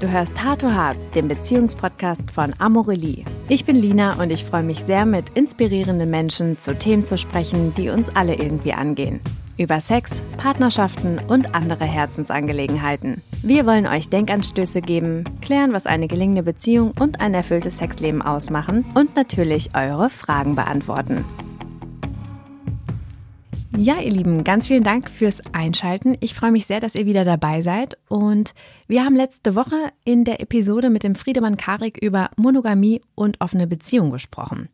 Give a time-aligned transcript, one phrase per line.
[0.00, 3.22] Du hörst Hard to Hard, den Beziehungspodcast von Amorelie.
[3.50, 7.74] Ich bin Lina und ich freue mich sehr, mit inspirierenden Menschen zu Themen zu sprechen,
[7.74, 9.20] die uns alle irgendwie angehen.
[9.58, 13.20] Über Sex, Partnerschaften und andere Herzensangelegenheiten.
[13.42, 18.86] Wir wollen euch Denkanstöße geben, klären, was eine gelingende Beziehung und ein erfülltes Sexleben ausmachen
[18.94, 21.26] und natürlich eure Fragen beantworten.
[23.76, 26.16] Ja, ihr Lieben, ganz vielen Dank fürs Einschalten.
[26.20, 27.96] Ich freue mich sehr, dass ihr wieder dabei seid.
[28.08, 28.52] Und
[28.88, 33.66] wir haben letzte Woche in der Episode mit dem Friedemann Karik über Monogamie und offene
[33.66, 34.68] Beziehung gesprochen.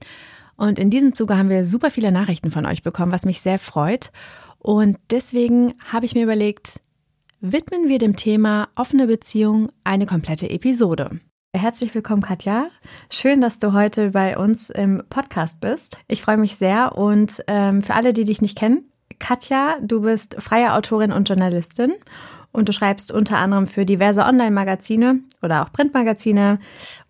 [0.56, 3.58] Und in diesem Zuge haben wir super viele Nachrichten von euch bekommen, was mich sehr
[3.58, 4.10] freut.
[4.58, 6.80] Und deswegen habe ich mir überlegt,
[7.40, 11.20] widmen wir dem Thema offene Beziehung eine komplette Episode.
[11.56, 12.68] Herzlich willkommen, Katja.
[13.08, 15.96] Schön, dass du heute bei uns im Podcast bist.
[16.06, 20.36] Ich freue mich sehr und ähm, für alle, die dich nicht kennen, Katja, du bist
[20.38, 21.94] freie Autorin und Journalistin
[22.52, 26.58] und du schreibst unter anderem für diverse Online-Magazine oder auch Printmagazine,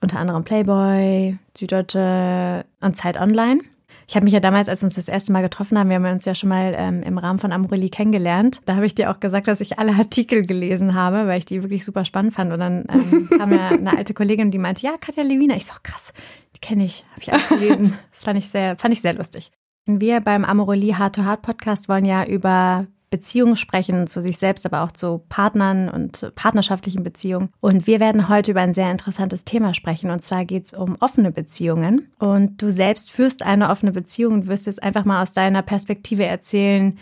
[0.00, 3.62] unter anderem Playboy, Süddeutsche und Zeit Online.
[4.08, 6.04] Ich habe mich ja damals, als wir uns das erste Mal getroffen haben, wir haben
[6.04, 8.60] uns ja schon mal ähm, im Rahmen von Amorelie kennengelernt.
[8.64, 11.62] Da habe ich dir auch gesagt, dass ich alle Artikel gelesen habe, weil ich die
[11.62, 12.52] wirklich super spannend fand.
[12.52, 15.56] Und dann ähm, kam ja eine alte Kollegin, die meinte, ja, Katja Lewina.
[15.56, 16.12] Ich so, krass,
[16.54, 17.98] die kenne ich, habe ich alles gelesen.
[18.12, 19.50] Das fand ich sehr, fand ich sehr lustig.
[19.84, 24.66] Wir beim Amorelie Heart to Heart Podcast wollen ja über Beziehungen sprechen, zu sich selbst,
[24.66, 27.48] aber auch zu Partnern und partnerschaftlichen Beziehungen.
[27.60, 30.10] Und wir werden heute über ein sehr interessantes Thema sprechen.
[30.10, 32.12] Und zwar geht es um offene Beziehungen.
[32.18, 36.26] Und du selbst führst eine offene Beziehung und wirst jetzt einfach mal aus deiner Perspektive
[36.26, 36.98] erzählen,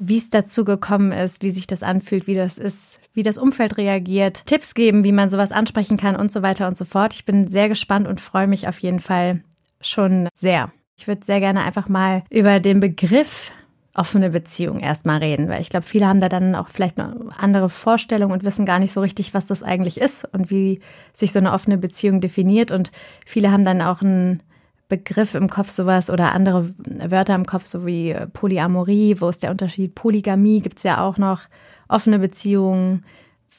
[0.00, 3.76] wie es dazu gekommen ist, wie sich das anfühlt, wie das ist, wie das Umfeld
[3.76, 7.14] reagiert, Tipps geben, wie man sowas ansprechen kann und so weiter und so fort.
[7.14, 9.42] Ich bin sehr gespannt und freue mich auf jeden Fall
[9.80, 10.72] schon sehr.
[10.98, 13.52] Ich würde sehr gerne einfach mal über den Begriff
[13.94, 17.68] offene Beziehung erstmal reden, weil ich glaube, viele haben da dann auch vielleicht eine andere
[17.68, 20.80] Vorstellungen und wissen gar nicht so richtig, was das eigentlich ist und wie
[21.12, 22.70] sich so eine offene Beziehung definiert.
[22.70, 22.90] Und
[23.26, 24.42] viele haben dann auch einen
[24.88, 29.50] Begriff im Kopf, sowas oder andere Wörter im Kopf, so wie Polyamorie, wo ist der
[29.50, 29.94] Unterschied?
[29.94, 31.42] Polygamie gibt es ja auch noch,
[31.88, 33.04] offene Beziehungen.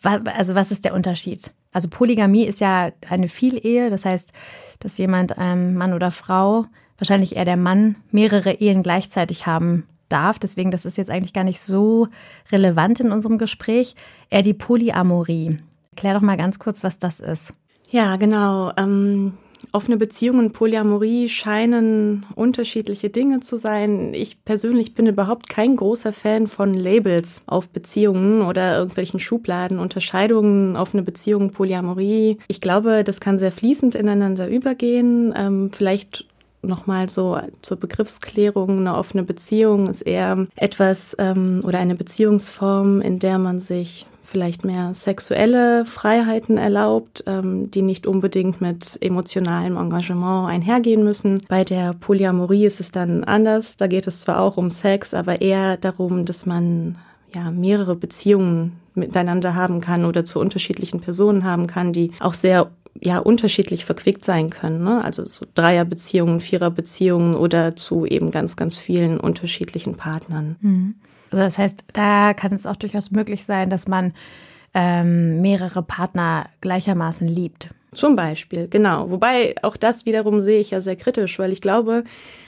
[0.03, 1.53] Also was ist der Unterschied?
[1.72, 4.31] Also Polygamie ist ja eine Vielehe, das heißt,
[4.79, 6.66] dass jemand, ähm, Mann oder Frau,
[6.97, 10.40] wahrscheinlich eher der Mann, mehrere Ehen gleichzeitig haben darf.
[10.40, 12.07] Deswegen, das ist jetzt eigentlich gar nicht so
[12.51, 13.96] relevant in unserem Gespräch.
[14.29, 15.57] Eher die Polyamorie.
[15.91, 17.53] Erklär doch mal ganz kurz, was das ist.
[17.90, 18.72] Ja, genau.
[18.78, 19.34] Ähm,
[19.72, 24.13] offene Beziehungen, Polyamorie scheinen unterschiedliche Dinge zu sein.
[24.13, 30.75] Ich persönlich bin überhaupt kein großer Fan von Labels auf Beziehungen oder irgendwelchen Schubladen, Unterscheidungen,
[30.75, 32.40] offene Beziehungen, Polyamorie.
[32.47, 35.34] Ich glaube, das kann sehr fließend ineinander übergehen.
[35.38, 36.25] Ähm, vielleicht
[36.63, 43.19] nochmal so zur Begriffsklärung, eine offene Beziehung ist eher etwas ähm, oder eine Beziehungsform, in
[43.19, 50.50] der man sich vielleicht mehr sexuelle Freiheiten erlaubt, ähm, die nicht unbedingt mit emotionalem Engagement
[50.50, 51.41] einhergehen müssen.
[51.50, 53.78] Bei der Polyamorie ist es dann anders.
[53.78, 56.97] Da geht es zwar auch um Sex, aber eher darum, dass man
[57.35, 62.72] ja mehrere Beziehungen miteinander haben kann oder zu unterschiedlichen Personen haben kann, die auch sehr
[63.02, 64.84] ja unterschiedlich verquickt sein können.
[64.84, 65.04] Ne?
[65.04, 70.56] Also so Dreierbeziehungen, Viererbeziehungen oder zu eben ganz, ganz vielen unterschiedlichen Partnern.
[70.62, 70.96] Mhm.
[71.32, 74.14] Also das heißt, da kann es auch durchaus möglich sein, dass man
[74.74, 77.70] ähm, mehrere Partner gleichermaßen liebt.
[77.94, 79.09] Zum Beispiel, genau.
[79.09, 82.03] Wobei auch das wiederum sehe ich ja sehr kritisch, weil ich glaube,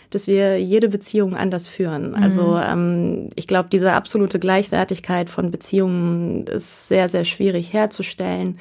[0.10, 2.12] dass wir jede Beziehung anders führen.
[2.12, 2.16] Mhm.
[2.24, 8.60] Also ähm, ich glaube, diese absolute Gleichwertigkeit von Beziehungen ist sehr, sehr schwierig herzustellen.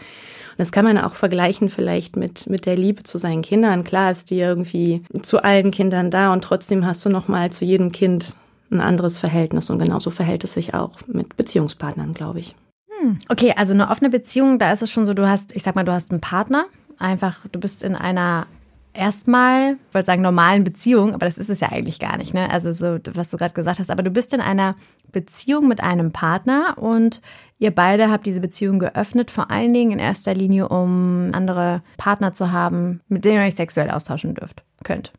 [0.55, 3.83] Und das kann man auch vergleichen vielleicht mit, mit der Liebe zu seinen Kindern.
[3.83, 7.91] Klar ist die irgendwie zu allen Kindern da und trotzdem hast du nochmal zu jedem
[7.91, 8.37] Kind
[8.71, 12.55] ein anderes Verhältnis und genauso verhält es sich auch mit Beziehungspartnern, glaube ich.
[13.01, 13.19] Hm.
[13.29, 15.85] Okay, also eine offene Beziehung, da ist es schon so, du hast, ich sag mal,
[15.85, 16.67] du hast einen Partner,
[16.99, 18.47] einfach, du bist in einer
[18.95, 22.49] erstmal, ich wollte sagen, normalen Beziehung, aber das ist es ja eigentlich gar nicht, ne?
[22.51, 24.77] Also so, was du gerade gesagt hast, aber du bist in einer
[25.13, 27.21] Beziehung mit einem Partner und
[27.59, 32.35] Ihr beide habt diese Beziehung geöffnet, vor allen Dingen in erster Linie, um andere Partner
[32.35, 35.13] zu haben, mit denen ihr euch sexuell austauschen dürft, könnt.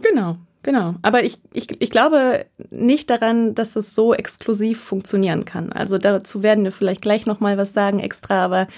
[0.00, 0.94] Genau, genau.
[1.02, 5.72] Aber ich, ich, ich glaube nicht daran, dass es so exklusiv funktionieren kann.
[5.72, 8.68] Also dazu werden wir vielleicht gleich nochmal was sagen extra, aber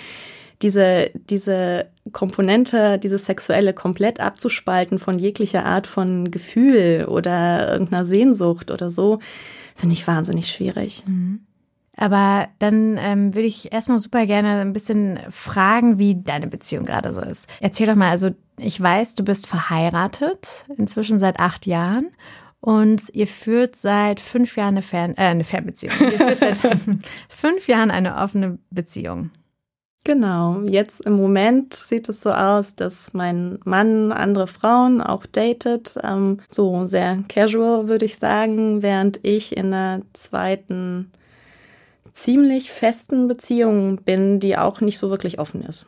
[0.62, 8.70] diese, diese Komponente, diese sexuelle komplett abzuspalten von jeglicher Art von Gefühl oder irgendeiner Sehnsucht
[8.70, 9.18] oder so,
[9.74, 11.04] finde ich wahnsinnig schwierig.
[11.06, 11.40] Mhm.
[11.96, 17.12] Aber dann ähm, würde ich erstmal super gerne ein bisschen fragen, wie deine Beziehung gerade
[17.12, 17.46] so ist.
[17.60, 22.10] Erzähl doch mal, also ich weiß, du bist verheiratet, inzwischen seit acht Jahren.
[22.60, 25.94] Und ihr führt seit fünf Jahren eine, Fern äh, eine Fernbeziehung.
[26.00, 26.58] Ihr führt seit
[27.28, 29.30] fünf Jahren eine offene Beziehung.
[30.04, 35.98] Genau, jetzt im Moment sieht es so aus, dass mein Mann andere Frauen auch datet,
[36.02, 41.10] ähm, so sehr casual würde ich sagen, während ich in einer zweiten
[42.14, 45.86] ziemlich festen Beziehung bin, die auch nicht so wirklich offen ist.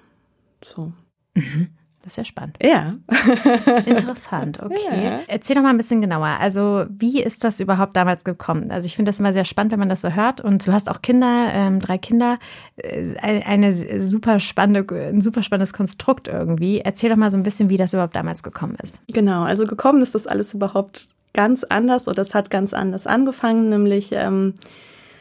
[0.62, 0.92] So.
[1.34, 1.68] Mhm.
[2.02, 2.56] Das ist ja spannend.
[2.62, 2.94] Ja.
[3.84, 4.76] Interessant, okay.
[4.92, 5.20] Ja.
[5.26, 6.36] Erzähl doch mal ein bisschen genauer.
[6.38, 8.70] Also, wie ist das überhaupt damals gekommen?
[8.70, 10.40] Also, ich finde das immer sehr spannend, wenn man das so hört.
[10.40, 12.38] Und du hast auch Kinder, ähm, drei Kinder.
[12.76, 16.80] Äh, eine super spannende, ein super spannendes Konstrukt irgendwie.
[16.80, 19.00] Erzähl doch mal so ein bisschen, wie das überhaupt damals gekommen ist.
[19.08, 23.68] Genau, also gekommen ist das alles überhaupt ganz anders oder es hat ganz anders angefangen,
[23.68, 24.54] nämlich ähm,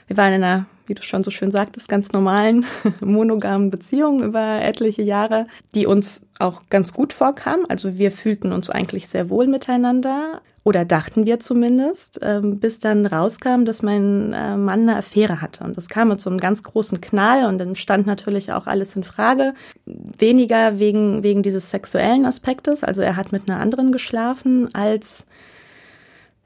[0.07, 2.65] wir waren in einer wie du schon so schön sagtest, ganz normalen
[3.01, 7.65] monogamen Beziehungen über etliche Jahre, die uns auch ganz gut vorkamen.
[7.69, 13.05] Also wir fühlten uns eigentlich sehr wohl miteinander oder dachten wir zumindest, ähm, bis dann
[13.05, 15.63] rauskam, dass mein äh, Mann eine Affäre hatte.
[15.63, 18.95] Und das kam mit so einem ganz großen Knall und dann stand natürlich auch alles
[18.95, 19.53] in Frage.
[19.85, 25.27] Weniger wegen, wegen dieses sexuellen Aspektes, also er hat mit einer anderen geschlafen, als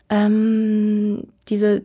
[0.09, 1.83] ähm, diese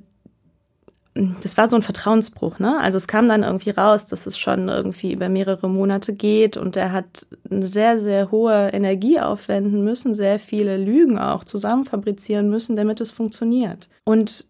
[1.15, 2.79] das war so ein Vertrauensbruch, ne?
[2.81, 6.77] Also es kam dann irgendwie raus, dass es schon irgendwie über mehrere Monate geht und
[6.77, 12.51] er hat eine sehr, sehr hohe Energie aufwenden müssen, sehr viele Lügen auch zusammen fabrizieren
[12.51, 13.89] müssen, damit es funktioniert.
[14.05, 14.47] Und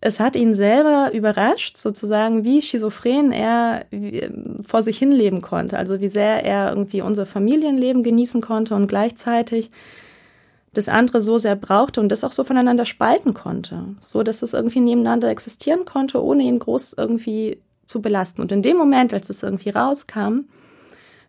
[0.00, 3.84] es hat ihn selber überrascht, sozusagen, wie schizophren er
[4.66, 5.76] vor sich hin leben konnte.
[5.76, 9.70] Also wie sehr er irgendwie unser Familienleben genießen konnte und gleichzeitig
[10.74, 14.52] das andere so sehr brauchte und das auch so voneinander spalten konnte, so dass es
[14.52, 18.42] irgendwie nebeneinander existieren konnte, ohne ihn groß irgendwie zu belasten.
[18.42, 20.44] Und in dem Moment, als es irgendwie rauskam,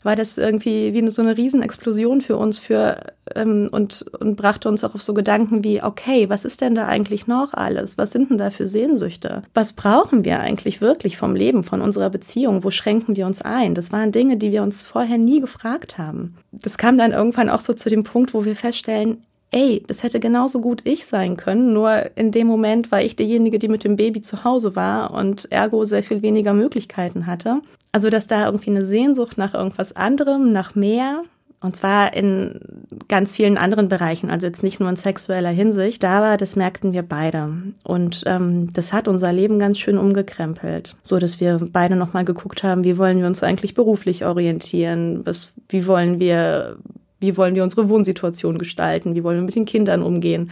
[0.04, 4.84] war das irgendwie wie so eine Riesenexplosion für uns für ähm, und und brachte uns
[4.84, 7.98] auch auf so Gedanken wie okay was ist denn da eigentlich noch alles?
[7.98, 9.44] Was sind denn da für Sehnsüchte?
[9.54, 12.64] Was brauchen wir eigentlich wirklich vom Leben von unserer Beziehung?
[12.64, 13.76] Wo schränken wir uns ein?
[13.76, 16.38] Das waren Dinge die wir uns vorher nie gefragt haben.
[16.52, 20.20] Das kam dann irgendwann auch so zu dem Punkt wo wir feststellen ey, das hätte
[20.20, 23.96] genauso gut ich sein können, nur in dem Moment war ich diejenige, die mit dem
[23.96, 27.62] Baby zu Hause war und ergo sehr viel weniger Möglichkeiten hatte.
[27.92, 31.24] Also, dass da irgendwie eine Sehnsucht nach irgendwas anderem, nach mehr,
[31.62, 32.62] und zwar in
[33.08, 36.94] ganz vielen anderen Bereichen, also jetzt nicht nur in sexueller Hinsicht, da war, das merkten
[36.94, 37.52] wir beide.
[37.84, 42.64] Und ähm, das hat unser Leben ganz schön umgekrempelt, so dass wir beide nochmal geguckt
[42.64, 46.78] haben, wie wollen wir uns eigentlich beruflich orientieren, was, wie wollen wir
[47.20, 49.16] wie wollen wir unsere Wohnsituation gestalten?
[49.16, 50.52] Wie wollen wir mit den Kindern umgehen?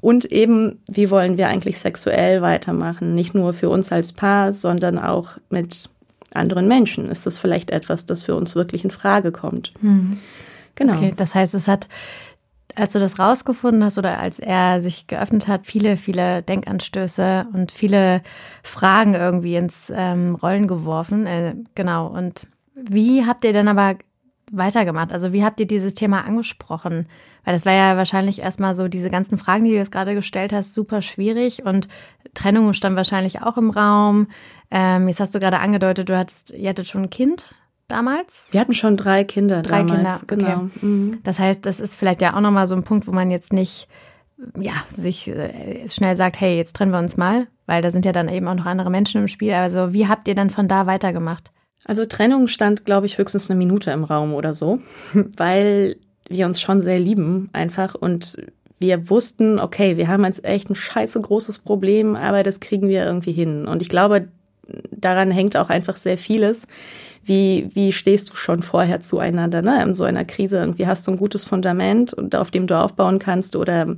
[0.00, 3.14] Und eben, wie wollen wir eigentlich sexuell weitermachen?
[3.14, 5.88] Nicht nur für uns als Paar, sondern auch mit
[6.34, 7.10] anderen Menschen.
[7.10, 9.72] Ist das vielleicht etwas, das für uns wirklich in Frage kommt?
[9.80, 10.18] Hm.
[10.74, 10.94] Genau.
[10.94, 11.88] Okay, das heißt, es hat,
[12.76, 17.72] als du das rausgefunden hast oder als er sich geöffnet hat, viele, viele Denkanstöße und
[17.72, 18.22] viele
[18.62, 21.26] Fragen irgendwie ins ähm, Rollen geworfen.
[21.26, 22.06] Äh, genau.
[22.06, 23.96] Und wie habt ihr dann aber
[24.52, 25.12] weitergemacht?
[25.12, 27.06] Also wie habt ihr dieses Thema angesprochen?
[27.44, 30.52] Weil das war ja wahrscheinlich erstmal so diese ganzen Fragen, die du jetzt gerade gestellt
[30.52, 31.88] hast, super schwierig und
[32.34, 34.28] Trennung stand wahrscheinlich auch im Raum.
[34.70, 37.54] Ähm, jetzt hast du gerade angedeutet, du hattest, ihr hattet schon ein Kind
[37.88, 38.48] damals?
[38.50, 40.26] Wir hatten schon drei Kinder drei damals.
[40.26, 40.64] Kinder, genau.
[40.66, 40.86] Okay.
[40.86, 41.18] Mhm.
[41.24, 43.88] Das heißt, das ist vielleicht ja auch nochmal so ein Punkt, wo man jetzt nicht
[44.58, 48.12] ja, sich äh, schnell sagt, hey, jetzt trennen wir uns mal, weil da sind ja
[48.12, 49.52] dann eben auch noch andere Menschen im Spiel.
[49.52, 51.50] Also wie habt ihr dann von da weitergemacht?
[51.84, 54.78] Also Trennung stand, glaube ich, höchstens eine Minute im Raum oder so,
[55.36, 55.96] weil
[56.28, 58.36] wir uns schon sehr lieben einfach und
[58.80, 63.04] wir wussten, okay, wir haben jetzt echt ein scheiße großes Problem, aber das kriegen wir
[63.04, 63.66] irgendwie hin.
[63.66, 64.28] Und ich glaube,
[64.92, 66.66] daran hängt auch einfach sehr vieles.
[67.24, 69.82] Wie, wie stehst du schon vorher zueinander, ne?
[69.82, 73.18] In so einer Krise irgendwie hast du ein gutes Fundament und auf dem du aufbauen
[73.18, 73.96] kannst oder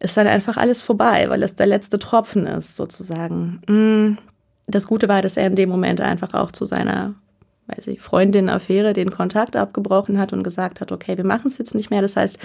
[0.00, 3.60] ist dann einfach alles vorbei, weil es der letzte Tropfen ist, sozusagen.
[3.68, 4.18] Mm
[4.66, 7.14] das Gute war, dass er in dem Moment einfach auch zu seiner
[7.66, 11.56] weiß ich, Freundin Affäre den Kontakt abgebrochen hat und gesagt hat, okay, wir machen es
[11.56, 12.02] jetzt nicht mehr.
[12.02, 12.38] Das heißt,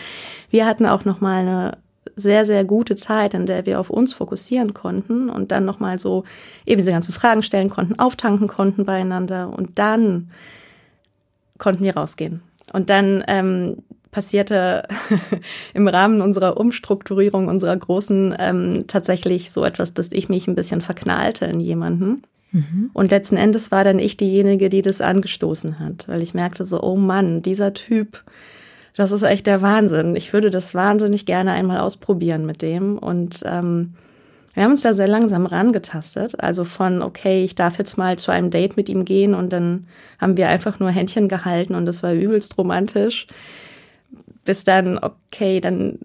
[0.50, 1.78] wir hatten auch noch mal eine
[2.16, 6.00] sehr sehr gute Zeit, in der wir auf uns fokussieren konnten und dann noch mal
[6.00, 6.24] so
[6.66, 10.32] eben diese ganzen Fragen stellen konnten, auftanken konnten beieinander und dann
[11.58, 12.42] konnten wir rausgehen.
[12.72, 13.78] Und dann ähm,
[14.12, 14.88] passierte
[15.74, 20.82] im Rahmen unserer Umstrukturierung unserer großen ähm, tatsächlich so etwas, dass ich mich ein bisschen
[20.82, 22.24] verknallte in jemanden.
[22.52, 22.90] Mhm.
[22.94, 26.82] Und letzten Endes war dann ich diejenige, die das angestoßen hat, weil ich merkte so,
[26.82, 28.24] oh Mann, dieser Typ,
[28.96, 30.16] das ist echt der Wahnsinn.
[30.16, 32.98] Ich würde das wahnsinnig gerne einmal ausprobieren mit dem.
[32.98, 33.94] Und ähm,
[34.54, 36.44] wir haben uns da sehr langsam rangetastet.
[36.44, 39.88] Also von, okay, ich darf jetzt mal zu einem Date mit ihm gehen und dann
[40.20, 43.28] haben wir einfach nur Händchen gehalten und das war übelst romantisch
[44.50, 46.00] bis dann, okay, dann,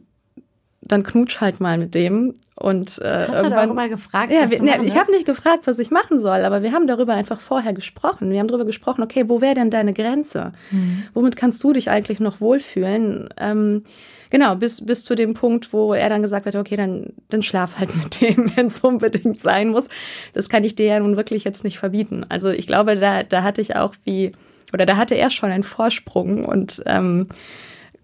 [0.82, 2.34] dann knutsch halt mal mit dem.
[2.56, 4.30] Und, äh, Hast du da auch mal gefragt?
[4.30, 7.14] Ja, wir, ne, ich habe nicht gefragt, was ich machen soll, aber wir haben darüber
[7.14, 8.30] einfach vorher gesprochen.
[8.30, 10.52] Wir haben darüber gesprochen, okay, wo wäre denn deine Grenze?
[10.70, 11.04] Mhm.
[11.14, 13.30] Womit kannst du dich eigentlich noch wohlfühlen?
[13.38, 13.84] Ähm,
[14.28, 17.78] genau, bis, bis zu dem Punkt, wo er dann gesagt hat, okay, dann, dann schlaf
[17.78, 19.88] halt mit dem, wenn es unbedingt sein muss.
[20.34, 22.26] Das kann ich dir ja nun wirklich jetzt nicht verbieten.
[22.28, 24.32] Also ich glaube, da, da hatte ich auch wie,
[24.74, 27.28] oder da hatte er schon einen Vorsprung und ähm,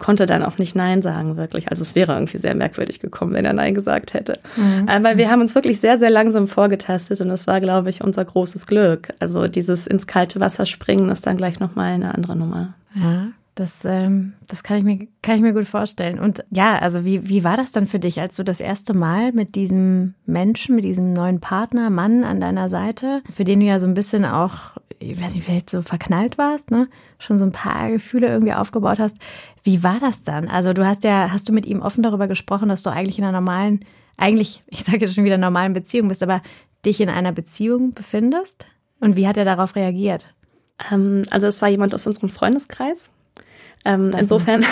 [0.01, 1.71] konnte dann auch nicht Nein sagen, wirklich.
[1.71, 4.41] Also es wäre irgendwie sehr merkwürdig gekommen, wenn er Nein gesagt hätte.
[4.57, 4.89] Mhm.
[4.89, 8.25] Aber wir haben uns wirklich sehr, sehr langsam vorgetastet und das war, glaube ich, unser
[8.25, 9.11] großes Glück.
[9.21, 12.75] Also dieses ins kalte Wasser springen ist dann gleich nochmal eine andere Nummer.
[12.95, 16.19] Ja, das, ähm, das kann ich mir, kann ich mir gut vorstellen.
[16.19, 19.33] Und ja, also wie, wie war das dann für dich, als du das erste Mal
[19.33, 23.81] mit diesem Menschen, mit diesem neuen Partner, Mann an deiner Seite, für den du ja
[23.81, 26.89] so ein bisschen auch, ich weiß nicht, vielleicht so verknallt warst, ne?
[27.19, 29.17] Schon so ein paar Gefühle irgendwie aufgebaut hast.
[29.63, 30.49] Wie war das dann?
[30.49, 33.25] Also du hast ja, hast du mit ihm offen darüber gesprochen, dass du eigentlich in
[33.25, 33.85] einer normalen,
[34.17, 36.41] eigentlich, ich sage jetzt schon wieder normalen Beziehung bist, aber
[36.85, 38.67] dich in einer Beziehung befindest?
[39.01, 40.33] Und wie hat er darauf reagiert?
[40.91, 43.11] Ähm, also es war jemand aus unserem Freundeskreis,
[43.85, 44.65] ähm, insofern,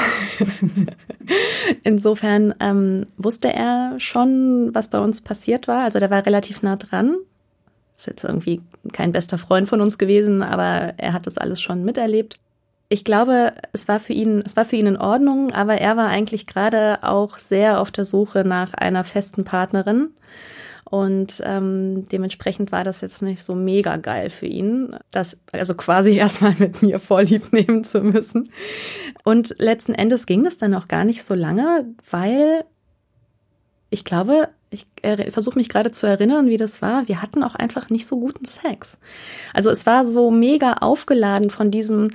[1.82, 5.84] insofern ähm, wusste er schon, was bei uns passiert war.
[5.84, 7.16] Also der war relativ nah dran.
[7.96, 8.60] Ist jetzt irgendwie
[8.92, 12.38] kein bester Freund von uns gewesen, aber er hat das alles schon miterlebt.
[12.90, 16.08] Ich glaube, es war für ihn, es war für ihn in Ordnung, aber er war
[16.08, 20.10] eigentlich gerade auch sehr auf der Suche nach einer festen Partnerin.
[20.90, 26.12] Und ähm, dementsprechend war das jetzt nicht so mega geil für ihn, das also quasi
[26.16, 28.50] erstmal mit mir vorlieb nehmen zu müssen.
[29.22, 32.64] Und letzten Endes ging das dann auch gar nicht so lange, weil
[33.90, 34.86] ich glaube, ich
[35.30, 37.06] versuche mich gerade zu erinnern, wie das war.
[37.08, 38.98] Wir hatten auch einfach nicht so guten Sex.
[39.54, 42.08] Also es war so mega aufgeladen von diesem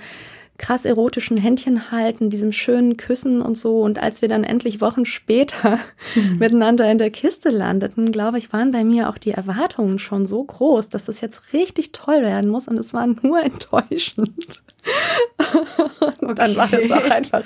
[0.58, 3.82] krass erotischen Händchen halten, diesem schönen Küssen und so.
[3.82, 5.80] Und als wir dann endlich Wochen später
[6.16, 6.38] mhm.
[6.40, 10.44] miteinander in der Kiste landeten, glaube ich, waren bei mir auch die Erwartungen schon so
[10.44, 12.68] groß, dass das jetzt richtig toll werden muss.
[12.68, 14.64] Und es war nur enttäuschend.
[16.22, 17.44] und dann war das auch einfach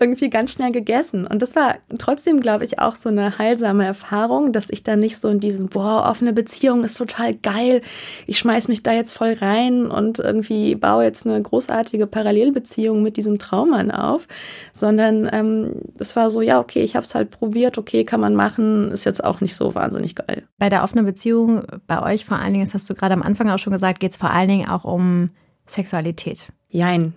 [0.00, 1.26] irgendwie ganz schnell gegessen.
[1.26, 5.18] Und das war trotzdem, glaube ich, auch so eine heilsame Erfahrung, dass ich da nicht
[5.18, 7.82] so in diesem, boah, offene Beziehung ist total geil.
[8.26, 13.16] Ich schmeiß mich da jetzt voll rein und irgendwie baue jetzt eine großartige Parallelbeziehung mit
[13.16, 14.28] diesem Traummann auf,
[14.72, 18.34] sondern ähm, es war so, ja, okay, ich habe es halt probiert, okay, kann man
[18.34, 20.44] machen, ist jetzt auch nicht so wahnsinnig geil.
[20.58, 23.50] Bei der offenen Beziehung, bei euch vor allen Dingen, das hast du gerade am Anfang
[23.50, 25.30] auch schon gesagt, geht es vor allen Dingen auch um
[25.66, 26.48] Sexualität.
[26.70, 27.14] Jein.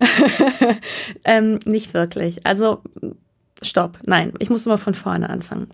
[1.24, 2.46] ähm, nicht wirklich.
[2.46, 2.82] Also,
[3.62, 3.98] stopp.
[4.04, 5.68] Nein, ich muss mal von vorne anfangen.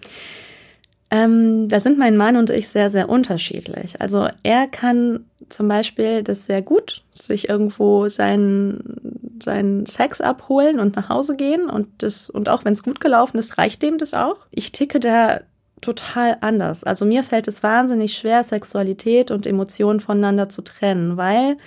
[1.11, 4.01] Ähm, da sind mein Mann und ich sehr, sehr unterschiedlich.
[4.01, 10.97] Also er kann zum Beispiel das sehr gut, sich irgendwo seinen, seinen Sex abholen und
[10.97, 14.15] nach Hause gehen und das, und auch wenn es gut gelaufen ist, reicht dem das
[14.15, 14.39] auch.
[14.51, 15.43] Ich ticke da
[15.83, 16.83] total anders.
[16.83, 21.59] Also mir fällt es wahnsinnig schwer, Sexualität und Emotionen voneinander zu trennen, weil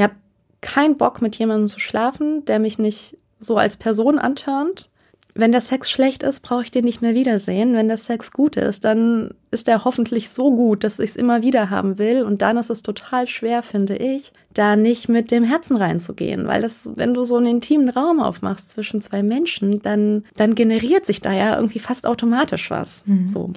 [0.00, 0.14] ich habe
[0.62, 4.90] keinen Bock, mit jemandem zu schlafen, der mich nicht so als Person antörnt.
[5.34, 7.74] Wenn der Sex schlecht ist, brauche ich den nicht mehr wiedersehen.
[7.74, 11.42] Wenn der Sex gut ist, dann ist er hoffentlich so gut, dass ich es immer
[11.42, 12.24] wieder haben will.
[12.24, 16.46] Und dann ist es total schwer, finde ich, da nicht mit dem Herzen reinzugehen.
[16.46, 21.04] Weil das, wenn du so einen intimen Raum aufmachst zwischen zwei Menschen, dann, dann generiert
[21.04, 23.02] sich da ja irgendwie fast automatisch was.
[23.06, 23.26] Mhm.
[23.26, 23.52] So.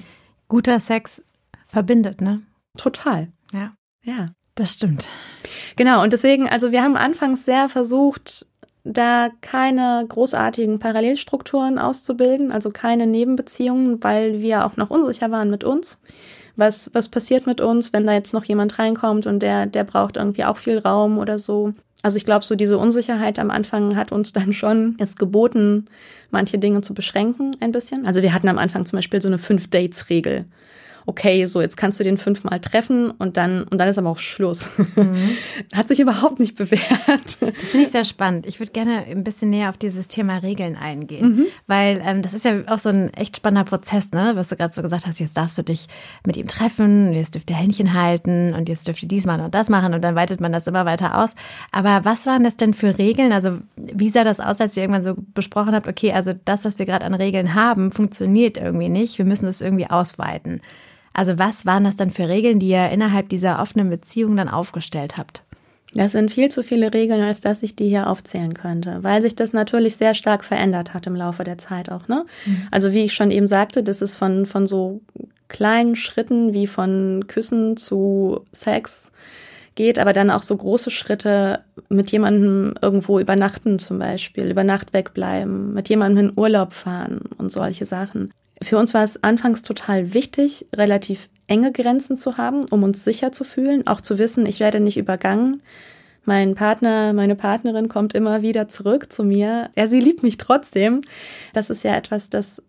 [0.48, 1.24] Guter Sex
[1.66, 2.42] verbindet, ne?
[2.76, 3.28] Total.
[3.52, 3.72] Ja.
[4.02, 4.26] Ja.
[4.54, 5.06] Das stimmt.
[5.76, 8.46] Genau, und deswegen, also wir haben anfangs sehr versucht,
[8.84, 15.64] da keine großartigen Parallelstrukturen auszubilden, also keine Nebenbeziehungen, weil wir auch noch unsicher waren mit
[15.64, 16.00] uns.
[16.56, 20.16] Was, was passiert mit uns, wenn da jetzt noch jemand reinkommt und der, der braucht
[20.16, 21.72] irgendwie auch viel Raum oder so.
[22.02, 25.86] Also ich glaube, so diese Unsicherheit am Anfang hat uns dann schon es geboten,
[26.30, 28.06] manche Dinge zu beschränken ein bisschen.
[28.06, 30.44] Also wir hatten am Anfang zum Beispiel so eine Fünf-Dates-Regel
[31.06, 34.18] okay, so jetzt kannst du den fünfmal treffen und dann, und dann ist aber auch
[34.18, 34.70] Schluss.
[34.96, 35.30] Mhm.
[35.74, 36.82] Hat sich überhaupt nicht bewährt.
[37.10, 38.46] Das finde ich sehr spannend.
[38.46, 41.46] Ich würde gerne ein bisschen näher auf dieses Thema Regeln eingehen, mhm.
[41.66, 44.32] weil ähm, das ist ja auch so ein echt spannender Prozess, ne?
[44.34, 45.88] Was du gerade so gesagt hast, jetzt darfst du dich
[46.26, 49.54] mit ihm treffen, jetzt dürft ihr Händchen halten und jetzt dürft ihr dies machen und
[49.54, 51.34] das machen und dann weitet man das immer weiter aus.
[51.72, 53.32] Aber was waren das denn für Regeln?
[53.32, 56.78] Also wie sah das aus, als ihr irgendwann so besprochen habt, okay, also das, was
[56.78, 59.18] wir gerade an Regeln haben, funktioniert irgendwie nicht.
[59.18, 60.60] Wir müssen das irgendwie ausweiten.
[61.14, 65.16] Also was waren das dann für Regeln, die ihr innerhalb dieser offenen Beziehung dann aufgestellt
[65.16, 65.42] habt?
[65.94, 69.36] Das sind viel zu viele Regeln, als dass ich die hier aufzählen könnte, weil sich
[69.36, 72.08] das natürlich sehr stark verändert hat im Laufe der Zeit auch.
[72.08, 72.26] Ne?
[72.44, 72.62] Mhm.
[72.72, 75.00] Also wie ich schon eben sagte, das ist von, von so
[75.46, 79.12] kleinen Schritten wie von Küssen zu Sex
[79.76, 84.92] geht, aber dann auch so große Schritte mit jemandem irgendwo übernachten zum Beispiel, über Nacht
[84.92, 88.32] wegbleiben, mit jemandem in Urlaub fahren und solche Sachen
[88.64, 93.30] Für uns war es anfangs total wichtig, relativ enge Grenzen zu haben, um uns sicher
[93.30, 95.62] zu fühlen, auch zu wissen, ich werde nicht übergangen.
[96.24, 99.70] Mein Partner, meine Partnerin kommt immer wieder zurück zu mir.
[99.76, 101.02] Ja, sie liebt mich trotzdem.
[101.52, 102.62] Das ist ja etwas, das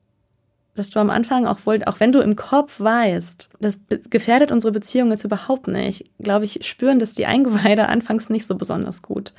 [0.75, 4.73] dass du am Anfang auch wohl, auch wenn du im Kopf weißt, das gefährdet unsere
[4.73, 9.33] Beziehung jetzt überhaupt nicht, glaube ich, spüren das die Eingeweide anfangs nicht so besonders gut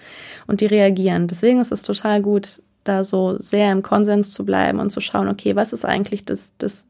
[0.46, 1.28] und die reagieren.
[1.28, 5.28] Deswegen ist es total gut, da so sehr im Konsens zu bleiben und zu schauen,
[5.28, 6.86] okay, was ist eigentlich das, das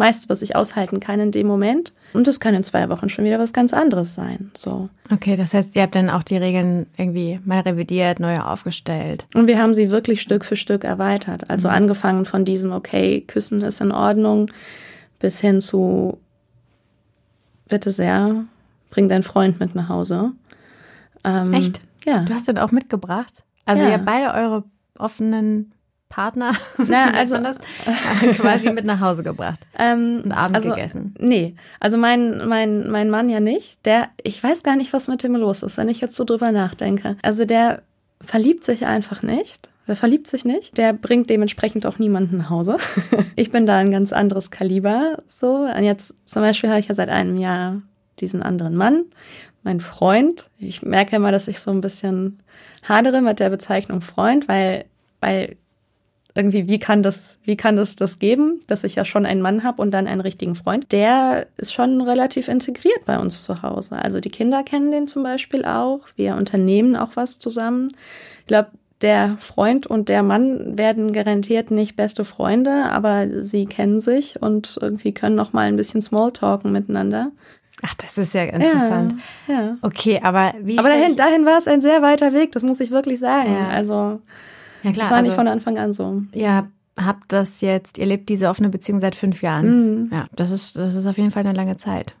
[0.00, 1.92] meiste, was ich aushalten kann in dem Moment.
[2.12, 4.50] Und das kann in zwei Wochen schon wieder was ganz anderes sein.
[4.56, 4.88] So.
[5.12, 9.28] Okay, das heißt, ihr habt dann auch die Regeln irgendwie mal revidiert, neu aufgestellt.
[9.34, 11.48] Und wir haben sie wirklich Stück für Stück erweitert.
[11.48, 11.74] Also mhm.
[11.74, 14.50] angefangen von diesem, okay, küssen ist in Ordnung,
[15.20, 16.18] bis hin zu,
[17.68, 18.44] bitte sehr,
[18.90, 20.32] bring deinen Freund mit nach Hause.
[21.22, 21.80] Ähm, Echt?
[22.04, 22.24] Ja.
[22.24, 23.44] Du hast den auch mitgebracht?
[23.66, 23.90] Also ja.
[23.90, 24.64] ihr habt beide eure
[25.00, 25.72] offenen
[26.08, 26.54] Partner,
[26.88, 27.58] Na, also das,
[28.36, 31.14] quasi mit nach Hause gebracht ähm, und Abend also, gegessen.
[31.18, 33.86] Nee, also mein, mein, mein Mann ja nicht.
[33.86, 36.50] Der, ich weiß gar nicht, was mit dem los ist, wenn ich jetzt so drüber
[36.50, 37.16] nachdenke.
[37.22, 37.82] Also der
[38.20, 39.70] verliebt sich einfach nicht.
[39.86, 40.76] Der verliebt sich nicht.
[40.78, 42.76] Der bringt dementsprechend auch niemanden nach Hause.
[43.36, 45.22] ich bin da ein ganz anderes Kaliber.
[45.26, 47.82] So, und jetzt zum Beispiel habe ich ja seit einem Jahr
[48.20, 49.04] diesen anderen Mann,
[49.62, 50.50] mein Freund.
[50.58, 52.40] Ich merke immer, dass ich so ein bisschen
[52.88, 54.84] hadere mit der Bezeichnung Freund, weil,
[55.20, 55.56] weil
[56.34, 59.64] irgendwie, wie kann das, wie kann das das geben, dass ich ja schon einen Mann
[59.64, 60.90] habe und dann einen richtigen Freund?
[60.92, 63.96] Der ist schon relativ integriert bei uns zu Hause.
[63.96, 66.00] Also die Kinder kennen den zum Beispiel auch.
[66.16, 67.92] Wir unternehmen auch was zusammen.
[68.40, 74.00] Ich glaube, der Freund und der Mann werden garantiert nicht beste Freunde, aber sie kennen
[74.00, 77.32] sich und irgendwie können noch mal ein bisschen Smalltalken miteinander.
[77.82, 79.14] Ach, das ist ja interessant.
[79.48, 79.76] Ja, ja.
[79.80, 82.90] Okay, aber wie Aber dahin, dahin war es ein sehr weiter Weg, das muss ich
[82.90, 83.56] wirklich sagen.
[83.58, 83.68] Ja.
[83.68, 84.20] Also
[84.82, 84.94] ja, klar.
[84.94, 86.22] Das war also, nicht von Anfang an so.
[86.34, 86.68] Ja,
[86.98, 90.02] habt das jetzt, ihr lebt diese offene Beziehung seit fünf Jahren.
[90.02, 90.10] Mhm.
[90.12, 92.14] Ja, das ist, das ist auf jeden Fall eine lange Zeit.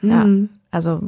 [0.00, 0.10] Mhm.
[0.10, 0.26] Ja.
[0.70, 1.02] Also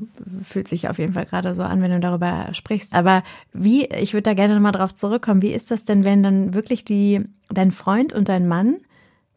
[0.45, 2.95] fühlt sich auf jeden Fall gerade so an, wenn du darüber sprichst.
[2.95, 6.55] Aber wie, ich würde da gerne nochmal drauf zurückkommen, wie ist das denn, wenn dann
[6.55, 8.77] wirklich die, dein Freund und dein Mann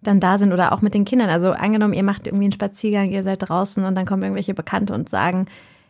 [0.01, 1.31] dann da sind oder auch mit den Kindern?
[1.31, 4.93] Also angenommen, ihr macht irgendwie einen Spaziergang, ihr seid draußen und dann kommen irgendwelche Bekannte
[4.93, 5.47] und sagen,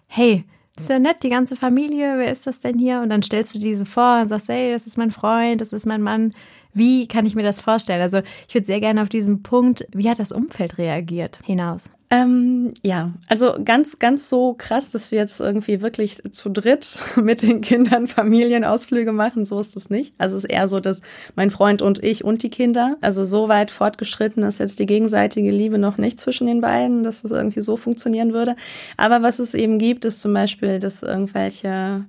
[0.07, 0.45] hey,
[0.79, 3.01] ist ja nett, die ganze Familie, wer ist das denn hier?
[3.01, 5.85] Und dann stellst du diese vor und sagst, hey, das ist mein Freund, das ist
[5.85, 6.33] mein Mann.
[6.73, 8.01] Wie kann ich mir das vorstellen?
[8.01, 11.93] Also ich würde sehr gerne auf diesen Punkt, wie hat das Umfeld reagiert, hinaus?
[12.11, 17.43] Ähm, ja, also ganz, ganz so krass, dass wir jetzt irgendwie wirklich zu dritt mit
[17.43, 20.13] den Kindern Familienausflüge machen, so ist es nicht.
[20.17, 21.01] Also es ist eher so, dass
[21.35, 25.51] mein Freund und ich und die Kinder, also so weit fortgeschritten ist jetzt die gegenseitige
[25.51, 28.55] Liebe noch nicht zwischen den beiden, dass es irgendwie so funktionieren würde.
[28.97, 32.05] Aber was es eben gibt, ist zum Beispiel, dass irgendwelche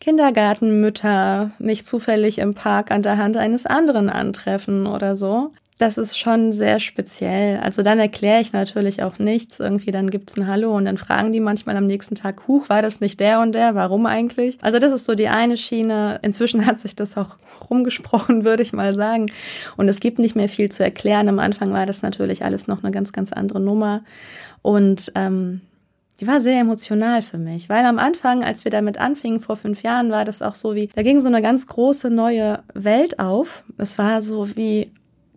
[0.00, 6.18] Kindergartenmütter mich zufällig im Park an der Hand eines anderen antreffen oder so das ist
[6.18, 7.58] schon sehr speziell.
[7.58, 9.60] Also dann erkläre ich natürlich auch nichts.
[9.60, 12.80] Irgendwie dann gibt's ein Hallo und dann fragen die manchmal am nächsten Tag, huch, war
[12.80, 13.74] das nicht der und der?
[13.74, 14.56] Warum eigentlich?
[14.62, 16.18] Also das ist so die eine Schiene.
[16.22, 17.36] Inzwischen hat sich das auch
[17.68, 19.26] rumgesprochen, würde ich mal sagen.
[19.76, 21.28] Und es gibt nicht mehr viel zu erklären.
[21.28, 24.02] Am Anfang war das natürlich alles noch eine ganz, ganz andere Nummer.
[24.62, 25.60] Und ähm,
[26.20, 29.82] die war sehr emotional für mich, weil am Anfang, als wir damit anfingen, vor fünf
[29.82, 33.64] Jahren, war das auch so wie, da ging so eine ganz große neue Welt auf.
[33.76, 34.90] Es war so wie,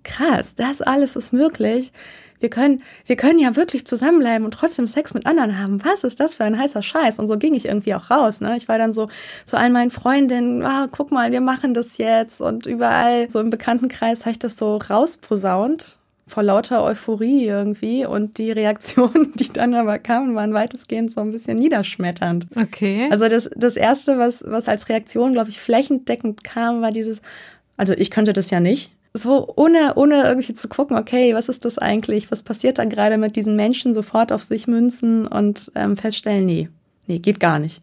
[0.03, 1.91] krass, das alles ist möglich.
[2.39, 5.83] Wir können, wir können ja wirklich zusammenbleiben und trotzdem Sex mit anderen haben.
[5.83, 7.19] Was ist das für ein heißer Scheiß?
[7.19, 8.39] Und so ging ich irgendwie auch raus.
[8.39, 8.55] Ne?
[8.55, 9.07] Ich war dann so
[9.45, 12.39] zu allen meinen Freundinnen, oh, guck mal, wir machen das jetzt.
[12.39, 18.05] Und überall, so im Bekanntenkreis, habe ich das so rausposaunt vor lauter Euphorie irgendwie.
[18.05, 22.47] Und die Reaktionen, die dann aber kamen, waren weitestgehend so ein bisschen niederschmetternd.
[22.55, 23.09] Okay.
[23.11, 27.21] Also das, das Erste, was, was als Reaktion, glaube ich, flächendeckend kam, war dieses,
[27.75, 31.65] also ich könnte das ja nicht so ohne, ohne irgendwie zu gucken, okay, was ist
[31.65, 32.31] das eigentlich?
[32.31, 33.93] Was passiert da gerade mit diesen Menschen?
[33.93, 36.69] Sofort auf sich münzen und ähm, feststellen, nee,
[37.07, 37.81] nee, geht gar nicht.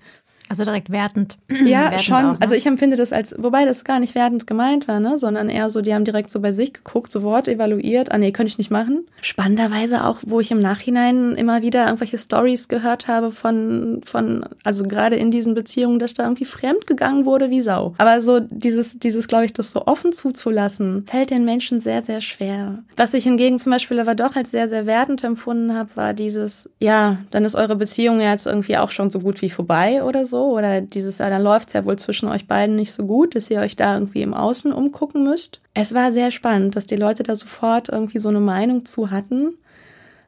[0.49, 1.39] Also direkt wertend.
[1.67, 2.17] Ja, wertend schon.
[2.17, 2.39] Auch, ne?
[2.41, 5.19] Also ich empfinde das als, wobei das gar nicht wertend gemeint war, ne?
[5.19, 8.49] sondern eher so, die haben direkt so bei sich geguckt, sofort evaluiert, ah nee, könnte
[8.49, 9.07] ich nicht machen.
[9.21, 14.85] Spannenderweise auch, wo ich im Nachhinein immer wieder irgendwelche Stories gehört habe von, von, also
[14.85, 17.95] gerade in diesen Beziehungen, dass da irgendwie fremd gegangen wurde wie Sau.
[17.99, 22.21] Aber so dieses, dieses, glaube ich, das so offen zuzulassen, fällt den Menschen sehr, sehr
[22.21, 22.79] schwer.
[22.97, 26.71] Was ich hingegen zum Beispiel aber doch als sehr, sehr wertend empfunden habe, war dieses,
[26.79, 30.25] ja, dann ist eure Beziehung ja jetzt irgendwie auch schon so gut wie vorbei oder
[30.25, 33.07] so so oder dieses Jahr, dann läuft es ja wohl zwischen euch beiden nicht so
[33.07, 35.61] gut, dass ihr euch da irgendwie im Außen umgucken müsst.
[35.72, 39.55] Es war sehr spannend, dass die Leute da sofort irgendwie so eine Meinung zu hatten.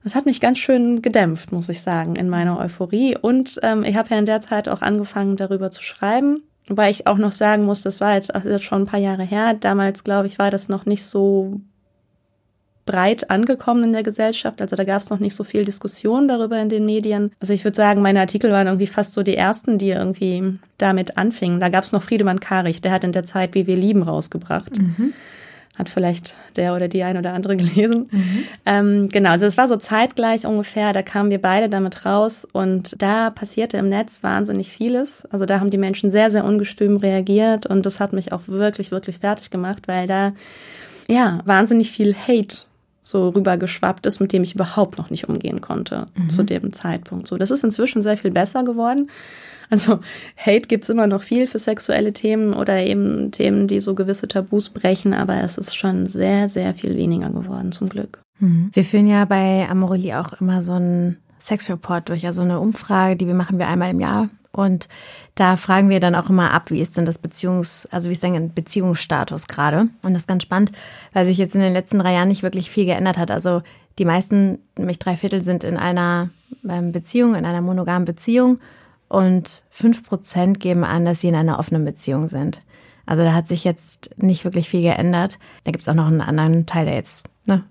[0.05, 3.17] Das hat mich ganz schön gedämpft, muss ich sagen, in meiner Euphorie.
[3.21, 6.43] Und ähm, ich habe ja in der Zeit auch angefangen, darüber zu schreiben.
[6.69, 9.55] Wobei ich auch noch sagen muss, das war jetzt, jetzt schon ein paar Jahre her.
[9.55, 11.61] Damals, glaube ich, war das noch nicht so
[12.89, 14.63] breit angekommen in der Gesellschaft.
[14.63, 17.33] Also da gab es noch nicht so viel Diskussion darüber in den Medien.
[17.39, 21.19] Also ich würde sagen, meine Artikel waren irgendwie fast so die ersten, die irgendwie damit
[21.19, 21.61] anfingen.
[21.61, 24.79] Da gab es noch Friedemann Karich, der hat in der Zeit Wie wir lieben rausgebracht.
[24.79, 25.13] Mhm
[25.79, 28.09] hat vielleicht der oder die ein oder andere gelesen.
[28.11, 28.45] Mhm.
[28.67, 33.01] Ähm, genau, also es war so zeitgleich ungefähr, da kamen wir beide damit raus und
[33.01, 35.25] da passierte im Netz wahnsinnig vieles.
[35.31, 38.91] Also da haben die Menschen sehr, sehr ungestüm reagiert und das hat mich auch wirklich,
[38.91, 40.33] wirklich fertig gemacht, weil da
[41.09, 42.68] ja wahnsinnig viel Hate
[43.09, 46.29] so rübergeschwappt ist, mit dem ich überhaupt noch nicht umgehen konnte mhm.
[46.29, 47.27] zu dem Zeitpunkt.
[47.27, 49.11] So, das ist inzwischen sehr viel besser geworden.
[49.71, 50.01] Also
[50.37, 54.71] Hate gibt's immer noch viel für sexuelle Themen oder eben Themen, die so gewisse Tabus
[54.71, 58.21] brechen, aber es ist schon sehr, sehr viel weniger geworden, zum Glück.
[58.41, 58.71] Mhm.
[58.73, 63.27] Wir führen ja bei Amorelie auch immer so einen Sexreport durch, also eine Umfrage, die
[63.27, 64.29] wir machen wir einmal im Jahr.
[64.53, 64.89] Und
[65.35, 68.23] da fragen wir dann auch immer ab, wie ist denn das Beziehungs-, also wie ist
[68.23, 69.89] denn Beziehungsstatus gerade?
[70.03, 70.73] Und das ist ganz spannend,
[71.13, 73.31] weil sich jetzt in den letzten drei Jahren nicht wirklich viel geändert hat.
[73.31, 73.63] Also
[73.99, 76.31] die meisten, nämlich drei Viertel, sind in einer
[76.69, 78.59] ähm, Beziehung, in einer monogamen Beziehung
[79.09, 82.63] und fünf Prozent geben an, dass sie in einer offenen Beziehung sind.
[83.07, 85.39] Also da hat sich jetzt nicht wirklich viel geändert.
[85.65, 87.65] Da gibt es auch noch einen anderen Teil, der jetzt ne,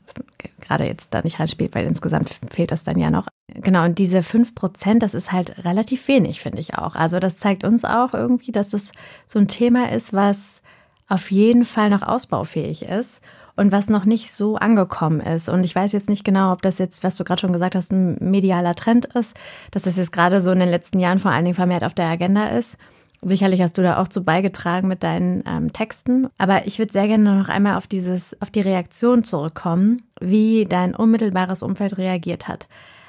[0.60, 3.28] gerade jetzt da nicht reinspielt, weil insgesamt fehlt das dann ja noch.
[3.54, 6.96] Genau, und diese fünf Prozent, das ist halt relativ wenig, finde ich auch.
[6.96, 8.92] Also das zeigt uns auch irgendwie, dass das
[9.26, 10.62] so ein Thema ist, was
[11.08, 13.22] auf jeden Fall noch ausbaufähig ist
[13.56, 15.50] und was noch nicht so angekommen ist.
[15.50, 17.92] Und ich weiß jetzt nicht genau, ob das jetzt, was du gerade schon gesagt hast,
[17.92, 19.36] ein medialer Trend ist,
[19.72, 22.08] dass das jetzt gerade so in den letzten Jahren vor allen Dingen vermehrt auf der
[22.08, 22.78] Agenda ist.
[23.22, 26.28] Sicherlich hast du da auch zu beigetragen mit deinen ähm, Texten.
[26.38, 30.96] Aber ich würde sehr gerne noch einmal auf dieses, auf die Reaktion zurückkommen, wie dein
[30.96, 32.68] unmittelbares Umfeld reagiert hat.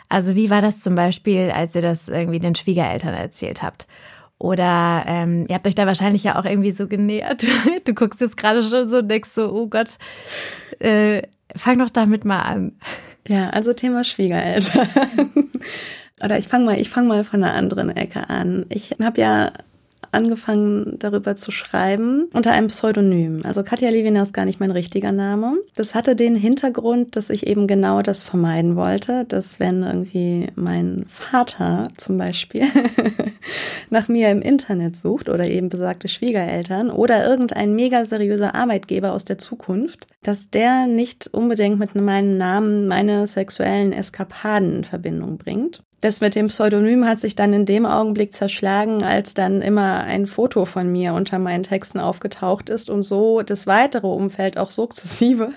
[0.09, 3.87] Also wie war das zum Beispiel, als ihr das irgendwie den Schwiegereltern erzählt habt?
[4.39, 7.45] Oder ähm, ihr habt euch da wahrscheinlich ja auch irgendwie so genähert.
[7.85, 9.99] Du guckst jetzt gerade schon so und denkst so, oh Gott,
[10.79, 11.23] äh,
[11.57, 12.73] fang doch damit mal an.
[13.27, 14.89] Ja, also Thema Schwiegereltern.
[16.25, 18.67] Oder ich fange mal, ich fange mal von einer anderen Ecke an.
[18.69, 19.53] Ich habe ja
[20.13, 23.43] angefangen darüber zu schreiben unter einem Pseudonym.
[23.45, 25.59] Also Katja Levina ist gar nicht mein richtiger Name.
[25.75, 31.05] Das hatte den Hintergrund, dass ich eben genau das vermeiden wollte, dass wenn irgendwie mein
[31.09, 32.67] Vater zum Beispiel
[33.91, 39.25] nach mir im Internet sucht oder eben besagte Schwiegereltern oder irgendein mega seriöser Arbeitgeber aus
[39.25, 45.83] der Zukunft, dass der nicht unbedingt mit meinem Namen meine sexuellen Eskapaden in Verbindung bringt
[46.01, 50.27] das mit dem Pseudonym hat sich dann in dem Augenblick zerschlagen, als dann immer ein
[50.27, 55.53] Foto von mir unter meinen Texten aufgetaucht ist und so das weitere Umfeld auch sukzessive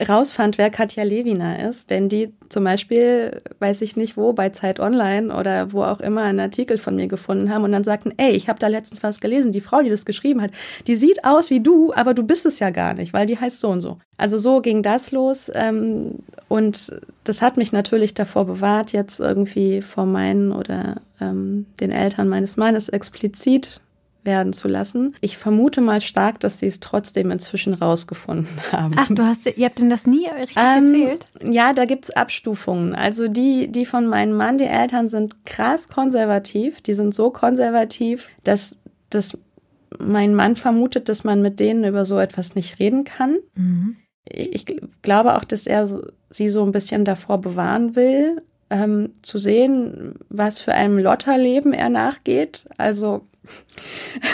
[0.00, 4.78] rausfand, wer Katja Lewina ist, denn die zum Beispiel, weiß ich nicht wo, bei Zeit
[4.78, 8.32] Online oder wo auch immer einen Artikel von mir gefunden haben und dann sagten, ey,
[8.32, 10.50] ich habe da letztens was gelesen, die Frau, die das geschrieben hat,
[10.86, 13.60] die sieht aus wie du, aber du bist es ja gar nicht, weil die heißt
[13.60, 13.96] so und so.
[14.18, 16.16] Also so ging das los ähm,
[16.48, 22.28] und das hat mich natürlich davor bewahrt, jetzt irgendwie vor meinen oder ähm, den Eltern
[22.28, 23.80] meines Mannes explizit
[24.26, 25.14] werden zu lassen.
[25.20, 28.94] Ich vermute mal stark, dass sie es trotzdem inzwischen rausgefunden haben.
[28.96, 31.26] Ach, du hast, ihr habt denn das nie richtig ähm, erzählt?
[31.42, 32.94] Ja, da gibt's Abstufungen.
[32.94, 36.80] Also die, die von meinem Mann, die Eltern sind krass konservativ.
[36.82, 38.76] Die sind so konservativ, dass,
[39.10, 39.38] dass
[39.98, 43.38] mein Mann vermutet, dass man mit denen über so etwas nicht reden kann.
[43.54, 43.96] Mhm.
[44.28, 44.66] Ich
[45.02, 45.88] glaube auch, dass er
[46.30, 51.88] sie so ein bisschen davor bewahren will, ähm, zu sehen, was für einem Lotterleben er
[51.88, 52.64] nachgeht.
[52.76, 53.22] Also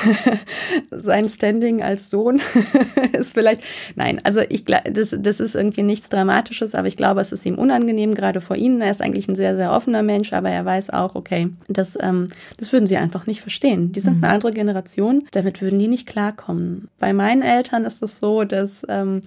[0.90, 2.40] sein Standing als Sohn
[3.12, 3.62] ist vielleicht,
[3.96, 7.56] nein, also ich das, das ist irgendwie nichts Dramatisches, aber ich glaube, es ist ihm
[7.56, 8.80] unangenehm, gerade vor Ihnen.
[8.80, 12.28] Er ist eigentlich ein sehr, sehr offener Mensch, aber er weiß auch, okay, das, ähm,
[12.56, 13.92] das würden Sie einfach nicht verstehen.
[13.92, 14.24] Die sind mhm.
[14.24, 16.88] eine andere Generation, damit würden die nicht klarkommen.
[16.98, 19.22] Bei meinen Eltern ist es so, dass ähm,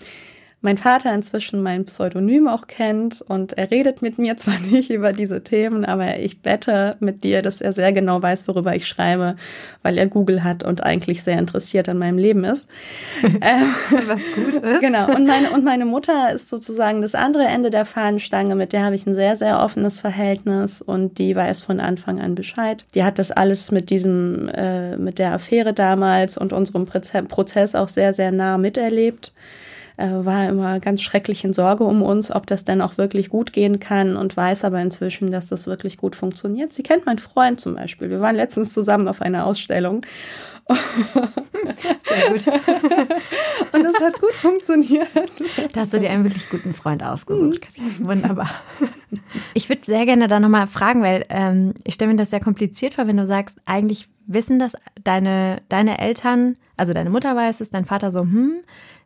[0.66, 5.14] mein Vater inzwischen mein Pseudonym auch kennt und er redet mit mir zwar nicht über
[5.14, 9.38] diese Themen, aber ich bette mit dir, dass er sehr genau weiß, worüber ich schreibe,
[9.84, 12.68] weil er Google hat und eigentlich sehr interessiert an meinem Leben ist.
[13.42, 13.68] Ähm,
[14.08, 14.80] Was gut ist.
[14.82, 15.14] Genau.
[15.14, 18.96] Und meine, und meine Mutter ist sozusagen das andere Ende der Fahnenstange, mit der habe
[18.96, 22.86] ich ein sehr, sehr offenes Verhältnis und die weiß von Anfang an Bescheid.
[22.96, 27.90] Die hat das alles mit diesem, äh, mit der Affäre damals und unserem Prozess auch
[27.90, 29.34] sehr, sehr nah miterlebt
[29.98, 33.54] äh, war immer ganz schrecklich in Sorge um uns, ob das denn auch wirklich gut
[33.54, 36.74] gehen kann und weiß aber inzwischen, dass das wirklich gut funktioniert.
[36.74, 38.10] Sie kennt meinen Freund zum Beispiel.
[38.10, 40.02] Wir waren letztens zusammen auf einer Ausstellung.
[42.06, 42.48] Sehr gut.
[43.72, 45.08] Und das hat gut funktioniert.
[45.74, 47.84] Da hast du dir einen wirklich guten Freund ausgesucht, Katja.
[48.00, 48.50] Wunderbar.
[49.54, 52.96] Ich würde sehr gerne da nochmal fragen, weil ähm, ich stelle mir das sehr kompliziert
[52.96, 57.70] vor, wenn du sagst, eigentlich wissen das deine, deine Eltern, also deine Mutter weiß es,
[57.70, 58.56] dein Vater so, hm,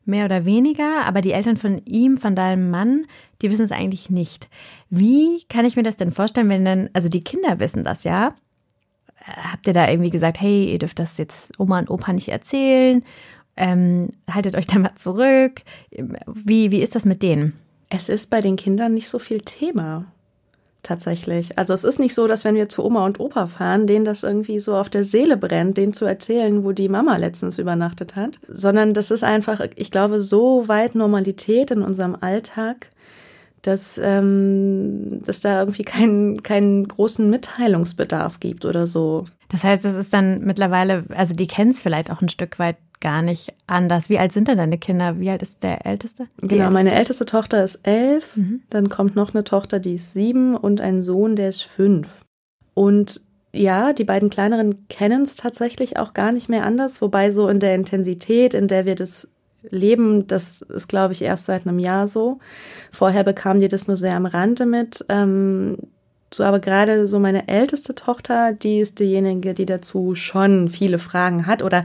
[0.10, 3.06] mehr oder weniger, aber die Eltern von ihm, von deinem Mann,
[3.41, 4.50] die wissen es eigentlich nicht.
[4.89, 8.36] Wie kann ich mir das denn vorstellen, wenn dann, also die Kinder wissen das ja?
[9.24, 13.04] Habt ihr da irgendwie gesagt, hey, ihr dürft das jetzt Oma und Opa nicht erzählen?
[13.56, 15.62] Ähm, haltet euch da mal zurück.
[16.26, 17.54] Wie, wie ist das mit denen?
[17.89, 20.06] Es ist bei den Kindern nicht so viel Thema
[20.84, 21.58] tatsächlich.
[21.58, 24.24] Also es ist nicht so, dass wenn wir zu Oma und Opa fahren, denen das
[24.24, 28.39] irgendwie so auf der Seele brennt, denen zu erzählen, wo die Mama letztens übernachtet hat,
[28.48, 32.89] sondern das ist einfach, ich glaube, so weit Normalität in unserem Alltag,
[33.62, 39.26] dass, ähm, dass da irgendwie keinen keinen großen Mitteilungsbedarf gibt oder so.
[39.50, 42.78] Das heißt, es ist dann mittlerweile, also die kennen es vielleicht auch ein Stück weit
[43.02, 44.10] gar nicht anders.
[44.10, 45.20] Wie alt sind denn deine Kinder?
[45.20, 46.28] Wie alt ist der Älteste?
[46.42, 46.74] Die genau, älteste?
[46.74, 48.62] meine älteste Tochter ist elf, mhm.
[48.70, 52.22] dann kommt noch eine Tochter, die ist sieben und ein Sohn, der ist fünf.
[52.74, 57.48] Und ja, die beiden kleineren kennen es tatsächlich auch gar nicht mehr anders, wobei so
[57.48, 59.28] in der Intensität, in der wir das
[59.64, 62.40] leben, das ist, glaube ich, erst seit einem Jahr so.
[62.92, 65.04] Vorher bekamen die das nur sehr am Rande mit.
[65.10, 65.78] Ähm,
[66.34, 71.48] so, aber gerade so meine älteste Tochter, die ist diejenige, die dazu schon viele Fragen
[71.48, 71.84] hat oder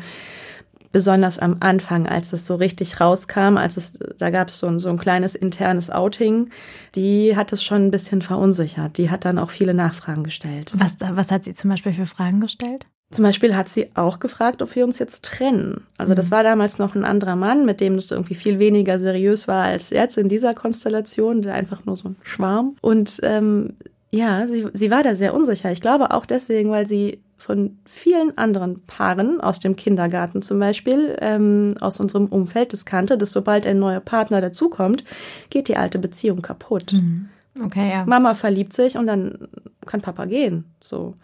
[0.94, 4.78] besonders am Anfang, als es so richtig rauskam, als es, da gab es so ein,
[4.78, 6.50] so ein kleines internes Outing,
[6.94, 8.96] die hat es schon ein bisschen verunsichert.
[8.96, 10.72] Die hat dann auch viele Nachfragen gestellt.
[10.76, 12.87] Was, was hat sie zum Beispiel für Fragen gestellt?
[13.11, 15.85] Zum Beispiel hat sie auch gefragt, ob wir uns jetzt trennen.
[15.98, 16.30] Also das mhm.
[16.30, 19.90] war damals noch ein anderer Mann, mit dem das irgendwie viel weniger seriös war als
[19.90, 22.76] jetzt in dieser Konstellation, der einfach nur so ein Schwarm.
[22.83, 23.74] Und ähm,
[24.12, 25.72] ja, sie, sie war da sehr unsicher.
[25.72, 31.14] Ich glaube auch deswegen, weil sie von vielen anderen Paaren aus dem Kindergarten zum Beispiel,
[31.20, 35.04] ähm, aus unserem Umfeld, das kannte, dass sobald ein neuer Partner dazukommt,
[35.50, 36.94] geht die alte Beziehung kaputt.
[36.94, 37.28] Mhm.
[37.62, 38.07] Okay, ja.
[38.07, 39.46] Mama verliebt sich und dann
[39.85, 40.64] kann Papa gehen.
[40.83, 41.16] So.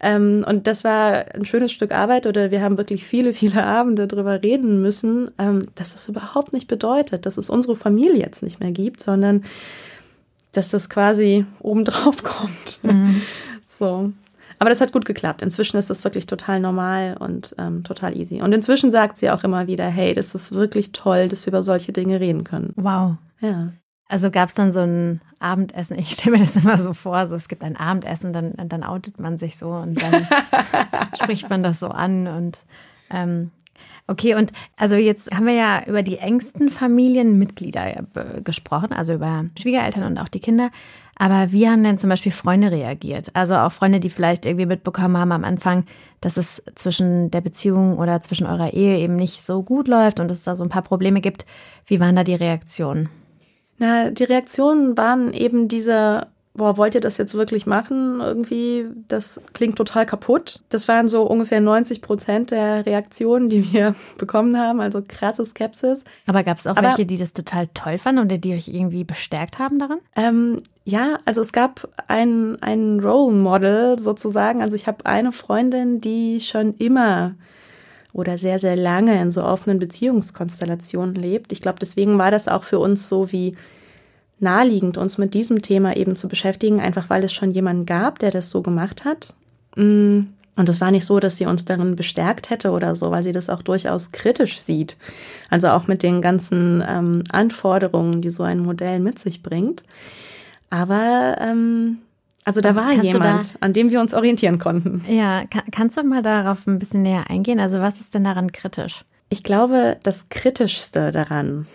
[0.00, 4.08] Ähm, und das war ein schönes Stück Arbeit oder wir haben wirklich viele, viele Abende
[4.08, 8.58] darüber reden müssen, ähm, dass es überhaupt nicht bedeutet, dass es unsere Familie jetzt nicht
[8.58, 9.44] mehr gibt, sondern
[10.50, 12.80] dass das quasi obendrauf kommt.
[12.82, 13.22] Mhm.
[13.68, 14.12] So.
[14.60, 15.40] Aber das hat gut geklappt.
[15.40, 18.42] Inzwischen ist das wirklich total normal und ähm, total easy.
[18.42, 21.62] Und inzwischen sagt sie auch immer wieder, hey, das ist wirklich toll, dass wir über
[21.62, 22.74] solche Dinge reden können.
[22.76, 23.16] Wow.
[23.40, 23.72] Ja.
[24.06, 27.36] Also gab es dann so ein Abendessen, ich stelle mir das immer so vor, so
[27.36, 30.26] es gibt ein Abendessen, dann, dann outet man sich so und dann
[31.14, 32.58] spricht man das so an und
[33.08, 33.50] ähm,
[34.10, 39.44] Okay, und also jetzt haben wir ja über die engsten Familienmitglieder äh, gesprochen, also über
[39.56, 40.72] Schwiegereltern und auch die Kinder.
[41.20, 43.28] Aber wie haben denn zum Beispiel Freunde reagiert?
[43.34, 45.84] Also auch Freunde, die vielleicht irgendwie mitbekommen haben am Anfang,
[46.22, 50.30] dass es zwischen der Beziehung oder zwischen eurer Ehe eben nicht so gut läuft und
[50.30, 51.44] es da so ein paar Probleme gibt.
[51.84, 53.10] Wie waren da die Reaktionen?
[53.76, 58.20] Na, die Reaktionen waren eben diese boah, wollt ihr das jetzt wirklich machen?
[58.20, 60.60] Irgendwie, das klingt total kaputt.
[60.68, 66.04] Das waren so ungefähr 90 Prozent der Reaktionen, die wir bekommen haben, also krasse Skepsis.
[66.26, 69.04] Aber gab es auch Aber, welche, die das total toll fanden oder die euch irgendwie
[69.04, 69.98] bestärkt haben daran?
[70.16, 74.60] Ähm, ja, also es gab ein, ein Role Model sozusagen.
[74.60, 77.34] Also ich habe eine Freundin, die schon immer
[78.12, 81.52] oder sehr, sehr lange in so offenen Beziehungskonstellationen lebt.
[81.52, 83.54] Ich glaube, deswegen war das auch für uns so wie
[84.40, 88.30] naheliegend, uns mit diesem Thema eben zu beschäftigen, einfach weil es schon jemanden gab, der
[88.30, 89.34] das so gemacht hat.
[89.76, 90.20] Mm.
[90.56, 93.32] Und es war nicht so, dass sie uns darin bestärkt hätte oder so, weil sie
[93.32, 94.96] das auch durchaus kritisch sieht.
[95.48, 99.84] Also auch mit den ganzen ähm, Anforderungen, die so ein Modell mit sich bringt.
[100.68, 101.98] Aber ähm,
[102.44, 105.04] also da war kannst jemand, da, an dem wir uns orientieren konnten.
[105.08, 107.60] Ja, kann, kannst du mal darauf ein bisschen näher eingehen?
[107.60, 109.04] Also was ist denn daran kritisch?
[109.32, 111.68] Ich glaube, das Kritischste daran,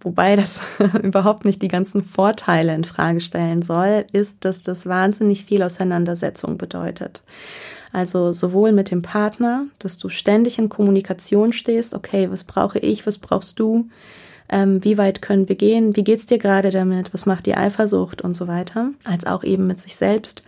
[0.00, 0.62] wobei das
[1.02, 6.56] überhaupt nicht die ganzen Vorteile in Frage stellen soll, ist, dass das wahnsinnig viel Auseinandersetzung
[6.56, 7.24] bedeutet.
[7.92, 13.06] Also sowohl mit dem Partner, dass du ständig in Kommunikation stehst, okay, was brauche ich,
[13.06, 13.88] was brauchst du,
[14.48, 18.22] ähm, wie weit können wir gehen, wie geht's dir gerade damit, was macht die Eifersucht
[18.22, 20.42] und so weiter, als auch eben mit sich selbst,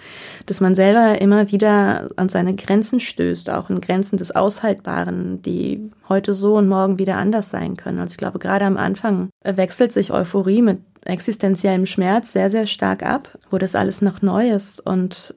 [0.44, 5.90] dass man selber immer wieder an seine Grenzen stößt, auch in Grenzen des Aushaltbaren, die
[6.08, 7.98] heute so und morgen wieder anders sein können.
[7.98, 13.02] Also ich glaube, gerade am Anfang wechselt sich Euphorie mit existenziellem Schmerz sehr, sehr stark
[13.02, 14.84] ab, wo das alles noch neu ist.
[14.84, 15.34] Und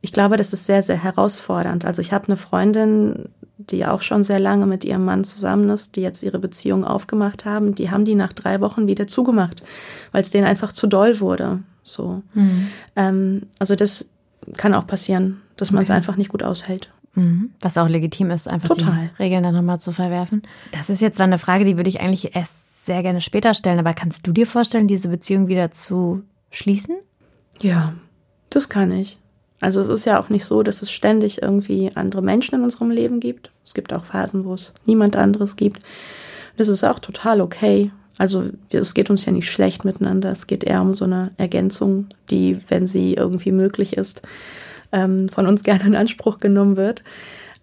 [0.00, 1.84] ich glaube, das ist sehr, sehr herausfordernd.
[1.84, 5.96] Also ich habe eine Freundin, die auch schon sehr lange mit ihrem Mann zusammen ist,
[5.96, 9.62] die jetzt ihre Beziehung aufgemacht haben, die haben die nach drei Wochen wieder zugemacht,
[10.12, 11.60] weil es denen einfach zu doll wurde.
[11.82, 12.22] So.
[12.34, 12.68] Mhm.
[12.94, 14.08] Ähm, also das
[14.56, 16.90] kann auch passieren, dass man es einfach nicht gut aushält.
[17.14, 17.50] Mhm.
[17.60, 19.10] Was auch legitim ist, einfach Total.
[19.12, 20.42] die Regeln dann nochmal zu verwerfen.
[20.70, 23.80] Das ist jetzt zwar eine Frage, die würde ich eigentlich erst sehr gerne später stellen,
[23.80, 26.96] aber kannst du dir vorstellen, diese Beziehung wieder zu schließen?
[27.60, 27.94] Ja,
[28.50, 29.18] das kann ich.
[29.60, 32.90] Also es ist ja auch nicht so, dass es ständig irgendwie andere Menschen in unserem
[32.90, 33.50] Leben gibt.
[33.64, 35.80] Es gibt auch Phasen, wo es niemand anderes gibt.
[36.56, 37.90] Das ist auch total okay.
[38.18, 40.30] Also es geht uns ja nicht schlecht miteinander.
[40.30, 44.22] Es geht eher um so eine Ergänzung, die, wenn sie irgendwie möglich ist,
[44.92, 47.02] ähm, von uns gerne in Anspruch genommen wird.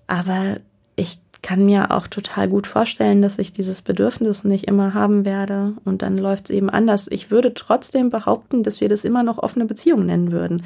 [0.08, 0.58] Aber
[0.96, 5.74] ich kann mir auch total gut vorstellen, dass ich dieses Bedürfnis nicht immer haben werde
[5.86, 7.08] und dann läuft es eben anders.
[7.08, 10.64] Ich würde trotzdem behaupten, dass wir das immer noch offene Beziehung nennen würden,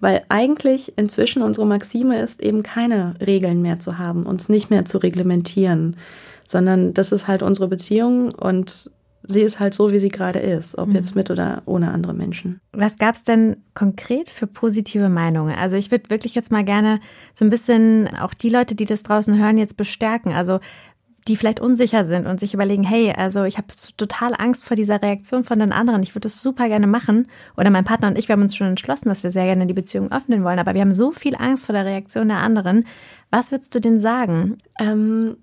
[0.00, 4.86] weil eigentlich inzwischen unsere Maxime ist, eben keine Regeln mehr zu haben, uns nicht mehr
[4.86, 5.98] zu reglementieren,
[6.46, 8.90] sondern das ist halt unsere Beziehung und
[9.24, 10.94] sie ist halt so, wie sie gerade ist, ob mhm.
[10.94, 12.60] jetzt mit oder ohne andere Menschen.
[12.72, 15.54] Was gab es denn konkret für positive Meinungen?
[15.54, 17.00] Also ich würde wirklich jetzt mal gerne
[17.34, 20.32] so ein bisschen auch die Leute, die das draußen hören, jetzt bestärken.
[20.32, 20.60] Also
[21.28, 25.00] die vielleicht unsicher sind und sich überlegen, hey, also ich habe total Angst vor dieser
[25.00, 26.02] Reaktion von den anderen.
[26.02, 27.28] Ich würde das super gerne machen.
[27.56, 29.74] Oder mein Partner und ich, wir haben uns schon entschlossen, dass wir sehr gerne die
[29.74, 32.86] Beziehung öffnen wollen, aber wir haben so viel Angst vor der Reaktion der anderen.
[33.30, 34.58] Was würdest du denn sagen?
[34.80, 35.36] Ähm,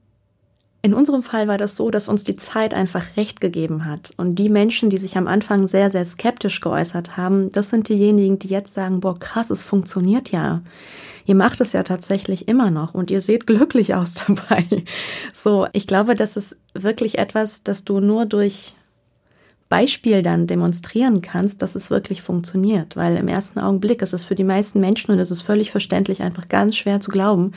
[0.82, 4.14] in unserem Fall war das so, dass uns die Zeit einfach recht gegeben hat.
[4.16, 8.40] Und die Menschen, die sich am Anfang sehr, sehr skeptisch geäußert haben, das sind diejenigen,
[8.40, 10.62] die jetzt sagen, boah, krass, es funktioniert ja.
[11.26, 14.66] Ihr macht es ja tatsächlich immer noch und ihr seht glücklich aus dabei.
[15.34, 18.76] So, ich glaube, das ist wirklich etwas, das du nur durch
[19.68, 22.96] Beispiel dann demonstrieren kannst, dass es wirklich funktioniert.
[22.96, 26.22] Weil im ersten Augenblick ist es für die meisten Menschen, und es ist völlig verständlich,
[26.22, 27.52] einfach ganz schwer zu glauben,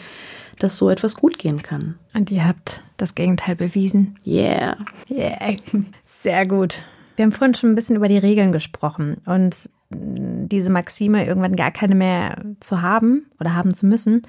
[0.62, 1.98] dass so etwas gut gehen kann.
[2.14, 4.18] Und ihr habt das Gegenteil bewiesen.
[4.26, 4.76] Yeah.
[5.10, 5.56] Yeah.
[6.04, 6.78] Sehr gut.
[7.16, 11.70] Wir haben vorhin schon ein bisschen über die Regeln gesprochen und diese Maxime, irgendwann gar
[11.70, 14.22] keine mehr zu haben oder haben zu müssen,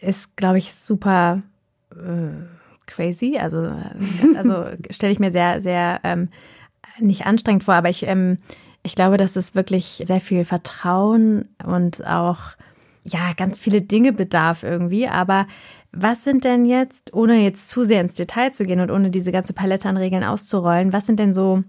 [0.00, 1.42] ist, glaube ich, super
[1.92, 3.38] äh, crazy.
[3.38, 3.70] Also,
[4.36, 6.28] also stelle ich mir sehr, sehr ähm,
[6.98, 8.38] nicht anstrengend vor, aber ich, ähm,
[8.82, 12.56] ich glaube, dass es wirklich sehr viel Vertrauen und auch
[13.08, 15.08] ja, ganz viele Dinge bedarf irgendwie.
[15.08, 15.46] Aber
[15.92, 19.32] was sind denn jetzt, ohne jetzt zu sehr ins Detail zu gehen und ohne diese
[19.32, 21.64] ganze Palette an Regeln auszurollen, was sind denn so,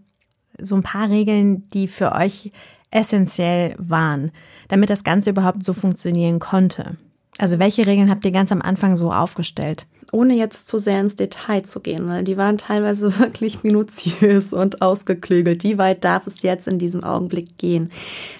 [0.60, 2.52] so ein paar Regeln, die für euch
[2.91, 4.32] essentiell waren,
[4.67, 6.97] damit das Ganze überhaupt so funktionieren konnte?
[7.39, 9.88] Also welche Regeln habt ihr ganz am Anfang so aufgestellt?
[10.12, 14.82] ohne jetzt zu sehr ins Detail zu gehen, weil die waren teilweise wirklich minutiös und
[14.82, 15.63] ausgeklügelt.
[15.63, 17.91] Wie weit darf es jetzt in diesem Augenblick gehen?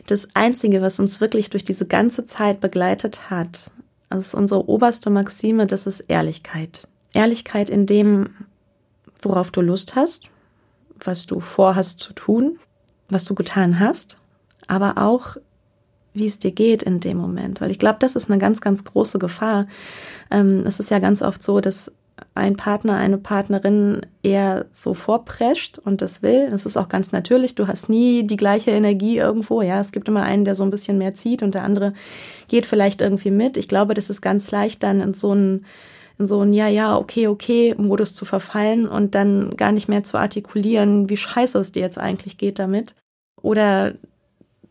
[0.08, 3.72] Das Einzige, was uns wirklich durch diese ganze Zeit begleitet hat,
[4.10, 6.88] ist unsere oberste Maxime, das ist Ehrlichkeit.
[7.14, 8.30] Ehrlichkeit in dem,
[9.22, 10.30] worauf du Lust hast,
[11.04, 12.58] was du vorhast zu tun,
[13.10, 14.18] was du getan hast,
[14.68, 15.38] aber auch
[16.14, 17.62] wie es dir geht in dem Moment.
[17.62, 19.68] Weil ich glaube, das ist eine ganz, ganz große Gefahr.
[20.32, 21.92] Ähm, es ist ja ganz oft so, dass
[22.36, 26.50] ein Partner, eine Partnerin eher so vorprescht und das will.
[26.50, 27.56] Das ist auch ganz natürlich.
[27.56, 29.62] Du hast nie die gleiche Energie irgendwo.
[29.62, 31.94] Ja, es gibt immer einen, der so ein bisschen mehr zieht und der andere
[32.48, 33.58] geht vielleicht irgendwie mit.
[33.58, 35.66] Ich glaube, das ist ganz leicht dann in so einen
[36.18, 40.04] in so ein Ja, ja, okay, okay Modus zu verfallen und dann gar nicht mehr
[40.04, 42.94] zu artikulieren, wie scheiße es dir jetzt eigentlich geht damit.
[43.42, 43.94] Oder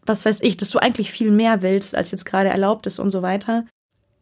[0.09, 3.11] was weiß ich, dass du eigentlich viel mehr willst, als jetzt gerade erlaubt ist und
[3.11, 3.64] so weiter.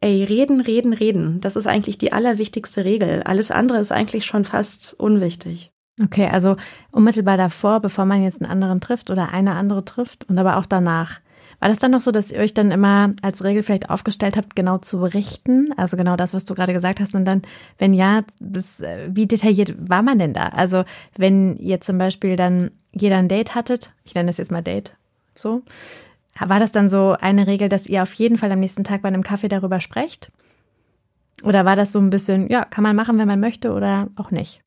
[0.01, 1.41] Ey, reden, reden, reden.
[1.41, 3.23] Das ist eigentlich die allerwichtigste Regel.
[3.23, 5.71] Alles andere ist eigentlich schon fast unwichtig.
[6.03, 6.57] Okay, also
[6.91, 10.67] unmittelbar davor, bevor man jetzt einen anderen trifft oder eine andere trifft und aber auch
[10.67, 11.21] danach.
[11.59, 14.55] War das dann noch so, dass ihr euch dann immer als Regel vielleicht aufgestellt habt,
[14.57, 15.73] genau zu berichten?
[15.77, 17.15] Also genau das, was du gerade gesagt hast.
[17.15, 17.43] Und dann,
[17.79, 20.49] wenn ja, bis, äh, wie detailliert war man denn da?
[20.49, 20.85] Also
[21.17, 24.97] wenn ihr zum Beispiel dann jeder ein Date hattet, ich nenne das jetzt mal Date,
[25.39, 25.63] so.
[26.39, 29.09] War das dann so eine Regel, dass ihr auf jeden Fall am nächsten Tag bei
[29.09, 30.31] einem Kaffee darüber sprecht?
[31.45, 34.31] Oder war das so ein bisschen, ja, kann man machen, wenn man möchte oder auch
[34.31, 34.63] nicht?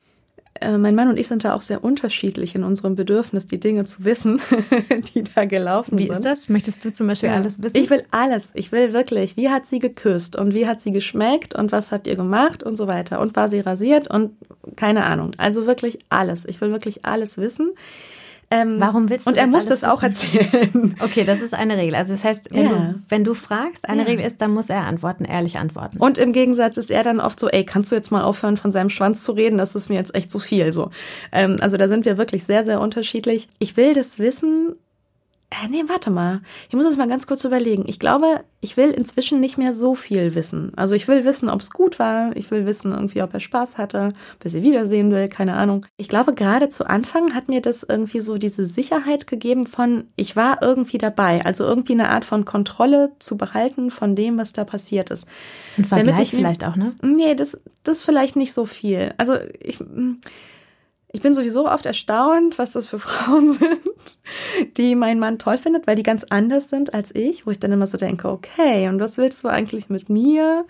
[0.61, 3.85] Äh, mein Mann und ich sind da auch sehr unterschiedlich in unserem Bedürfnis, die Dinge
[3.85, 4.41] zu wissen,
[5.15, 6.13] die da gelaufen wie sind.
[6.13, 6.49] Wie ist das?
[6.49, 7.35] Möchtest du zum Beispiel ja.
[7.35, 7.77] alles wissen?
[7.77, 8.51] Ich will alles.
[8.53, 12.07] Ich will wirklich, wie hat sie geküsst und wie hat sie geschmeckt und was habt
[12.07, 13.19] ihr gemacht und so weiter.
[13.19, 14.31] Und war sie rasiert und
[14.75, 15.31] keine Ahnung.
[15.37, 16.45] Also wirklich alles.
[16.45, 17.71] Ich will wirklich alles wissen.
[18.51, 20.95] Ähm, Warum willst du Und er muss das auch erzählen.
[21.01, 21.95] Okay, das ist eine Regel.
[21.95, 22.69] Also das heißt, wenn, ja.
[22.69, 24.07] du, wenn du fragst, eine ja.
[24.07, 25.97] Regel ist, dann muss er antworten, ehrlich antworten.
[25.97, 28.71] Und im Gegensatz ist er dann oft so, ey, kannst du jetzt mal aufhören, von
[28.71, 29.57] seinem Schwanz zu reden?
[29.57, 30.73] Das ist mir jetzt echt zu viel.
[30.73, 30.89] So,
[31.31, 33.47] ähm, also da sind wir wirklich sehr, sehr unterschiedlich.
[33.59, 34.75] Ich will das wissen,
[35.51, 36.41] äh, nee, warte mal.
[36.69, 37.85] Ich muss das mal ganz kurz überlegen.
[37.87, 40.71] Ich glaube, ich will inzwischen nicht mehr so viel wissen.
[40.75, 42.35] Also ich will wissen, ob es gut war.
[42.35, 45.87] Ich will wissen, irgendwie, ob er Spaß hatte, ob er sie wiedersehen will, keine Ahnung.
[45.97, 50.35] Ich glaube, gerade zu Anfang hat mir das irgendwie so diese Sicherheit gegeben von, ich
[50.35, 51.43] war irgendwie dabei.
[51.43, 55.25] Also irgendwie eine Art von Kontrolle zu behalten von dem, was da passiert ist.
[55.77, 56.91] Ein Vergleich Damit ich, vielleicht auch, ne?
[57.01, 59.15] Nee, das, das vielleicht nicht so viel.
[59.17, 59.79] Also ich
[61.11, 63.77] ich bin sowieso oft erstaunt, was das für Frauen sind,
[64.77, 67.71] die mein Mann toll findet, weil die ganz anders sind als ich, wo ich dann
[67.71, 70.65] immer so denke, okay, und was willst du eigentlich mit mir?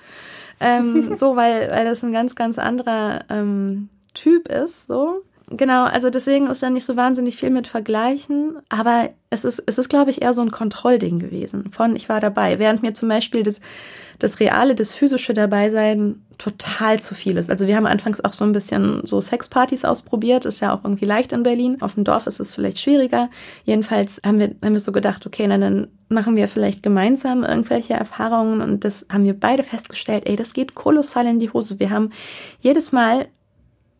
[0.59, 5.23] Ähm, so, weil, weil das ein ganz, ganz anderer ähm, Typ ist, so.
[5.51, 5.85] Genau.
[5.85, 8.57] Also deswegen ist da nicht so wahnsinnig viel mit Vergleichen.
[8.69, 11.71] Aber es ist, es ist, glaube ich, eher so ein Kontrollding gewesen.
[11.71, 12.59] Von ich war dabei.
[12.59, 13.61] Während mir zum Beispiel das,
[14.17, 17.49] das reale, das physische Dabeisein total zu viel ist.
[17.49, 20.45] Also wir haben anfangs auch so ein bisschen so Sexpartys ausprobiert.
[20.45, 21.81] Ist ja auch irgendwie leicht in Berlin.
[21.81, 23.29] Auf dem Dorf ist es vielleicht schwieriger.
[23.65, 27.93] Jedenfalls haben wir, haben wir so gedacht, okay, na, dann machen wir vielleicht gemeinsam irgendwelche
[27.93, 28.61] Erfahrungen.
[28.61, 30.23] Und das haben wir beide festgestellt.
[30.25, 31.79] Ey, das geht kolossal in die Hose.
[31.79, 32.11] Wir haben
[32.61, 33.27] jedes Mal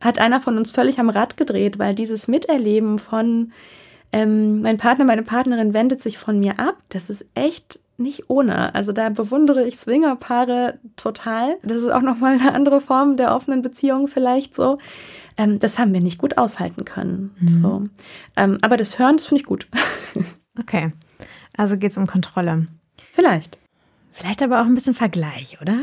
[0.02, 3.52] hat einer von uns völlig am Rad gedreht, weil dieses Miterleben von
[4.12, 8.74] ähm, mein Partner, meine Partnerin wendet sich von mir ab, das ist echt nicht ohne.
[8.74, 11.58] Also da bewundere ich Swingerpaare total.
[11.64, 14.78] Das ist auch nochmal eine andere Form der offenen Beziehung vielleicht so.
[15.38, 17.36] Ähm, das haben wir nicht gut aushalten können.
[17.40, 17.48] Mhm.
[17.48, 17.84] So.
[18.38, 19.68] Ähm, aber das Hören, das finde ich gut.
[20.60, 20.92] okay.
[21.56, 22.68] Also geht es um Kontrolle.
[23.12, 23.60] Vielleicht.
[24.14, 25.78] Vielleicht aber auch ein bisschen Vergleich, oder?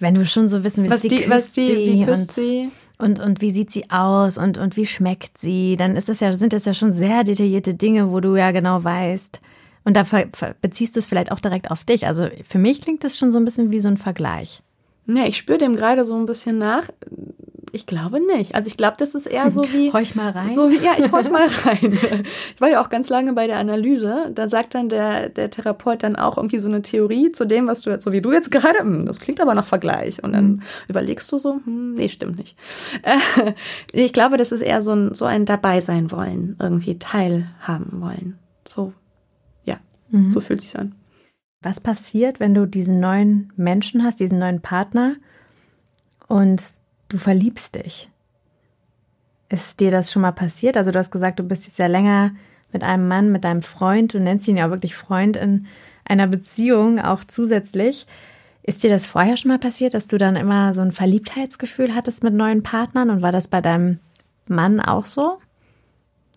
[0.00, 3.40] Wenn du schon so wissen willst, was die, was die, wie küsst sie und, und
[3.40, 6.64] wie sieht sie aus und, und wie schmeckt sie, dann ist das ja, sind das
[6.64, 9.40] ja schon sehr detaillierte Dinge, wo du ja genau weißt.
[9.84, 10.04] Und da
[10.60, 12.06] beziehst du es vielleicht auch direkt auf dich.
[12.06, 14.62] Also für mich klingt das schon so ein bisschen wie so ein Vergleich.
[15.06, 16.88] Ja, ich spüre dem gerade so ein bisschen nach.
[17.72, 18.54] Ich glaube nicht.
[18.54, 19.92] Also ich glaube, das ist eher so wie.
[19.92, 20.50] Horch mal rein.
[20.50, 21.98] So wie, ja, ich horch mal rein.
[22.54, 24.30] Ich war ja auch ganz lange bei der Analyse.
[24.34, 27.82] Da sagt dann der, der Therapeut dann auch irgendwie so eine Theorie zu dem, was
[27.82, 30.22] du jetzt, so wie du jetzt gerade, hm, das klingt aber nach Vergleich.
[30.22, 30.62] Und dann mhm.
[30.88, 32.56] überlegst du so, hm, nee, stimmt nicht.
[33.02, 33.52] Äh,
[33.92, 38.38] ich glaube, das ist eher so ein, so ein dabei sein wollen, irgendwie teilhaben wollen.
[38.66, 38.92] So,
[39.64, 39.76] ja,
[40.10, 40.30] mhm.
[40.30, 40.94] so fühlt sich's an.
[41.60, 45.16] Was passiert, wenn du diesen neuen Menschen hast, diesen neuen Partner
[46.28, 46.62] und
[47.08, 48.10] du verliebst dich.
[49.48, 50.76] Ist dir das schon mal passiert?
[50.76, 52.32] Also du hast gesagt, du bist jetzt ja länger
[52.72, 55.66] mit einem Mann, mit deinem Freund, du nennst ihn ja wirklich Freund in
[56.04, 58.06] einer Beziehung auch zusätzlich.
[58.62, 62.22] Ist dir das vorher schon mal passiert, dass du dann immer so ein Verliebtheitsgefühl hattest
[62.22, 63.98] mit neuen Partnern und war das bei deinem
[64.46, 65.38] Mann auch so?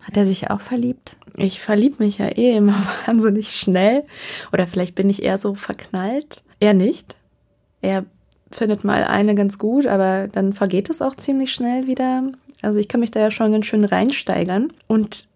[0.02, 1.16] Hat er sich auch verliebt?
[1.36, 4.04] Ich verlieb mich ja eh immer wahnsinnig schnell.
[4.52, 6.42] Oder vielleicht bin ich eher so verknallt.
[6.58, 7.16] Er nicht.
[7.82, 8.04] Er
[8.54, 12.24] findet mal eine ganz gut, aber dann vergeht es auch ziemlich schnell wieder.
[12.62, 14.72] Also ich kann mich da ja schon ganz schön reinsteigern.
[14.86, 15.28] Und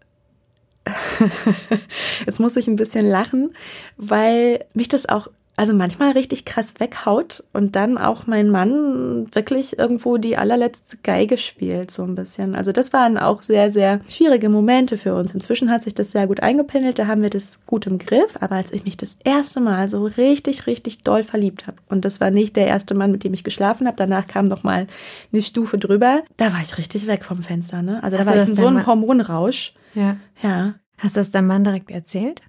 [2.25, 3.53] jetzt muss ich ein bisschen lachen,
[3.97, 5.27] weil mich das auch
[5.57, 11.39] also manchmal richtig krass weghaut und dann auch mein Mann wirklich irgendwo die allerletzte Geige
[11.39, 12.53] spielt, so ein bisschen.
[12.53, 15.33] Also das waren auch sehr, sehr schwierige Momente für uns.
[15.33, 18.55] Inzwischen hat sich das sehr gut eingependelt, da haben wir das gut im Griff, aber
[18.55, 22.29] als ich mich das erste Mal so richtig, richtig doll verliebt habe, und das war
[22.29, 24.85] nicht der erste Mann, mit dem ich geschlafen habe, danach kam noch mal
[25.33, 28.03] eine Stufe drüber, da war ich richtig weg vom Fenster, ne?
[28.03, 29.73] Also da Hast war ich in so einem Hormonrausch.
[29.95, 30.17] Ja.
[30.43, 30.75] Ja.
[30.99, 32.43] Hast du das deinem Mann direkt erzählt?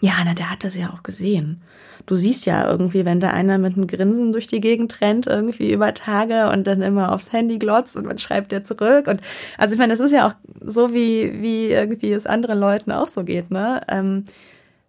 [0.00, 1.62] Ja, na, der hat das ja auch gesehen
[2.06, 5.72] du siehst ja irgendwie, wenn da einer mit einem Grinsen durch die Gegend rennt, irgendwie
[5.72, 9.06] über Tage und dann immer aufs Handy glotzt und man schreibt der zurück.
[9.06, 9.20] Und
[9.58, 13.08] also ich meine, das ist ja auch so, wie, wie irgendwie es anderen Leuten auch
[13.08, 13.80] so geht, ne?
[13.88, 14.24] Ähm,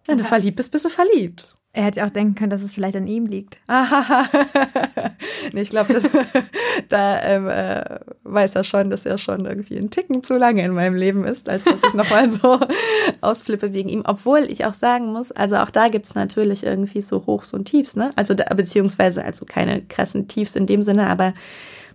[0.06, 1.55] wenn du verliebt bist, bist du verliebt.
[1.76, 3.58] Er hätte auch denken können, dass es vielleicht an ihm liegt.
[5.52, 6.00] nee, ich glaube,
[6.88, 10.72] da ähm, äh, weiß er schon, dass er schon irgendwie einen Ticken zu lange in
[10.72, 12.58] meinem Leben ist, als dass ich nochmal so
[13.20, 14.04] ausflippe wegen ihm.
[14.06, 17.94] Obwohl ich auch sagen muss, also auch da gibt's natürlich irgendwie so Hochs und Tiefs,
[17.94, 18.10] ne?
[18.16, 21.34] Also da, beziehungsweise also keine krassen Tiefs in dem Sinne, aber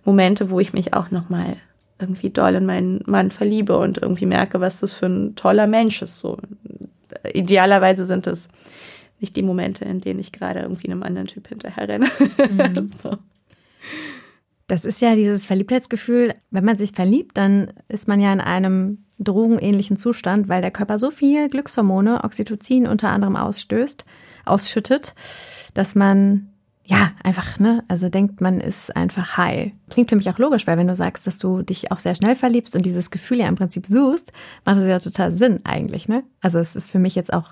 [0.04, 1.56] Momente, wo ich mich auch nochmal
[1.98, 6.02] irgendwie doll in meinen Mann verliebe und irgendwie merke, was das für ein toller Mensch
[6.02, 6.20] ist.
[6.20, 6.38] So
[7.34, 8.48] idealerweise sind es
[9.22, 12.08] nicht die Momente, in denen ich gerade irgendwie einem anderen Typ hinterher renne.
[12.50, 12.88] Mhm.
[13.02, 13.16] so.
[14.66, 16.34] Das ist ja dieses Verliebtheitsgefühl.
[16.50, 20.98] Wenn man sich verliebt, dann ist man ja in einem drogenähnlichen Zustand, weil der Körper
[20.98, 24.04] so viel Glückshormone, Oxytocin unter anderem ausstößt,
[24.44, 25.14] ausschüttet,
[25.74, 26.48] dass man
[26.84, 29.72] ja einfach, ne, also denkt, man ist einfach high.
[29.90, 32.34] Klingt für mich auch logisch, weil wenn du sagst, dass du dich auch sehr schnell
[32.34, 34.32] verliebst und dieses Gefühl ja im Prinzip suchst,
[34.64, 36.24] macht das ja total Sinn eigentlich, ne?
[36.40, 37.50] Also es ist für mich jetzt auch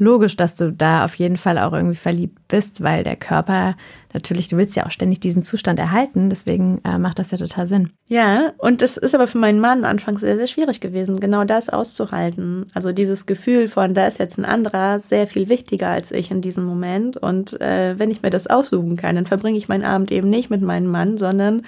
[0.00, 3.76] logisch, dass du da auf jeden Fall auch irgendwie verliebt bist, weil der Körper
[4.14, 7.66] natürlich, du willst ja auch ständig diesen Zustand erhalten, deswegen äh, macht das ja total
[7.66, 7.90] Sinn.
[8.06, 11.68] Ja, und das ist aber für meinen Mann anfangs sehr, sehr schwierig gewesen, genau das
[11.68, 12.66] auszuhalten.
[12.74, 16.40] Also dieses Gefühl von, da ist jetzt ein anderer sehr viel wichtiger als ich in
[16.40, 17.18] diesem Moment.
[17.18, 20.48] Und äh, wenn ich mir das aussuchen kann, dann verbringe ich meinen Abend eben nicht
[20.48, 21.62] mit meinem Mann, sondern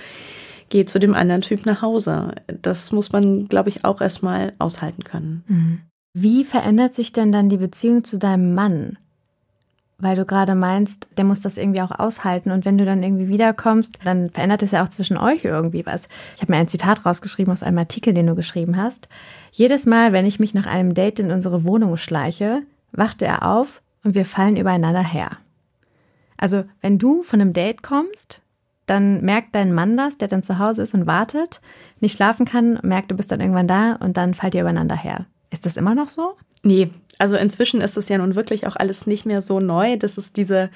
[0.70, 2.32] gehe zu dem anderen Typ nach Hause.
[2.62, 5.44] Das muss man, glaube ich, auch erstmal aushalten können.
[5.46, 5.80] Mhm.
[6.14, 8.98] Wie verändert sich denn dann die Beziehung zu deinem Mann?
[9.98, 13.28] Weil du gerade meinst, der muss das irgendwie auch aushalten und wenn du dann irgendwie
[13.28, 16.08] wiederkommst, dann verändert es ja auch zwischen euch irgendwie was.
[16.36, 19.08] Ich habe mir ein Zitat rausgeschrieben aus einem Artikel, den du geschrieben hast.
[19.52, 22.60] Jedes Mal, wenn ich mich nach einem Date in unsere Wohnung schleiche,
[22.90, 25.38] wachte er auf und wir fallen übereinander her.
[26.36, 28.42] Also, wenn du von einem Date kommst,
[28.84, 31.62] dann merkt dein Mann das, der dann zu Hause ist und wartet,
[32.00, 35.26] nicht schlafen kann, merkt, du bist dann irgendwann da und dann fallt ihr übereinander her.
[35.52, 36.34] Ist das immer noch so?
[36.64, 39.96] Nee, also inzwischen ist es ja nun wirklich auch alles nicht mehr so neu.
[39.96, 40.70] Das ist diese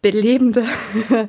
[0.00, 0.64] belebende,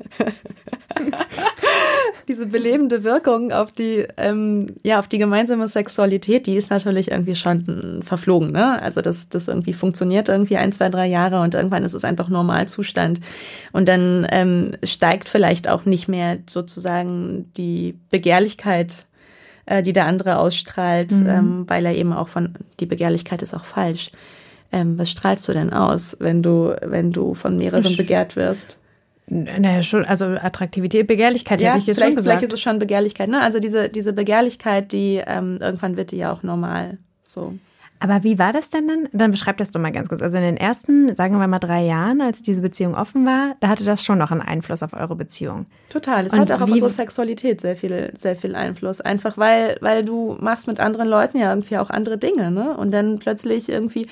[2.28, 7.36] diese belebende Wirkung auf die, ähm, ja, auf die gemeinsame Sexualität, die ist natürlich irgendwie
[7.36, 8.80] schon verflogen, ne?
[8.82, 12.30] Also das, das irgendwie funktioniert irgendwie ein, zwei, drei Jahre und irgendwann ist es einfach
[12.30, 13.20] Normalzustand.
[13.72, 19.08] Und dann ähm, steigt vielleicht auch nicht mehr sozusagen die Begehrlichkeit
[19.70, 21.30] äh, die der andere ausstrahlt, mhm.
[21.30, 24.12] ähm, weil er eben auch von, die Begehrlichkeit ist auch falsch.
[24.72, 28.78] Ähm, was strahlst du denn aus, wenn du, wenn du von mehreren begehrt wirst?
[29.28, 32.40] Naja, schon, also Attraktivität, Begehrlichkeit ja, hätte ich jetzt vielleicht, schon gesagt.
[32.40, 33.42] Vielleicht ist es schon Begehrlichkeit, ne?
[33.42, 36.98] Also diese, diese Begehrlichkeit, die ähm, irgendwann wird die ja auch normal.
[37.22, 37.54] So.
[38.02, 39.10] Aber wie war das denn dann?
[39.12, 40.22] Dann beschreib das doch mal ganz kurz.
[40.22, 43.68] Also in den ersten, sagen wir mal drei Jahren, als diese Beziehung offen war, da
[43.68, 45.66] hatte das schon noch einen Einfluss auf eure Beziehung.
[45.90, 46.26] Total.
[46.26, 49.02] Es Und hat auch auf unsere Sexualität sehr viel, sehr viel Einfluss.
[49.02, 52.78] Einfach weil, weil du machst mit anderen Leuten ja irgendwie auch andere Dinge, ne?
[52.78, 54.08] Und dann plötzlich irgendwie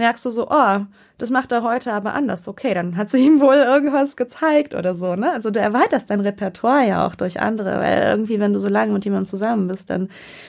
[0.00, 0.78] merkst du so, oh,
[1.18, 2.48] das macht er heute aber anders.
[2.48, 5.30] Okay, dann hat sie ihm wohl irgendwas gezeigt oder so, ne?
[5.30, 8.94] Also du erweiterst dein Repertoire ja auch durch andere, weil irgendwie, wenn du so lange
[8.94, 10.08] mit jemandem zusammen bist, dann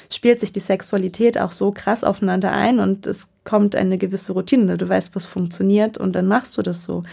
[0.10, 4.78] spielt sich die Sexualität auch so krass aufeinander ein und es kommt eine gewisse Routine.
[4.78, 7.04] Du weißt, was funktioniert und dann machst du das so.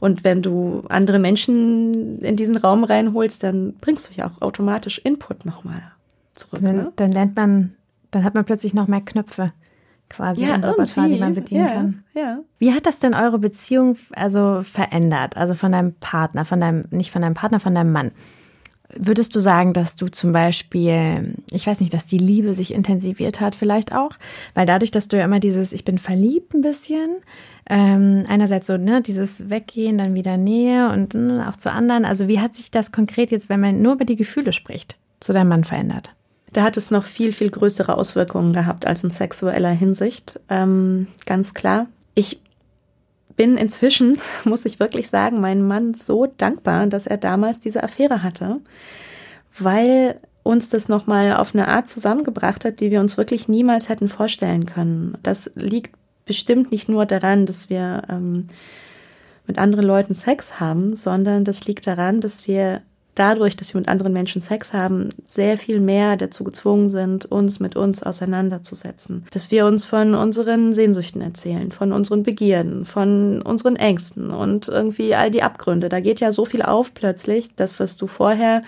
[0.00, 4.98] Und wenn du andere Menschen in diesen Raum reinholst, dann bringst du ja auch automatisch
[4.98, 5.92] Input nochmal
[6.34, 6.58] zurück.
[6.60, 6.92] Dann, ne?
[6.96, 7.76] dann lernt man,
[8.10, 9.52] dann hat man plötzlich noch mehr Knöpfe
[10.08, 12.04] quasi ja, ein Repertoire, die man bedienen ja, kann.
[12.14, 12.38] Ja.
[12.58, 15.36] Wie hat das denn eure Beziehung also verändert?
[15.36, 18.12] Also von deinem Partner, von deinem, nicht von deinem Partner, von deinem Mann.
[18.96, 23.40] Würdest du sagen, dass du zum Beispiel, ich weiß nicht, dass die Liebe sich intensiviert
[23.40, 24.12] hat, vielleicht auch?
[24.54, 27.16] Weil dadurch, dass du ja immer dieses, ich bin verliebt ein bisschen,
[27.68, 32.04] ähm, einerseits so, ne, dieses Weggehen, dann wieder Nähe und ne, auch zu anderen.
[32.04, 35.32] Also wie hat sich das konkret jetzt, wenn man nur über die Gefühle spricht, zu
[35.32, 36.14] deinem Mann verändert?
[36.54, 40.40] Da hat es noch viel, viel größere Auswirkungen gehabt als in sexueller Hinsicht.
[40.48, 41.88] Ähm, ganz klar.
[42.14, 42.40] Ich
[43.36, 48.22] bin inzwischen, muss ich wirklich sagen, meinem Mann so dankbar, dass er damals diese Affäre
[48.22, 48.60] hatte,
[49.58, 54.08] weil uns das nochmal auf eine Art zusammengebracht hat, die wir uns wirklich niemals hätten
[54.08, 55.18] vorstellen können.
[55.22, 58.48] Das liegt bestimmt nicht nur daran, dass wir ähm,
[59.46, 62.82] mit anderen Leuten Sex haben, sondern das liegt daran, dass wir
[63.14, 67.60] dadurch, dass wir mit anderen Menschen Sex haben, sehr viel mehr dazu gezwungen sind, uns
[67.60, 69.26] mit uns auseinanderzusetzen.
[69.30, 75.14] Dass wir uns von unseren Sehnsüchten erzählen, von unseren Begierden, von unseren Ängsten und irgendwie
[75.14, 75.88] all die Abgründe.
[75.88, 78.62] Da geht ja so viel auf plötzlich, das, was du vorher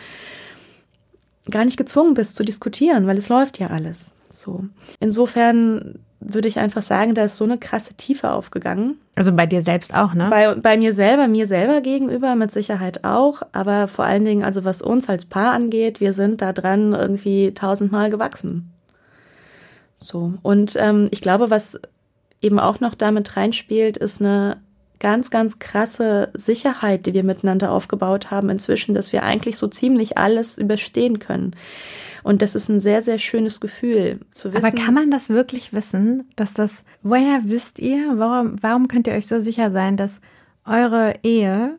[1.51, 4.07] gar nicht gezwungen bist zu diskutieren, weil es läuft ja alles.
[4.31, 4.65] So.
[5.01, 8.99] Insofern würde ich einfach sagen, da ist so eine krasse Tiefe aufgegangen.
[9.14, 10.29] Also bei dir selbst auch, ne?
[10.31, 14.64] Bei, bei mir selber, mir selber gegenüber mit Sicherheit auch, aber vor allen Dingen, also
[14.64, 18.73] was uns als Paar angeht, wir sind da dran irgendwie tausendmal gewachsen.
[19.99, 20.35] So.
[20.43, 21.81] Und ähm, ich glaube, was
[22.41, 24.59] eben auch noch damit reinspielt, ist eine
[24.99, 30.17] ganz, ganz krasse Sicherheit, die wir miteinander aufgebaut haben inzwischen, dass wir eigentlich so ziemlich
[30.19, 31.55] alles überstehen können.
[32.27, 34.64] Und das ist ein sehr, sehr schönes Gefühl zu wissen.
[34.64, 39.12] Aber kann man das wirklich wissen, dass das, woher wisst ihr, warum, warum könnt ihr
[39.12, 40.20] euch so sicher sein, dass
[40.64, 41.79] eure Ehe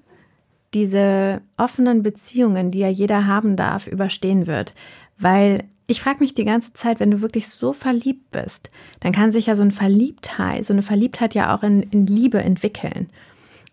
[0.73, 4.73] diese offenen Beziehungen, die ja jeder haben darf, überstehen wird?
[5.19, 8.71] Weil ich frage mich die ganze Zeit, wenn du wirklich so verliebt bist,
[9.01, 12.41] dann kann sich ja so eine Verliebtheit, so eine Verliebtheit ja auch in, in Liebe
[12.41, 13.09] entwickeln.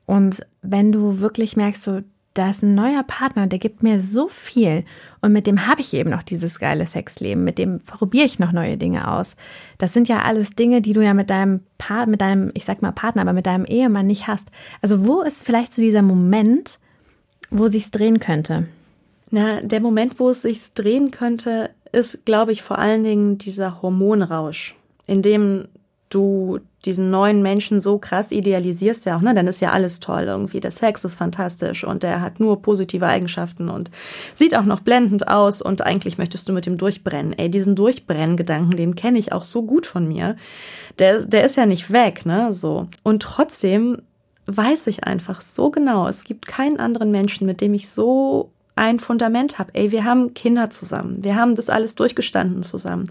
[0.07, 2.01] Und wenn du wirklich merkst, so,
[2.35, 4.85] da ist ein neuer Partner, der gibt mir so viel
[5.21, 8.51] und mit dem habe ich eben noch dieses geile Sexleben, mit dem probiere ich noch
[8.51, 9.37] neue Dinge aus.
[9.79, 12.83] Das sind ja alles Dinge, die du ja mit deinem Part, mit deinem, ich sag
[12.83, 14.49] mal Partner, aber mit deinem Ehemann nicht hast.
[14.83, 16.81] Also wo ist vielleicht so dieser Moment,
[17.51, 18.67] wo sich's drehen könnte?
[19.31, 23.81] Na, der Moment, wo es sich drehen könnte, ist, glaube ich, vor allen Dingen dieser
[23.81, 24.75] Hormonrausch,
[25.07, 25.69] in dem
[26.09, 30.25] du diesen neuen Menschen so krass idealisierst ja auch, ne, dann ist ja alles toll
[30.25, 30.61] irgendwie.
[30.61, 33.91] Der Sex ist fantastisch und der hat nur positive Eigenschaften und
[34.35, 37.33] sieht auch noch blendend aus und eigentlich möchtest du mit dem durchbrennen.
[37.33, 40.37] Ey, diesen Durchbrenngedanken, den kenne ich auch so gut von mir.
[40.99, 42.85] Der, der ist ja nicht weg, ne, so.
[43.03, 44.03] Und trotzdem
[44.47, 48.99] weiß ich einfach so genau, es gibt keinen anderen Menschen, mit dem ich so ein
[48.99, 49.71] Fundament habe.
[49.75, 51.23] Ey, wir haben Kinder zusammen.
[51.23, 53.09] Wir haben das alles durchgestanden zusammen.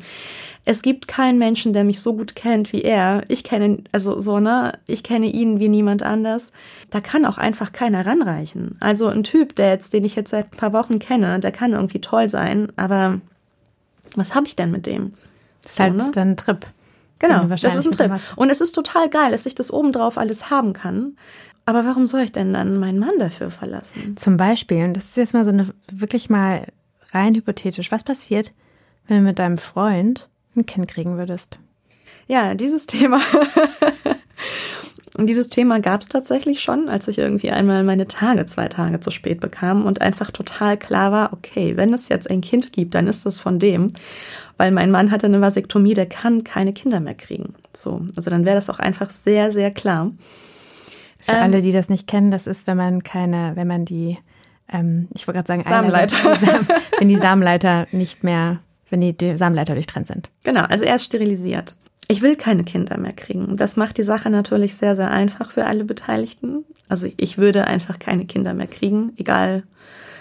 [0.65, 3.23] Es gibt keinen Menschen, der mich so gut kennt wie er.
[3.27, 6.51] Ich kenne, also so, ne, ich kenne ihn wie niemand anders.
[6.89, 8.77] Da kann auch einfach keiner ranreichen.
[8.79, 11.73] Also ein Typ, der jetzt, den ich jetzt seit ein paar Wochen kenne, der kann
[11.73, 13.19] irgendwie toll sein, aber
[14.15, 15.13] was habe ich denn mit dem?
[15.63, 16.11] Das ist so, halt ne?
[16.13, 16.65] dann ein Trip.
[17.19, 18.11] Genau, das ist ein Trip.
[18.35, 21.17] Und es ist total geil, dass ich das obendrauf alles haben kann.
[21.65, 24.17] Aber warum soll ich denn dann meinen Mann dafür verlassen?
[24.17, 26.67] Zum Beispiel, und das ist jetzt mal so eine wirklich mal
[27.11, 28.51] rein hypothetisch, was passiert,
[29.07, 31.59] wenn du mit deinem Freund ein Kind kriegen würdest?
[32.27, 33.19] Ja, dieses Thema.
[35.17, 39.11] dieses Thema gab es tatsächlich schon, als ich irgendwie einmal meine Tage zwei Tage zu
[39.11, 43.07] spät bekam und einfach total klar war, okay, wenn es jetzt ein Kind gibt, dann
[43.07, 43.91] ist es von dem,
[44.57, 47.53] weil mein Mann hatte eine Vasektomie, der kann keine Kinder mehr kriegen.
[47.73, 50.11] So, also dann wäre das auch einfach sehr, sehr klar.
[51.19, 54.17] Für ähm, alle, die das nicht kennen, das ist, wenn man keine, wenn man die,
[54.71, 56.17] ähm, ich wollte gerade sagen, Samenleiter.
[56.17, 56.67] Eine,
[56.99, 58.59] wenn die Samenleiter nicht mehr,
[58.93, 60.29] wenn die, Samenleiter durchtrennt sind.
[60.43, 61.75] Genau, also er ist sterilisiert.
[62.07, 63.57] Ich will keine Kinder mehr kriegen.
[63.57, 66.63] Das macht die Sache natürlich sehr, sehr einfach für alle Beteiligten.
[66.87, 69.63] Also ich würde einfach keine Kinder mehr kriegen, egal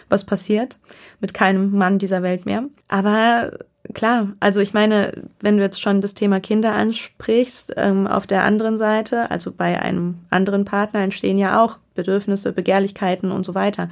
[0.08, 0.78] was passiert,
[1.20, 2.64] mit keinem Mann dieser Welt mehr.
[2.88, 3.52] Aber
[3.94, 8.44] klar, also ich meine, wenn du jetzt schon das Thema Kinder ansprichst, ähm, auf der
[8.44, 13.84] anderen Seite, also bei einem anderen Partner entstehen ja auch Bedürfnisse, Begehrlichkeiten und so weiter.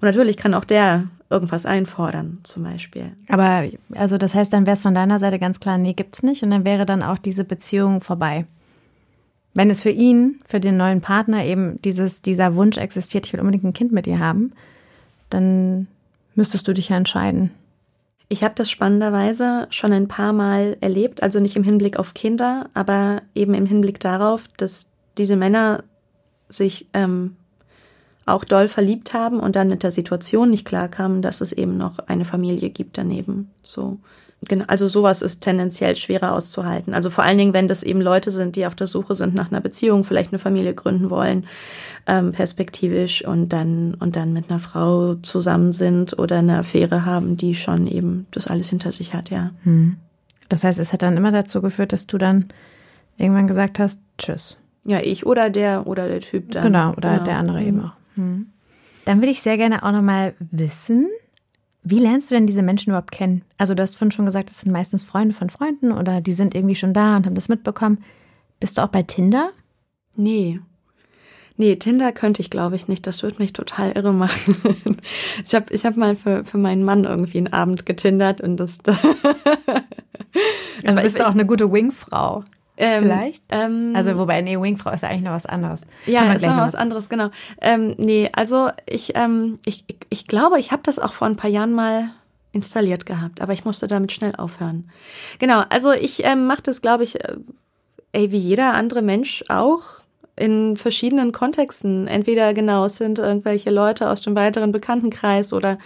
[0.00, 3.12] Und natürlich kann auch der irgendwas einfordern, zum Beispiel.
[3.28, 3.64] Aber
[3.94, 6.50] also das heißt, dann wäre es von deiner Seite ganz klar, nee, gibt's nicht, und
[6.50, 8.46] dann wäre dann auch diese Beziehung vorbei.
[9.54, 13.40] Wenn es für ihn, für den neuen Partner eben dieses, dieser Wunsch existiert, ich will
[13.40, 14.52] unbedingt ein Kind mit dir haben,
[15.30, 15.86] dann
[16.34, 17.50] müsstest du dich ja entscheiden.
[18.28, 22.70] Ich habe das spannenderweise schon ein paar Mal erlebt, also nicht im Hinblick auf Kinder,
[22.74, 25.84] aber eben im Hinblick darauf, dass diese Männer
[26.48, 27.36] sich ähm,
[28.26, 31.98] auch doll verliebt haben und dann mit der Situation nicht klarkamen, dass es eben noch
[32.00, 33.50] eine Familie gibt daneben.
[33.62, 33.98] So.
[34.48, 36.94] Genau, also sowas ist tendenziell schwerer auszuhalten.
[36.94, 39.50] Also vor allen Dingen, wenn das eben Leute sind, die auf der Suche sind nach
[39.50, 41.46] einer Beziehung, vielleicht eine Familie gründen wollen,
[42.06, 47.36] ähm, perspektivisch und dann und dann mit einer Frau zusammen sind oder eine Affäre haben,
[47.36, 49.50] die schon eben das alles hinter sich hat, ja.
[49.62, 49.96] Hm.
[50.48, 52.46] Das heißt, es hat dann immer dazu geführt, dass du dann
[53.16, 54.58] irgendwann gesagt hast, tschüss.
[54.86, 56.64] Ja, ich oder der oder der Typ dann.
[56.64, 57.24] Genau, oder genau.
[57.24, 57.92] der andere eben auch.
[58.16, 58.46] Hm.
[59.06, 61.08] Dann würde ich sehr gerne auch nochmal wissen,
[61.84, 63.42] wie lernst du denn diese Menschen überhaupt kennen?
[63.58, 66.54] Also du hast vorhin schon gesagt, das sind meistens Freunde von Freunden oder die sind
[66.54, 68.02] irgendwie schon da und haben das mitbekommen.
[68.58, 69.48] Bist du auch bei Tinder?
[70.16, 70.60] Nee.
[71.56, 73.06] Nee, Tinder könnte ich, glaube ich, nicht.
[73.06, 74.56] Das würde mich total irre machen.
[75.44, 78.78] ich habe ich hab mal für, für meinen Mann irgendwie einen Abend getindert und das.
[80.84, 82.44] also bist du auch eine gute Wingfrau.
[82.76, 83.44] Ähm, Vielleicht?
[83.50, 85.82] Ähm, also wobei, nee, Wingfrau ist ja eigentlich noch was anderes.
[86.06, 87.30] Ja, ist noch was anderes, genau.
[87.60, 91.50] Ähm, nee, also ich, ähm, ich, ich glaube, ich habe das auch vor ein paar
[91.50, 92.10] Jahren mal
[92.52, 94.90] installiert gehabt, aber ich musste damit schnell aufhören.
[95.38, 97.36] Genau, also ich ähm, mache das, glaube ich, äh,
[98.12, 99.82] ey, wie jeder andere Mensch auch
[100.36, 102.06] in verschiedenen Kontexten.
[102.08, 105.78] Entweder genau, es sind irgendwelche Leute aus dem weiteren Bekanntenkreis oder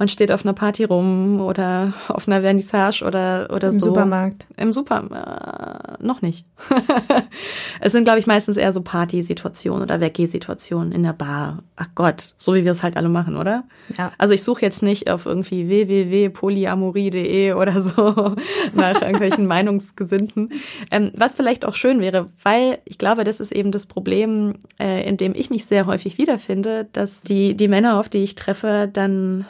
[0.00, 3.88] man steht auf einer Party rum oder auf einer Vernissage oder, oder Im so.
[3.88, 4.46] Im Supermarkt.
[4.56, 6.00] Im Supermarkt.
[6.00, 6.46] Äh, noch nicht.
[7.80, 11.62] es sind, glaube ich, meistens eher so Partysituationen oder Weggeh-Situationen in der Bar.
[11.76, 13.64] Ach Gott, so wie wir es halt alle machen, oder?
[13.98, 14.10] Ja.
[14.16, 18.36] Also ich suche jetzt nicht auf irgendwie www.polyamorie.de oder so
[18.72, 20.50] nach irgendwelchen Meinungsgesinnten.
[20.90, 25.06] Ähm, was vielleicht auch schön wäre, weil ich glaube, das ist eben das Problem, äh,
[25.06, 28.88] in dem ich mich sehr häufig wiederfinde, dass die, die Männer, auf die ich treffe,
[28.90, 29.44] dann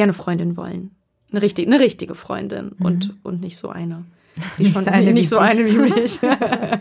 [0.00, 0.90] eher eine Freundin wollen.
[1.30, 2.86] Eine richtige, eine richtige Freundin mhm.
[2.86, 4.04] und, und nicht so eine.
[4.58, 6.20] Nicht, schon, eine nicht so eine wie mich.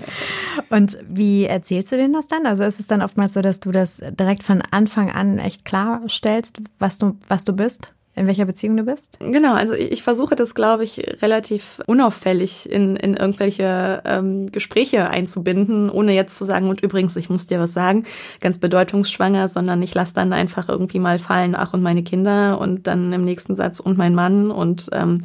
[0.70, 2.46] und wie erzählst du denen das dann?
[2.46, 6.62] Also ist es dann oftmals so, dass du das direkt von Anfang an echt klarstellst,
[6.78, 7.94] was du, was du bist?
[8.20, 9.18] In welcher Beziehung du bist?
[9.20, 15.90] Genau, also ich versuche das, glaube ich, relativ unauffällig in, in irgendwelche ähm, Gespräche einzubinden,
[15.90, 18.04] ohne jetzt zu sagen, und übrigens, ich muss dir was sagen,
[18.42, 22.88] ganz bedeutungsschwanger, sondern ich lasse dann einfach irgendwie mal fallen, ach und meine Kinder und
[22.88, 25.24] dann im nächsten Satz und mein Mann und ähm,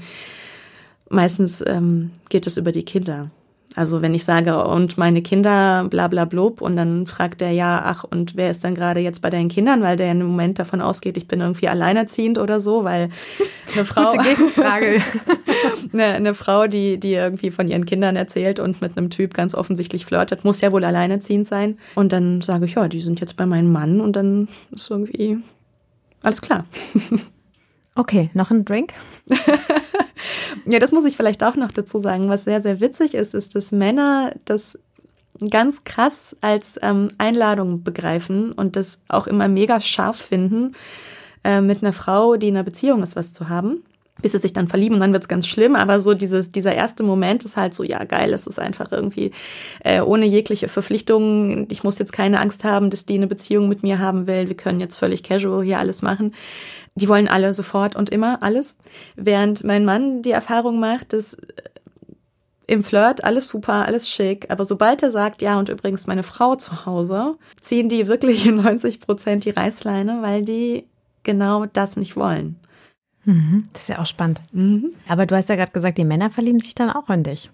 [1.10, 3.30] meistens ähm, geht es über die Kinder.
[3.76, 7.82] Also wenn ich sage, und meine Kinder, bla bla blub, und dann fragt der ja,
[7.84, 10.80] ach, und wer ist dann gerade jetzt bei deinen Kindern, weil der im Moment davon
[10.80, 13.10] ausgeht, ich bin irgendwie alleinerziehend oder so, weil
[13.74, 14.12] eine Frau.
[14.12, 15.02] Gute Gegenfrage.
[15.92, 19.56] eine, eine Frau, die, die irgendwie von ihren Kindern erzählt und mit einem Typ ganz
[19.56, 21.78] offensichtlich flirtet, muss ja wohl alleinerziehend sein.
[21.96, 25.38] Und dann sage ich, ja, die sind jetzt bei meinem Mann und dann ist irgendwie
[26.22, 26.64] alles klar.
[27.96, 28.92] Okay, noch ein Drink?
[30.66, 32.28] ja, das muss ich vielleicht auch noch dazu sagen.
[32.28, 34.78] Was sehr, sehr witzig ist, ist, dass Männer das
[35.50, 40.74] ganz krass als ähm, Einladung begreifen und das auch immer mega scharf finden,
[41.44, 43.84] äh, mit einer Frau, die in einer Beziehung ist, was zu haben
[44.22, 45.76] bis sie sich dann verlieben und dann wird's ganz schlimm.
[45.76, 49.32] Aber so dieses, dieser erste Moment ist halt so, ja geil, es ist einfach irgendwie
[49.82, 51.66] äh, ohne jegliche Verpflichtungen.
[51.70, 54.48] Ich muss jetzt keine Angst haben, dass die eine Beziehung mit mir haben will.
[54.48, 56.32] Wir können jetzt völlig casual hier alles machen
[56.96, 58.76] die wollen alle sofort und immer alles.
[59.16, 61.36] Während mein Mann die Erfahrung macht, dass
[62.66, 64.50] im Flirt alles super, alles schick.
[64.50, 68.56] Aber sobald er sagt, ja, und übrigens meine Frau zu Hause, ziehen die wirklich in
[68.56, 70.86] 90 Prozent die Reißleine, weil die
[71.24, 72.58] genau das nicht wollen.
[73.24, 74.40] Mhm, das ist ja auch spannend.
[74.52, 74.90] Mhm.
[75.08, 77.50] Aber du hast ja gerade gesagt, die Männer verlieben sich dann auch in dich.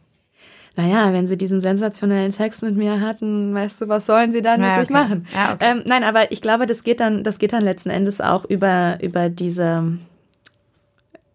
[0.76, 4.60] Naja, wenn sie diesen sensationellen Sex mit mir hatten, weißt du, was sollen sie dann
[4.60, 4.84] ja, mit okay.
[4.84, 5.26] sich machen?
[5.34, 5.64] Ja, okay.
[5.68, 8.98] ähm, nein, aber ich glaube, das geht dann, das geht dann letzten Endes auch über,
[9.02, 9.98] über diese,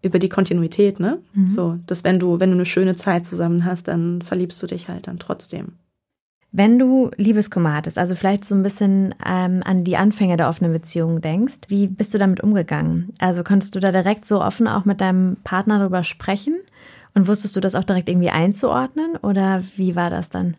[0.02, 1.18] über die Kontinuität, ne?
[1.34, 1.46] Mhm.
[1.46, 4.88] So, dass wenn du, wenn du eine schöne Zeit zusammen hast, dann verliebst du dich
[4.88, 5.74] halt dann trotzdem.
[6.52, 10.72] Wenn du Liebeskummer hattest, also vielleicht so ein bisschen ähm, an die Anfänge der offenen
[10.72, 13.12] Beziehung denkst, wie bist du damit umgegangen?
[13.18, 16.54] Also konntest du da direkt so offen auch mit deinem Partner darüber sprechen?
[17.14, 20.54] Und wusstest du das auch direkt irgendwie einzuordnen oder wie war das dann?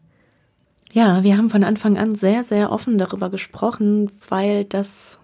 [0.92, 5.20] Ja, wir haben von Anfang an sehr, sehr offen darüber gesprochen, weil das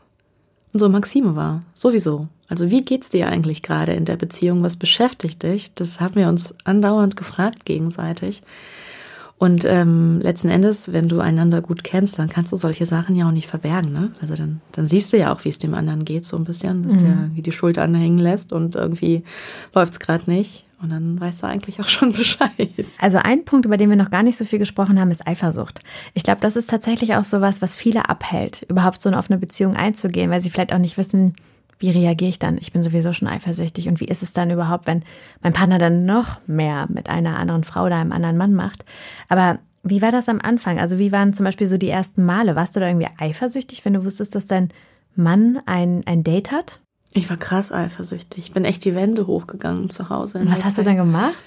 [0.74, 1.64] unsere Maxime war.
[1.74, 2.28] Sowieso.
[2.50, 4.62] Also wie geht's dir eigentlich gerade in der Beziehung?
[4.64, 5.74] Was beschäftigt dich?
[5.74, 8.44] Das haben wir uns andauernd gefragt gegenseitig.
[9.38, 13.28] Und ähm, letzten Endes, wenn du einander gut kennst, dann kannst du solche Sachen ja
[13.28, 13.92] auch nicht verbergen.
[13.92, 14.12] Ne?
[14.22, 16.84] Also dann, dann siehst du ja auch, wie es dem anderen geht, so ein bisschen,
[16.84, 17.00] dass mhm.
[17.00, 19.24] der wie die Schuld anhängen lässt und irgendwie
[19.74, 20.66] läuft's gerade nicht.
[20.82, 22.70] Und dann weißt du eigentlich auch schon Bescheid.
[23.00, 25.82] Also ein Punkt, über den wir noch gar nicht so viel gesprochen haben, ist Eifersucht.
[26.14, 29.40] Ich glaube, das ist tatsächlich auch so was, was viele abhält, überhaupt so eine offene
[29.40, 31.34] Beziehung einzugehen, weil sie vielleicht auch nicht wissen,
[31.84, 32.58] wie reagiere ich dann?
[32.60, 33.90] Ich bin sowieso schon eifersüchtig.
[33.90, 35.04] Und wie ist es dann überhaupt, wenn
[35.42, 38.86] mein Partner dann noch mehr mit einer anderen Frau oder einem anderen Mann macht?
[39.28, 40.80] Aber wie war das am Anfang?
[40.80, 42.56] Also wie waren zum Beispiel so die ersten Male?
[42.56, 44.70] Warst du da irgendwie eifersüchtig, wenn du wusstest, dass dein
[45.18, 46.80] Mann ein, ein Date hat?
[47.12, 48.46] Ich war krass eifersüchtig.
[48.46, 50.40] Ich bin echt die Wände hochgegangen zu Hause.
[50.46, 50.86] Was hast Zeit.
[50.86, 51.44] du dann gemacht?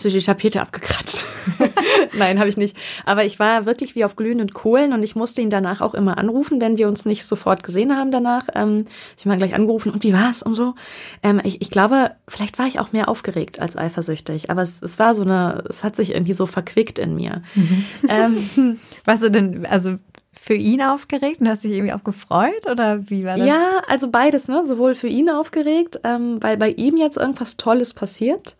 [0.00, 1.24] so die Tapete abgekratzt.
[2.12, 2.76] Nein, habe ich nicht.
[3.06, 6.18] Aber ich war wirklich wie auf glühenden Kohlen und ich musste ihn danach auch immer
[6.18, 8.48] anrufen, wenn wir uns nicht sofort gesehen haben danach.
[8.54, 8.84] Ähm,
[9.16, 10.74] ich habe gleich angerufen und wie war's und so.
[11.22, 14.98] Ähm, ich, ich glaube, vielleicht war ich auch mehr aufgeregt als eifersüchtig, aber es, es
[14.98, 17.42] war so eine, es hat sich irgendwie so verquickt in mir.
[17.54, 17.84] Mhm.
[18.08, 19.96] Ähm, Warst du denn, also
[20.40, 23.46] für ihn aufgeregt und hast dich irgendwie auch gefreut oder wie war das?
[23.46, 24.64] Ja, also beides, ne?
[24.64, 28.56] Sowohl für ihn aufgeregt, ähm, weil bei ihm jetzt irgendwas Tolles passiert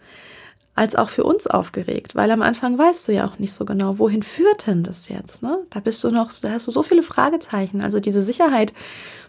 [0.78, 3.98] als auch für uns aufgeregt, weil am Anfang weißt du ja auch nicht so genau,
[3.98, 5.42] wohin führt denn das jetzt?
[5.42, 5.58] Ne?
[5.70, 7.82] Da bist du noch, da hast du so viele Fragezeichen.
[7.82, 8.72] Also diese Sicherheit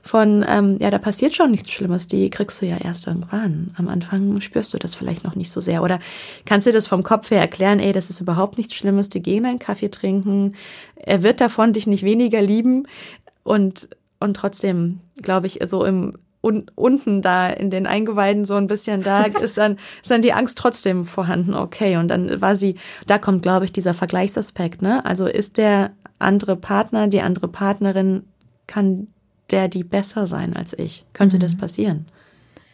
[0.03, 3.73] von, ähm, ja, da passiert schon nichts Schlimmes, die kriegst du ja erst irgendwann.
[3.77, 5.81] Am Anfang spürst du das vielleicht noch nicht so sehr.
[5.81, 5.99] Oder
[6.45, 9.45] kannst du das vom Kopf her erklären, ey, das ist überhaupt nichts Schlimmes, die gehen
[9.45, 10.55] einen Kaffee trinken,
[10.95, 12.87] er wird davon dich nicht weniger lieben
[13.43, 13.89] und
[14.21, 19.03] und trotzdem, glaube ich, so im un unten da in den Eingeweiden so ein bisschen,
[19.03, 21.97] da ist dann, ist dann die Angst trotzdem vorhanden, okay.
[21.97, 22.75] Und dann war sie,
[23.07, 25.05] da kommt, glaube ich, dieser Vergleichsaspekt, ne?
[25.05, 28.23] Also ist der andere Partner, die andere Partnerin,
[28.67, 29.07] kann
[29.51, 31.05] der die besser sein als ich?
[31.13, 31.41] Könnte mhm.
[31.41, 32.05] das passieren?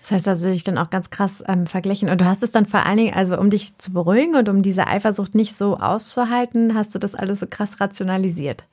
[0.02, 2.10] Das heißt also, dich dann auch ganz krass ähm, verglichen.
[2.10, 4.62] Und du hast es dann vor allen Dingen, also um dich zu beruhigen und um
[4.62, 8.66] diese Eifersucht nicht so auszuhalten, hast du das alles so krass rationalisiert?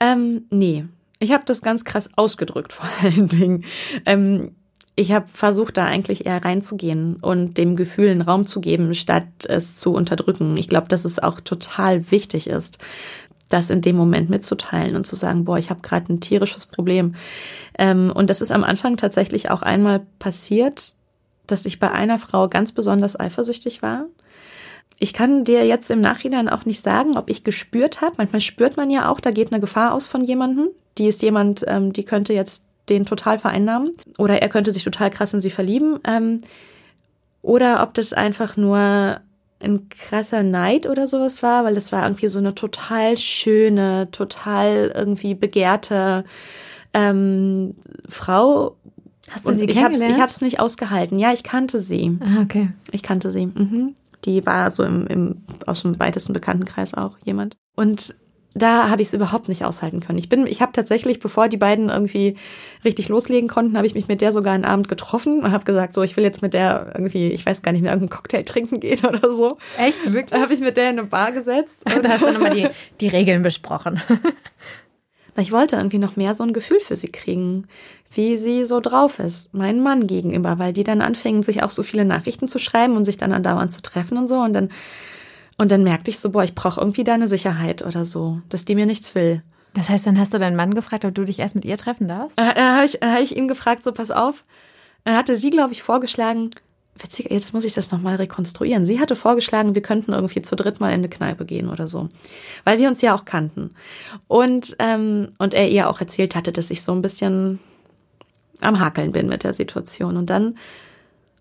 [0.00, 0.86] Ähm, nee,
[1.20, 3.64] ich habe das ganz krass ausgedrückt vor allen Dingen.
[4.06, 4.56] Ähm,
[4.96, 9.28] ich habe versucht, da eigentlich eher reinzugehen und dem Gefühl einen Raum zu geben, statt
[9.44, 10.56] es zu unterdrücken.
[10.56, 12.78] Ich glaube, dass es auch total wichtig ist,
[13.48, 17.14] das in dem Moment mitzuteilen und zu sagen, boah, ich habe gerade ein tierisches Problem.
[17.78, 20.94] Ähm, und das ist am Anfang tatsächlich auch einmal passiert,
[21.46, 24.06] dass ich bei einer Frau ganz besonders eifersüchtig war.
[24.98, 28.16] Ich kann dir jetzt im Nachhinein auch nicht sagen, ob ich gespürt habe.
[28.18, 30.68] Manchmal spürt man ja auch, da geht eine Gefahr aus von jemandem
[31.00, 35.10] die ist jemand, ähm, die könnte jetzt den total vereinnahmen oder er könnte sich total
[35.10, 35.98] krass in sie verlieben.
[36.06, 36.42] Ähm,
[37.42, 39.20] oder ob das einfach nur
[39.62, 44.92] ein krasser Neid oder sowas war, weil das war irgendwie so eine total schöne, total
[44.94, 46.24] irgendwie begehrte
[46.92, 47.74] ähm,
[48.06, 48.76] Frau.
[49.30, 51.18] Hast du sie ich hab's, ich habe es nicht ausgehalten.
[51.18, 52.18] Ja, ich kannte sie.
[52.20, 52.72] Ah, okay.
[52.90, 53.46] Ich kannte sie.
[53.46, 53.94] Mhm.
[54.26, 57.56] Die war so im, im aus dem weitesten Bekanntenkreis auch jemand.
[57.74, 58.14] Und
[58.54, 60.18] da habe ich es überhaupt nicht aushalten können.
[60.18, 62.36] Ich bin, ich habe tatsächlich, bevor die beiden irgendwie
[62.84, 65.94] richtig loslegen konnten, habe ich mich mit der sogar einen Abend getroffen und habe gesagt,
[65.94, 68.80] so, ich will jetzt mit der irgendwie, ich weiß gar nicht mehr, irgendeinen Cocktail trinken
[68.80, 69.58] gehen oder so.
[69.78, 70.04] Echt?
[70.04, 70.30] Wirklich?
[70.30, 71.82] Da habe ich mit der in eine Bar gesetzt.
[71.84, 72.68] da hast du nochmal die,
[73.00, 74.02] die Regeln besprochen.
[75.36, 77.68] ich wollte irgendwie noch mehr so ein Gefühl für sie kriegen,
[78.12, 81.84] wie sie so drauf ist, meinen Mann gegenüber, weil die dann anfingen, sich auch so
[81.84, 84.38] viele Nachrichten zu schreiben und sich dann andauernd zu treffen und so.
[84.38, 84.70] Und dann
[85.60, 88.74] und dann merkte ich so, boah, ich brauche irgendwie deine Sicherheit oder so, dass die
[88.74, 89.42] mir nichts will.
[89.74, 92.08] Das heißt, dann hast du deinen Mann gefragt, ob du dich erst mit ihr treffen
[92.08, 92.38] darfst?
[92.38, 94.46] Äh, dann habe ich, hab ich ihn gefragt, so pass auf.
[95.04, 96.48] Dann hatte sie, glaube ich, vorgeschlagen,
[96.96, 98.86] witzig, jetzt muss ich das nochmal rekonstruieren.
[98.86, 102.08] Sie hatte vorgeschlagen, wir könnten irgendwie zu dritt mal in eine Kneipe gehen oder so.
[102.64, 103.74] Weil wir uns ja auch kannten.
[104.28, 107.58] Und, ähm, und er ihr auch erzählt hatte, dass ich so ein bisschen
[108.62, 110.16] am Hakeln bin mit der Situation.
[110.16, 110.56] Und dann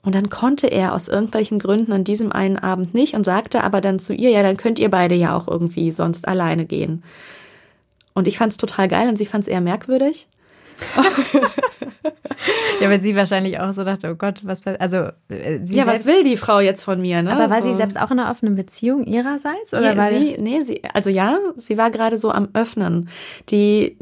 [0.01, 3.81] Und dann konnte er aus irgendwelchen Gründen an diesem einen Abend nicht und sagte aber
[3.81, 7.03] dann zu ihr, ja, dann könnt ihr beide ja auch irgendwie sonst alleine gehen.
[8.13, 10.27] Und ich fand es total geil und sie fand es eher merkwürdig.
[12.81, 16.05] ja, weil sie wahrscheinlich auch so dachte, oh Gott, was also äh, sie Ja, selbst,
[16.05, 17.33] was will die Frau jetzt von mir, ne?
[17.33, 17.69] Aber war so.
[17.69, 21.09] sie selbst auch in einer offenen Beziehung ihrerseits oder nee, war sie nee, sie also
[21.09, 23.09] ja, sie war gerade so am öffnen.
[23.49, 23.97] Die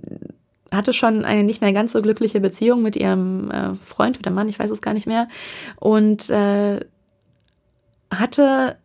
[0.71, 4.49] hatte schon eine nicht mehr ganz so glückliche Beziehung mit ihrem äh, Freund oder Mann,
[4.49, 5.27] ich weiß es gar nicht mehr
[5.77, 6.79] und äh,
[8.13, 8.77] hatte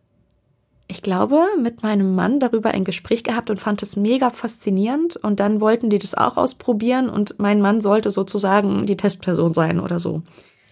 [0.87, 5.15] ich glaube, mit meinem Mann darüber ein Gespräch gehabt und fand es mega faszinierend.
[5.15, 9.79] Und dann wollten die das auch ausprobieren und mein Mann sollte sozusagen die Testperson sein
[9.79, 10.21] oder so.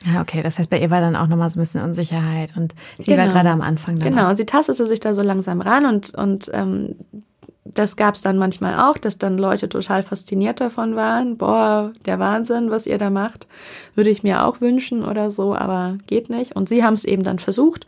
[0.05, 0.41] Ja, okay.
[0.43, 3.24] Das heißt, bei ihr war dann auch nochmal so ein bisschen Unsicherheit und sie genau.
[3.24, 3.95] war gerade am Anfang.
[3.97, 4.36] Dann genau, auch.
[4.36, 6.95] sie tastete sich da so langsam ran und, und ähm,
[7.64, 11.38] das gab es dann manchmal auch, dass dann Leute total fasziniert davon waren.
[11.38, 13.47] Boah, der Wahnsinn, was ihr da macht,
[13.93, 16.55] würde ich mir auch wünschen oder so, aber geht nicht.
[16.55, 17.86] Und sie haben es eben dann versucht.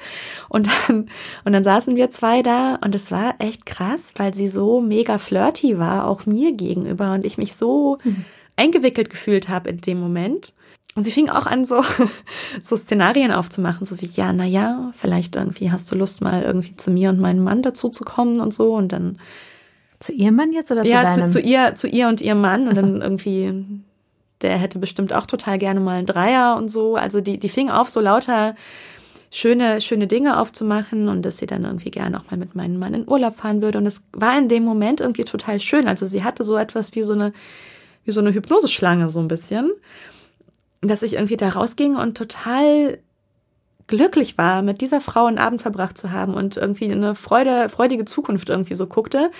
[0.47, 1.09] Und dann,
[1.43, 5.17] und dann saßen wir zwei da und es war echt krass, weil sie so mega
[5.17, 8.25] flirty war, auch mir gegenüber und ich mich so mhm.
[8.55, 10.53] eingewickelt gefühlt habe in dem Moment.
[10.95, 11.83] Und sie fing auch an, so,
[12.61, 16.75] so Szenarien aufzumachen, so wie, ja, na ja, vielleicht irgendwie hast du Lust, mal irgendwie
[16.75, 18.75] zu mir und meinem Mann dazu zu kommen und so.
[18.75, 19.17] Und dann
[20.03, 21.19] zu ihrem Mann jetzt oder ja, zu deinem?
[21.21, 22.67] Ja, zu, ihr, zu ihr und ihrem Mann.
[22.67, 22.81] Und so.
[22.81, 23.53] dann irgendwie,
[24.41, 26.95] der hätte bestimmt auch total gerne mal einen Dreier und so.
[26.95, 28.55] Also die, die fing auf, so lauter
[29.33, 32.93] schöne, schöne Dinge aufzumachen und dass sie dann irgendwie gerne auch mal mit meinem Mann
[32.93, 33.79] in Urlaub fahren würde.
[33.79, 35.87] Und es war in dem Moment irgendwie total schön.
[35.87, 37.33] Also sie hatte so etwas wie so eine,
[38.05, 39.71] wie so eine Hypnoseschlange so ein bisschen,
[40.81, 42.99] dass ich irgendwie da rausging und total
[43.87, 48.05] glücklich war, mit dieser Frau einen Abend verbracht zu haben und irgendwie eine Freude, freudige
[48.05, 49.31] Zukunft irgendwie so guckte.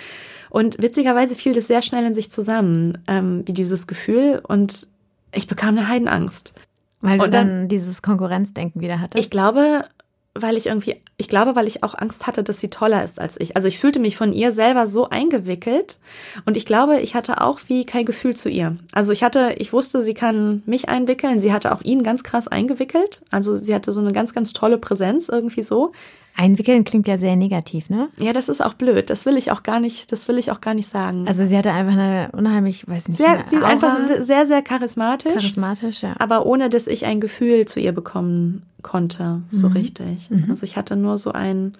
[0.54, 4.40] Und witzigerweise fiel das sehr schnell in sich zusammen, ähm, wie dieses Gefühl.
[4.46, 4.86] Und
[5.32, 6.52] ich bekam eine Heidenangst.
[7.00, 9.18] Weil du dann, dann dieses Konkurrenzdenken wieder hattest?
[9.18, 9.86] Ich glaube,
[10.32, 13.34] weil ich irgendwie, ich glaube, weil ich auch Angst hatte, dass sie toller ist als
[13.40, 13.56] ich.
[13.56, 15.98] Also ich fühlte mich von ihr selber so eingewickelt
[16.44, 18.76] und ich glaube, ich hatte auch wie kein Gefühl zu ihr.
[18.92, 21.40] Also ich hatte, ich wusste, sie kann mich einwickeln.
[21.40, 23.22] Sie hatte auch ihn ganz krass eingewickelt.
[23.32, 25.90] Also sie hatte so eine ganz, ganz tolle Präsenz irgendwie so.
[26.36, 28.08] Einwickeln klingt ja sehr negativ, ne?
[28.18, 29.08] Ja, das ist auch blöd.
[29.08, 31.26] Das will ich auch gar nicht, das will ich auch gar nicht sagen.
[31.28, 35.32] Also sie hatte einfach eine unheimlich, weiß nicht, sehr, sie ist einfach sehr, sehr charismatisch.
[35.32, 36.14] Charismatisch, ja.
[36.18, 39.76] Aber ohne, dass ich ein Gefühl zu ihr bekommen konnte, so mhm.
[39.76, 40.30] richtig.
[40.30, 40.46] Mhm.
[40.50, 41.74] Also ich hatte nur so ein,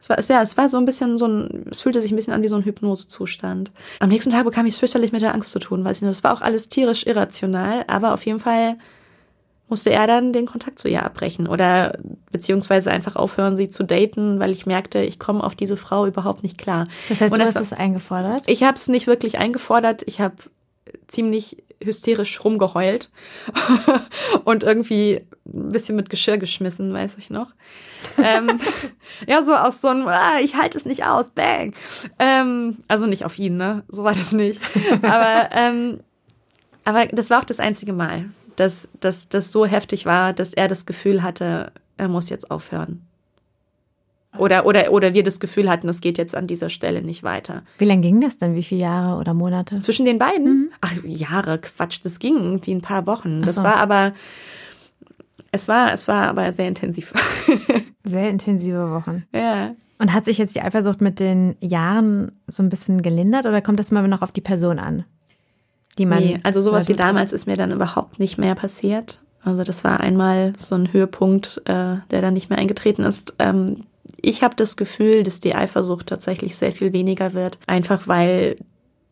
[0.00, 2.32] es war, ja, es war so ein bisschen so ein, es fühlte sich ein bisschen
[2.32, 3.70] an wie so ein Hypnosezustand.
[4.00, 6.10] Am nächsten Tag bekam ich es fürchterlich mit der Angst zu tun, weiß ich nicht.
[6.10, 8.78] Das war auch alles tierisch irrational, aber auf jeden Fall
[9.68, 11.98] musste er dann den Kontakt zu ihr abbrechen oder
[12.30, 16.42] beziehungsweise einfach aufhören, sie zu daten, weil ich merkte, ich komme auf diese Frau überhaupt
[16.42, 16.86] nicht klar.
[17.08, 18.42] Das heißt, Und du hast es eingefordert?
[18.46, 20.04] Ich habe es nicht wirklich eingefordert.
[20.06, 20.36] Ich habe
[21.08, 23.10] ziemlich hysterisch rumgeheult
[24.44, 27.50] und irgendwie ein bisschen mit Geschirr geschmissen, weiß ich noch.
[28.22, 28.60] ähm,
[29.26, 31.74] ja, so aus so einem, ah, ich halte es nicht aus, bang.
[32.18, 33.84] Ähm, also nicht auf ihn, ne?
[33.88, 34.60] So war das nicht.
[35.02, 36.00] Aber, ähm,
[36.84, 38.26] aber das war auch das einzige Mal
[38.56, 38.88] dass
[39.30, 43.06] das so heftig war, dass er das Gefühl hatte, er muss jetzt aufhören.
[44.38, 47.62] Oder, oder, oder wir das Gefühl hatten, es geht jetzt an dieser Stelle nicht weiter.
[47.78, 48.54] Wie lange ging das denn?
[48.54, 49.80] Wie viele Jahre oder Monate?
[49.80, 50.44] Zwischen den beiden?
[50.44, 50.70] Mhm.
[50.80, 53.42] Ach, Jahre, Quatsch, das ging irgendwie ein paar Wochen.
[53.42, 53.62] Das so.
[53.62, 54.12] war aber,
[55.52, 57.12] es war, es war aber sehr intensiv.
[58.04, 59.24] sehr intensive Wochen.
[59.34, 59.74] Ja.
[59.98, 63.80] Und hat sich jetzt die Eifersucht mit den Jahren so ein bisschen gelindert oder kommt
[63.80, 65.04] das immer noch auf die Person an?
[65.98, 66.22] Die man.
[66.22, 69.20] Nee, also sowas wie damals ist mir dann überhaupt nicht mehr passiert.
[69.42, 73.34] Also das war einmal so ein Höhepunkt, äh, der dann nicht mehr eingetreten ist.
[73.38, 73.84] Ähm,
[74.20, 78.56] ich habe das Gefühl, dass die Eifersucht tatsächlich sehr viel weniger wird, einfach weil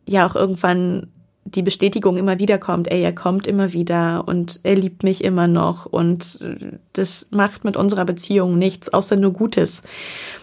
[0.07, 1.09] ja auch irgendwann
[1.55, 5.47] die Bestätigung immer wieder kommt, ey, er kommt immer wieder und er liebt mich immer
[5.47, 6.41] noch und
[6.93, 9.83] das macht mit unserer Beziehung nichts, außer nur Gutes.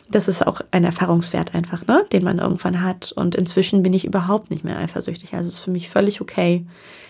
[0.09, 3.11] Das ist auch ein Erfahrungswert einfach, ne, den man irgendwann hat.
[3.13, 5.33] Und inzwischen bin ich überhaupt nicht mehr eifersüchtig.
[5.33, 6.65] Also es ist für mich völlig okay.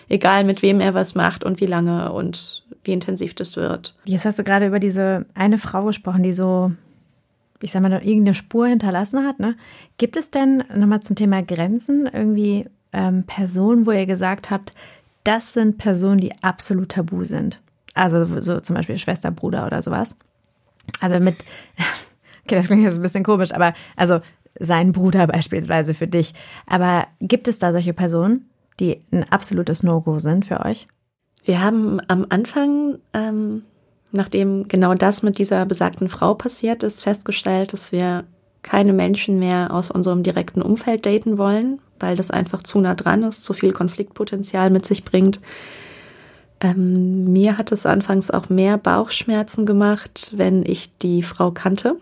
[0.08, 3.94] Egal mit wem er was macht und wie lange und wie intensiv das wird.
[4.04, 6.70] Jetzt hast du gerade über diese eine Frau gesprochen, die so
[7.62, 9.38] ich sag mal, irgendeine Spur hinterlassen hat.
[9.38, 9.56] Ne?
[9.96, 14.72] Gibt es denn nochmal zum Thema Grenzen irgendwie ähm, Personen, wo ihr gesagt habt,
[15.24, 17.60] das sind Personen, die absolut tabu sind.
[17.94, 20.16] Also so zum Beispiel Schwester, Bruder oder sowas.
[21.00, 21.36] Also mit,
[22.44, 24.20] okay, das klingt jetzt ein bisschen komisch, aber also
[24.58, 26.34] sein Bruder beispielsweise für dich.
[26.66, 30.86] Aber gibt es da solche Personen, die ein absolutes No-Go sind für euch?
[31.44, 33.62] Wir haben am Anfang, ähm,
[34.12, 38.24] nachdem genau das mit dieser besagten Frau passiert ist, festgestellt, dass wir
[38.62, 43.22] keine Menschen mehr aus unserem direkten Umfeld daten wollen, weil das einfach zu nah dran
[43.22, 45.40] ist, zu viel Konfliktpotenzial mit sich bringt.
[46.60, 51.96] Ähm, mir hat es anfangs auch mehr Bauchschmerzen gemacht, wenn ich die Frau kannte.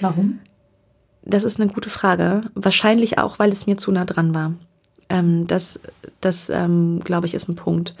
[0.00, 0.40] Warum?
[1.22, 2.42] Das ist eine gute Frage.
[2.54, 4.52] Wahrscheinlich auch, weil es mir zu nah dran war.
[5.08, 5.80] Ähm, das,
[6.20, 7.94] das ähm, glaube ich, ist ein Punkt.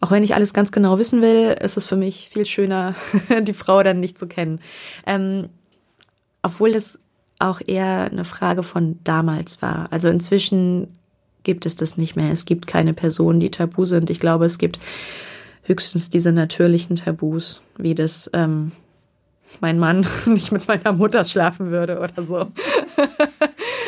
[0.00, 2.94] Auch wenn ich alles ganz genau wissen will, ist es für mich viel schöner,
[3.42, 4.60] die Frau dann nicht zu kennen.
[5.06, 5.48] Ähm,
[6.42, 6.98] obwohl das
[7.38, 9.88] auch eher eine Frage von damals war.
[9.90, 10.88] Also inzwischen
[11.42, 12.32] gibt es das nicht mehr.
[12.32, 14.10] Es gibt keine Personen, die tabu sind.
[14.10, 14.78] Ich glaube, es gibt
[15.62, 18.72] höchstens diese natürlichen Tabus, wie das ähm,
[19.60, 22.52] mein Mann nicht mit meiner Mutter schlafen würde oder so.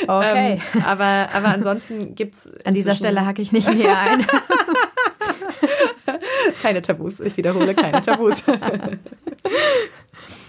[0.08, 0.60] Okay.
[0.74, 2.48] ähm, aber, aber ansonsten gibt's.
[2.64, 4.24] An dieser Stelle hacke ich nicht näher ein.
[6.62, 7.18] keine Tabus.
[7.18, 8.44] Ich wiederhole keine Tabus.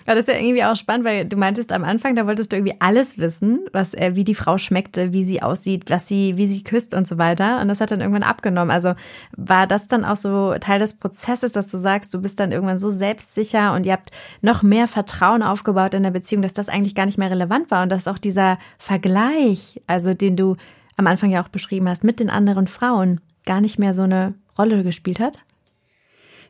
[0.07, 2.55] Ja, das ist ja irgendwie auch spannend, weil du meintest am Anfang, da wolltest du
[2.55, 6.47] irgendwie alles wissen, was, äh, wie die Frau schmeckte, wie sie aussieht, was sie, wie
[6.47, 7.59] sie küsst und so weiter.
[7.59, 8.71] Und das hat dann irgendwann abgenommen.
[8.71, 8.93] Also
[9.35, 12.79] war das dann auch so Teil des Prozesses, dass du sagst, du bist dann irgendwann
[12.79, 16.95] so selbstsicher und ihr habt noch mehr Vertrauen aufgebaut in der Beziehung, dass das eigentlich
[16.95, 20.55] gar nicht mehr relevant war und dass auch dieser Vergleich, also den du
[20.95, 24.35] am Anfang ja auch beschrieben hast, mit den anderen Frauen gar nicht mehr so eine
[24.57, 25.39] Rolle gespielt hat?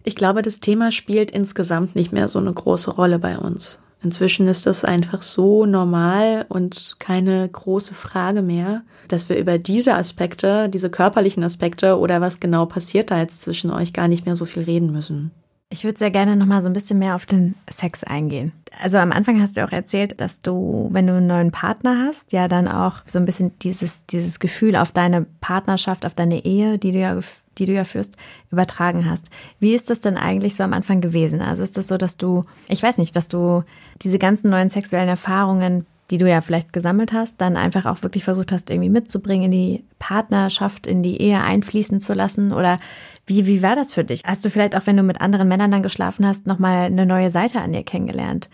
[0.07, 3.81] Ich glaube, das Thema spielt insgesamt nicht mehr so eine große Rolle bei uns.
[4.01, 9.95] Inzwischen ist das einfach so normal und keine große Frage mehr, dass wir über diese
[9.95, 14.37] Aspekte, diese körperlichen Aspekte oder was genau passiert da jetzt zwischen euch gar nicht mehr
[14.37, 15.31] so viel reden müssen.
[15.69, 18.53] Ich würde sehr gerne noch mal so ein bisschen mehr auf den Sex eingehen.
[18.81, 22.31] Also am Anfang hast du auch erzählt, dass du, wenn du einen neuen Partner hast,
[22.31, 26.77] ja dann auch so ein bisschen dieses, dieses Gefühl auf deine Partnerschaft, auf deine Ehe,
[26.77, 27.19] die du ja
[27.57, 28.17] die du ja führst,
[28.51, 29.27] übertragen hast.
[29.59, 31.41] Wie ist das denn eigentlich so am Anfang gewesen?
[31.41, 33.63] Also ist das so, dass du, ich weiß nicht, dass du
[34.01, 38.23] diese ganzen neuen sexuellen Erfahrungen, die du ja vielleicht gesammelt hast, dann einfach auch wirklich
[38.23, 42.53] versucht hast, irgendwie mitzubringen, in die Partnerschaft, in die Ehe einfließen zu lassen?
[42.53, 42.79] Oder
[43.25, 44.23] wie, wie war das für dich?
[44.25, 47.29] Hast du vielleicht auch, wenn du mit anderen Männern dann geschlafen hast, nochmal eine neue
[47.29, 48.49] Seite an dir kennengelernt?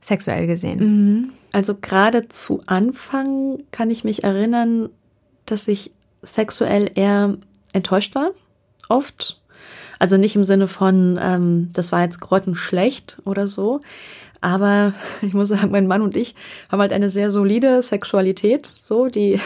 [0.00, 0.78] Sexuell gesehen.
[0.78, 1.30] Mhm.
[1.52, 4.88] Also gerade zu Anfang kann ich mich erinnern,
[5.46, 5.92] dass ich
[6.22, 7.36] sexuell eher
[7.72, 8.30] enttäuscht war
[8.90, 9.40] oft.
[9.98, 13.80] Also nicht im Sinne von, ähm, das war jetzt grottenschlecht oder so.
[14.40, 16.34] Aber ich muss sagen, mein Mann und ich
[16.70, 19.40] haben halt eine sehr solide Sexualität, so, die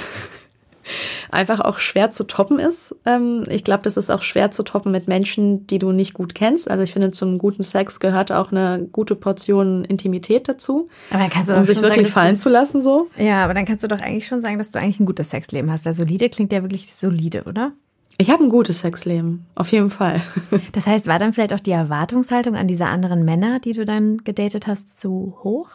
[1.31, 2.97] einfach auch schwer zu toppen ist.
[3.07, 6.35] Ähm, ich glaube, das ist auch schwer zu toppen mit Menschen, die du nicht gut
[6.35, 6.71] kennst.
[6.71, 11.31] Also ich finde, zum guten Sex gehört auch eine gute Portion Intimität dazu, aber dann
[11.31, 12.83] kannst du um sich wirklich sagen, fallen du, zu lassen.
[12.83, 13.09] So.
[13.17, 15.71] Ja, aber dann kannst du doch eigentlich schon sagen, dass du eigentlich ein gutes Sexleben
[15.71, 17.73] hast, weil solide klingt ja wirklich solide, oder?
[18.21, 20.21] Ich habe ein gutes Sexleben, auf jeden Fall.
[20.73, 24.19] Das heißt, war dann vielleicht auch die Erwartungshaltung an diese anderen Männer, die du dann
[24.19, 25.71] gedatet hast, zu hoch?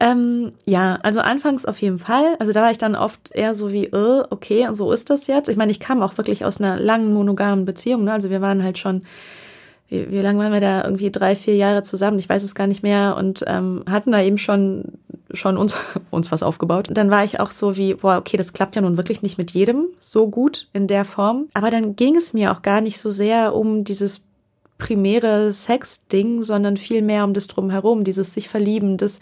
[0.00, 2.36] Ähm, ja, also anfangs auf jeden Fall.
[2.38, 5.48] Also da war ich dann oft eher so wie, äh, okay, so ist das jetzt.
[5.48, 8.04] Ich meine, ich kam auch wirklich aus einer langen monogamen Beziehung.
[8.04, 8.12] Ne?
[8.12, 9.02] Also wir waren halt schon
[9.88, 10.84] wie, wie lange waren wir da?
[10.84, 14.22] Irgendwie drei, vier Jahre zusammen, ich weiß es gar nicht mehr und ähm, hatten da
[14.22, 14.92] eben schon
[15.36, 15.76] schon uns,
[16.10, 16.88] uns was aufgebaut.
[16.88, 19.38] Und dann war ich auch so wie, boah, okay, das klappt ja nun wirklich nicht
[19.38, 21.48] mit jedem so gut in der Form.
[21.54, 24.22] Aber dann ging es mir auch gar nicht so sehr um dieses
[24.78, 29.20] primäre Sex-Ding, sondern viel mehr um das Drumherum, dieses sich verlieben, das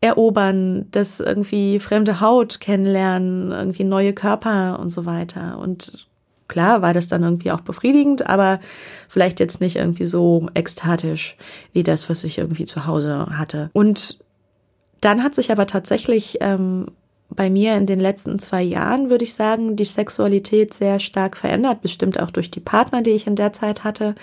[0.00, 5.58] Erobern, das irgendwie fremde Haut kennenlernen, irgendwie neue Körper und so weiter.
[5.58, 6.08] Und
[6.50, 8.58] Klar war das dann irgendwie auch befriedigend, aber
[9.08, 11.36] vielleicht jetzt nicht irgendwie so ekstatisch
[11.72, 13.70] wie das, was ich irgendwie zu Hause hatte.
[13.72, 14.18] Und
[15.00, 16.86] dann hat sich aber tatsächlich ähm,
[17.28, 21.82] bei mir in den letzten zwei Jahren, würde ich sagen, die Sexualität sehr stark verändert,
[21.82, 24.16] bestimmt auch durch die Partner, die ich in der Zeit hatte,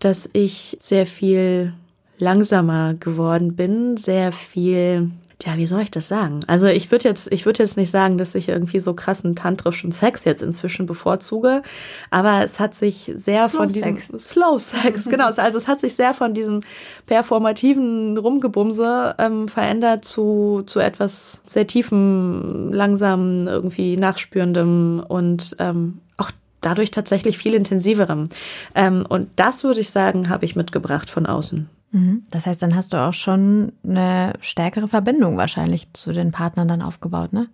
[0.00, 1.72] dass ich sehr viel
[2.18, 5.12] langsamer geworden bin, sehr viel
[5.44, 6.40] ja, wie soll ich das sagen?
[6.46, 9.90] Also ich würde jetzt, ich würde jetzt nicht sagen, dass ich irgendwie so krassen tantrischen
[9.90, 11.62] Sex jetzt inzwischen bevorzuge,
[12.10, 14.30] aber es hat sich sehr Slow von diesem Sex.
[14.30, 15.26] Slow Sex, genau.
[15.26, 16.60] Also es hat sich sehr von diesem
[17.06, 26.30] performativen Rumgebumse ähm, verändert zu zu etwas sehr tiefen, langsamen, irgendwie nachspürendem und ähm, auch
[26.60, 28.28] dadurch tatsächlich viel intensiverem.
[28.74, 31.68] Ähm, und das würde ich sagen, habe ich mitgebracht von außen.
[31.92, 32.24] Mhm.
[32.30, 36.82] Das heißt, dann hast du auch schon eine stärkere Verbindung wahrscheinlich zu den Partnern dann
[36.82, 37.48] aufgebaut, ne?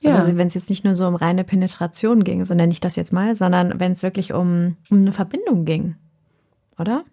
[0.00, 0.16] Ja.
[0.16, 2.96] Also wenn es jetzt nicht nur so um reine Penetration ging, so nenne ich das
[2.96, 5.96] jetzt mal, sondern wenn es wirklich um, um eine Verbindung ging,
[6.78, 7.04] oder?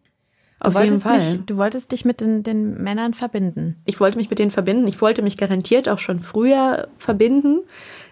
[0.60, 1.18] Du Auf jeden Fall.
[1.20, 3.76] Mich, du wolltest dich mit den, den Männern verbinden.
[3.86, 4.88] Ich wollte mich mit denen verbinden.
[4.88, 7.60] Ich wollte mich garantiert auch schon früher verbinden.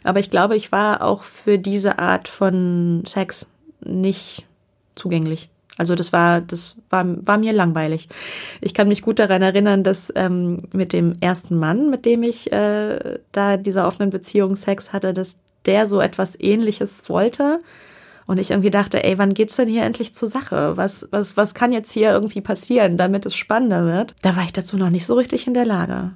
[0.03, 3.47] Aber ich glaube, ich war auch für diese Art von Sex
[3.81, 4.45] nicht
[4.93, 5.49] zugänglich.
[5.77, 8.07] Also das war, das war, war mir langweilig.
[8.61, 12.51] Ich kann mich gut daran erinnern, dass ähm, mit dem ersten Mann, mit dem ich
[12.51, 17.59] äh, da dieser offenen Beziehung Sex hatte, dass der so etwas ähnliches wollte.
[18.27, 20.77] Und ich irgendwie dachte, ey, wann geht's denn hier endlich zur Sache?
[20.77, 24.15] Was, was, was kann jetzt hier irgendwie passieren, damit es spannender wird?
[24.21, 26.11] Da war ich dazu noch nicht so richtig in der Lage.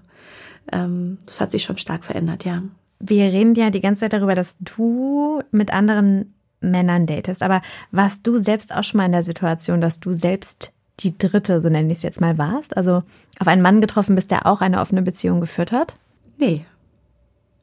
[0.72, 2.64] Ähm, das hat sich schon stark verändert, ja.
[2.99, 7.43] Wir reden ja die ganze Zeit darüber, dass du mit anderen Männern datest.
[7.43, 11.62] Aber warst du selbst auch schon mal in der Situation, dass du selbst die dritte,
[11.62, 12.76] so nenne ich es jetzt mal, warst?
[12.76, 13.03] Also
[13.39, 15.95] auf einen Mann getroffen bist, der auch eine offene Beziehung geführt hat?
[16.38, 16.66] Nee.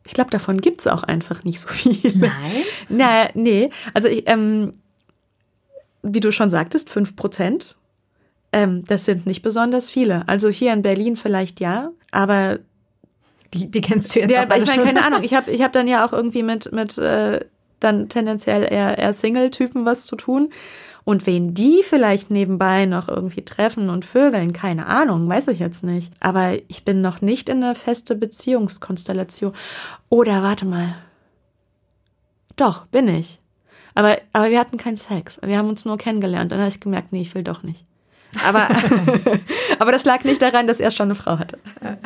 [0.07, 2.17] Ich glaube, davon gibt es auch einfach nicht so viel.
[2.17, 2.63] Nein?
[2.89, 3.71] Na, nee.
[3.93, 4.73] Also, ich, ähm,
[6.03, 7.77] wie du schon sagtest, fünf Prozent.
[8.53, 10.27] Ähm, das sind nicht besonders viele.
[10.29, 12.61] Also hier in Berlin vielleicht ja, aber
[13.53, 15.25] die, die kennst du jetzt ja, aber ich meine, keine Ahnung.
[15.25, 17.41] Ich habe ich hab dann ja auch irgendwie mit, mit äh,
[17.81, 20.51] dann tendenziell eher, eher Single-Typen was zu tun.
[21.05, 25.85] Und wen die vielleicht nebenbei noch irgendwie treffen und vögeln, keine Ahnung, weiß ich jetzt
[25.85, 26.13] nicht.
[26.19, 29.53] Aber ich bin noch nicht in einer feste Beziehungskonstellation.
[30.09, 30.97] Oder warte mal.
[32.57, 33.39] Doch, bin ich.
[33.95, 35.39] Aber, aber wir hatten keinen Sex.
[35.45, 36.51] Wir haben uns nur kennengelernt.
[36.51, 37.87] Dann habe ich gemerkt, nee, ich will doch nicht.
[38.45, 38.69] Aber,
[39.79, 41.59] aber das lag nicht daran, dass er schon eine Frau hatte.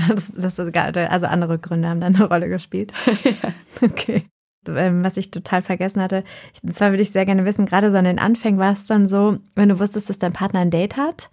[0.09, 0.95] Das, das ist egal.
[1.09, 2.93] Also andere Gründe haben da eine Rolle gespielt.
[3.25, 3.53] ja.
[3.81, 4.27] Okay.
[4.69, 6.23] Ähm, was ich total vergessen hatte.
[6.63, 9.09] Und zwar würde ich sehr gerne wissen, gerade so an den Anfängen war es dann
[9.09, 11.31] so, wenn du wusstest, dass dein Partner ein Date hat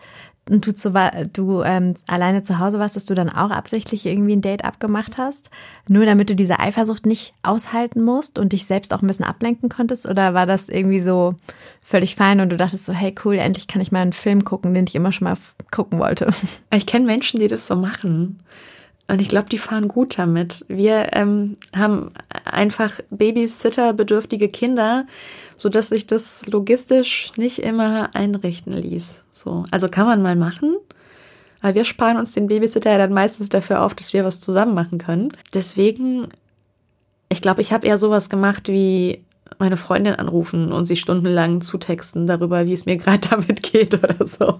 [0.49, 0.93] und du, zu,
[1.33, 5.17] du ähm, alleine zu Hause warst, dass du dann auch absichtlich irgendwie ein Date abgemacht
[5.17, 5.49] hast,
[5.87, 9.69] nur damit du diese Eifersucht nicht aushalten musst und dich selbst auch ein bisschen ablenken
[9.69, 10.05] konntest?
[10.05, 11.35] Oder war das irgendwie so
[11.81, 14.73] völlig fein und du dachtest so, hey cool, endlich kann ich mal einen Film gucken,
[14.73, 15.37] den ich immer schon mal
[15.71, 16.29] gucken wollte?
[16.73, 18.39] Ich kenne Menschen, die das so machen.
[19.09, 20.65] Und ich glaube, die fahren gut damit.
[20.67, 22.09] Wir ähm, haben
[22.43, 25.07] einfach Babysitter-bedürftige Kinder,
[25.55, 29.23] so dass sich das logistisch nicht immer einrichten ließ.
[29.31, 30.75] So, also kann man mal machen.
[31.61, 34.75] Aber wir sparen uns den Babysitter ja dann meistens dafür auf, dass wir was zusammen
[34.75, 35.31] machen können.
[35.53, 36.27] Deswegen,
[37.29, 39.23] ich glaube, ich habe eher sowas gemacht wie
[39.59, 44.25] meine Freundin anrufen und sie stundenlang zutexten darüber, wie es mir gerade damit geht oder
[44.25, 44.59] so.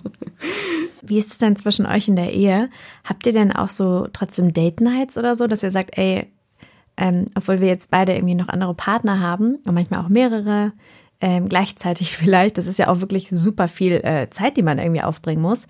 [1.01, 2.69] Wie ist es denn zwischen euch in der Ehe?
[3.03, 6.31] Habt ihr denn auch so trotzdem Date Nights oder so, dass ihr sagt, ey,
[6.97, 10.73] ähm, obwohl wir jetzt beide irgendwie noch andere Partner haben und manchmal auch mehrere
[11.21, 15.03] ähm, gleichzeitig vielleicht, das ist ja auch wirklich super viel äh, Zeit, die man irgendwie
[15.03, 15.67] aufbringen muss.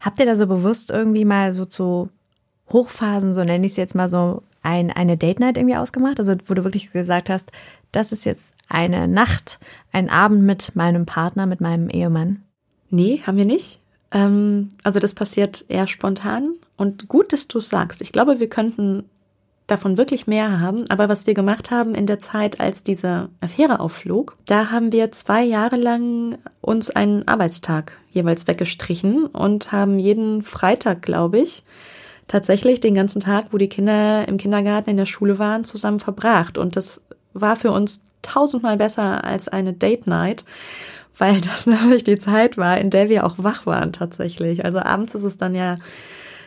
[0.00, 2.08] Habt ihr da so bewusst irgendwie mal so zu
[2.72, 6.18] Hochphasen, so nenne ich es jetzt mal so, ein, eine Date Night irgendwie ausgemacht?
[6.18, 7.52] Also wo du wirklich gesagt hast,
[7.92, 9.60] das ist jetzt eine Nacht,
[9.92, 12.42] ein Abend mit meinem Partner, mit meinem Ehemann?
[12.88, 13.80] Nee, haben wir nicht.
[14.12, 18.00] Ähm, also das passiert eher spontan und gut, dass du es sagst.
[18.00, 19.04] Ich glaube, wir könnten
[19.70, 20.84] davon wirklich mehr haben.
[20.88, 25.12] Aber was wir gemacht haben in der Zeit, als diese Affäre aufflog, da haben wir
[25.12, 31.64] zwei Jahre lang uns einen Arbeitstag jeweils weggestrichen und haben jeden Freitag, glaube ich,
[32.26, 36.58] tatsächlich den ganzen Tag, wo die Kinder im Kindergarten in der Schule waren, zusammen verbracht.
[36.58, 37.02] Und das
[37.32, 40.44] war für uns tausendmal besser als eine Date Night,
[41.16, 44.64] weil das nämlich die Zeit war, in der wir auch wach waren tatsächlich.
[44.64, 45.76] Also abends ist es dann ja,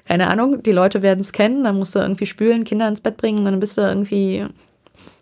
[0.05, 3.17] keine Ahnung, die Leute werden es kennen, dann musst du irgendwie spülen, Kinder ins Bett
[3.17, 4.45] bringen, dann bist du irgendwie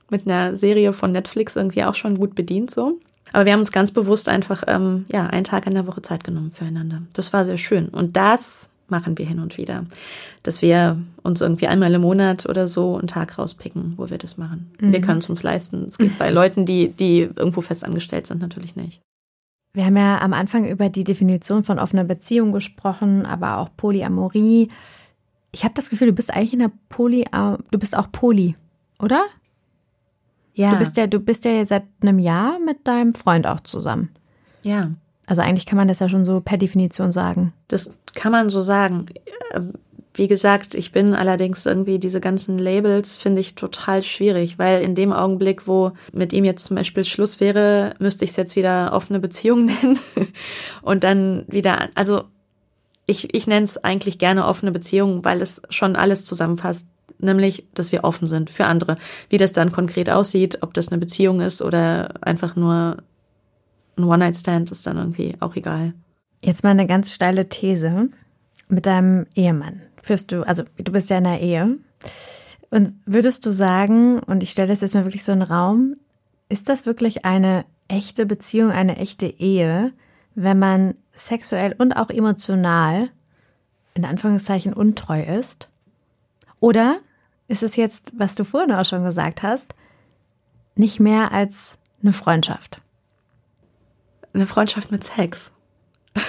[0.09, 2.99] mit einer Serie von Netflix irgendwie auch schon gut bedient so.
[3.33, 6.23] Aber wir haben uns ganz bewusst einfach ähm, ja einen Tag in der Woche Zeit
[6.23, 7.03] genommen füreinander.
[7.13, 9.85] Das war sehr schön und das machen wir hin und wieder,
[10.43, 14.37] dass wir uns irgendwie einmal im Monat oder so einen Tag rauspicken, wo wir das
[14.37, 14.71] machen.
[14.79, 14.91] Mhm.
[14.91, 15.85] Wir können es uns leisten.
[15.87, 19.01] Es gibt bei Leuten, die die irgendwo fest angestellt sind, natürlich nicht.
[19.73, 24.67] Wir haben ja am Anfang über die Definition von offener Beziehung gesprochen, aber auch Polyamorie.
[25.53, 27.25] Ich habe das Gefühl, du bist eigentlich in der Poly,
[27.71, 28.55] du bist auch Poly,
[28.99, 29.23] oder?
[30.53, 30.71] Ja.
[30.71, 34.09] Du bist ja, du bist ja seit einem Jahr mit deinem Freund auch zusammen.
[34.63, 34.91] Ja.
[35.31, 37.53] Also eigentlich kann man das ja schon so per Definition sagen.
[37.69, 39.05] Das kann man so sagen.
[40.13, 44.93] Wie gesagt, ich bin allerdings irgendwie diese ganzen Labels finde ich total schwierig, weil in
[44.93, 48.91] dem Augenblick, wo mit ihm jetzt zum Beispiel Schluss wäre, müsste ich es jetzt wieder
[48.91, 49.99] offene Beziehung nennen
[50.81, 52.23] und dann wieder, also
[53.05, 56.89] ich, ich nenne es eigentlich gerne offene Beziehung, weil es schon alles zusammenfasst,
[57.19, 58.97] nämlich, dass wir offen sind für andere.
[59.29, 62.97] Wie das dann konkret aussieht, ob das eine Beziehung ist oder einfach nur
[64.01, 65.93] ein One-Night-Stand, ist dann irgendwie auch egal.
[66.43, 68.09] Jetzt mal eine ganz steile These
[68.67, 71.77] mit deinem Ehemann führst du, also du bist ja in der Ehe.
[72.69, 75.95] Und würdest du sagen, und ich stelle das jetzt mal wirklich so in den Raum,
[76.49, 79.91] ist das wirklich eine echte Beziehung, eine echte Ehe,
[80.35, 83.05] wenn man sexuell und auch emotional
[83.93, 85.67] in Anführungszeichen untreu ist?
[86.59, 86.99] Oder
[87.47, 89.75] ist es jetzt, was du vorhin auch schon gesagt hast,
[90.75, 92.81] nicht mehr als eine Freundschaft?
[94.33, 95.51] Eine Freundschaft mit Sex.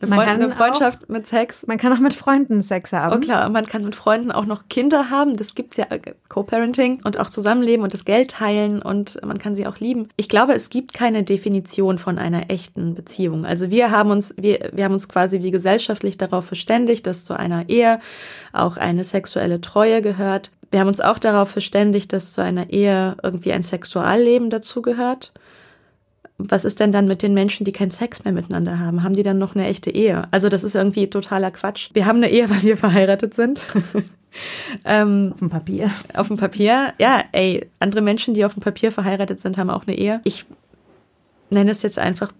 [0.00, 1.66] Eine, Freund, eine Freundschaft auch, mit Sex.
[1.66, 3.16] Man kann auch mit Freunden Sex haben.
[3.16, 5.36] Oh klar, man kann mit Freunden auch noch Kinder haben.
[5.36, 9.54] Das gibt's ja, äh, Co-Parenting und auch Zusammenleben und das Geld teilen und man kann
[9.54, 10.08] sie auch lieben.
[10.16, 13.46] Ich glaube, es gibt keine Definition von einer echten Beziehung.
[13.46, 17.34] Also wir haben uns, wir, wir haben uns quasi wie gesellschaftlich darauf verständigt, dass zu
[17.34, 18.00] einer Ehe
[18.52, 20.50] auch eine sexuelle Treue gehört.
[20.70, 25.32] Wir haben uns auch darauf verständigt, dass zu einer Ehe irgendwie ein Sexualleben dazugehört
[26.38, 29.02] was ist denn dann mit den Menschen, die keinen Sex mehr miteinander haben?
[29.02, 30.24] Haben die dann noch eine echte Ehe?
[30.30, 31.88] Also das ist irgendwie totaler Quatsch.
[31.94, 33.66] Wir haben eine Ehe, weil wir verheiratet sind.
[34.84, 35.90] ähm, auf dem Papier.
[36.14, 36.92] Auf dem Papier.
[37.00, 40.20] Ja, ey, andere Menschen, die auf dem Papier verheiratet sind, haben auch eine Ehe.
[40.24, 40.44] Ich
[41.48, 42.32] nenne es jetzt einfach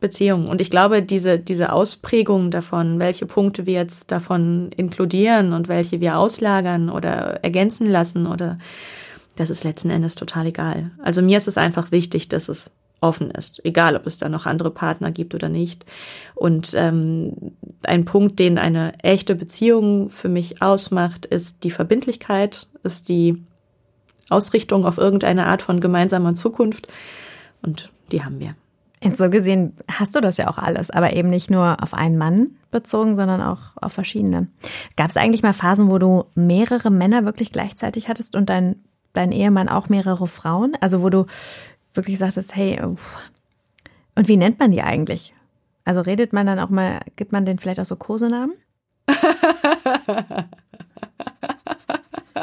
[0.00, 0.48] Beziehung.
[0.48, 6.00] Und ich glaube, diese, diese Ausprägung davon, welche Punkte wir jetzt davon inkludieren und welche
[6.00, 8.58] wir auslagern oder ergänzen lassen oder
[9.36, 10.90] das ist letzten Endes total egal.
[11.02, 12.70] Also mir ist es einfach wichtig, dass es
[13.06, 15.86] offen ist, egal ob es da noch andere Partner gibt oder nicht.
[16.34, 17.52] Und ähm,
[17.84, 23.44] ein Punkt, den eine echte Beziehung für mich ausmacht, ist die Verbindlichkeit, ist die
[24.28, 26.88] Ausrichtung auf irgendeine Art von gemeinsamer Zukunft.
[27.62, 28.54] Und die haben wir.
[29.02, 32.18] Und so gesehen hast du das ja auch alles, aber eben nicht nur auf einen
[32.18, 34.48] Mann bezogen, sondern auch auf verschiedene.
[34.96, 38.76] Gab es eigentlich mal Phasen, wo du mehrere Männer wirklich gleichzeitig hattest und dein,
[39.12, 40.76] dein Ehemann auch mehrere Frauen?
[40.80, 41.26] Also wo du
[41.96, 45.34] wirklich sagtest, hey, und wie nennt man die eigentlich?
[45.84, 48.54] Also redet man dann auch mal, gibt man denen vielleicht auch so Kosenamen?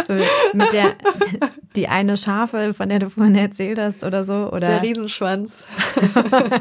[0.07, 0.13] so
[0.53, 0.95] mit der,
[1.75, 4.67] die eine Schafe, von der du vorhin erzählt hast oder so, oder?
[4.67, 5.65] Der Riesenschwanz.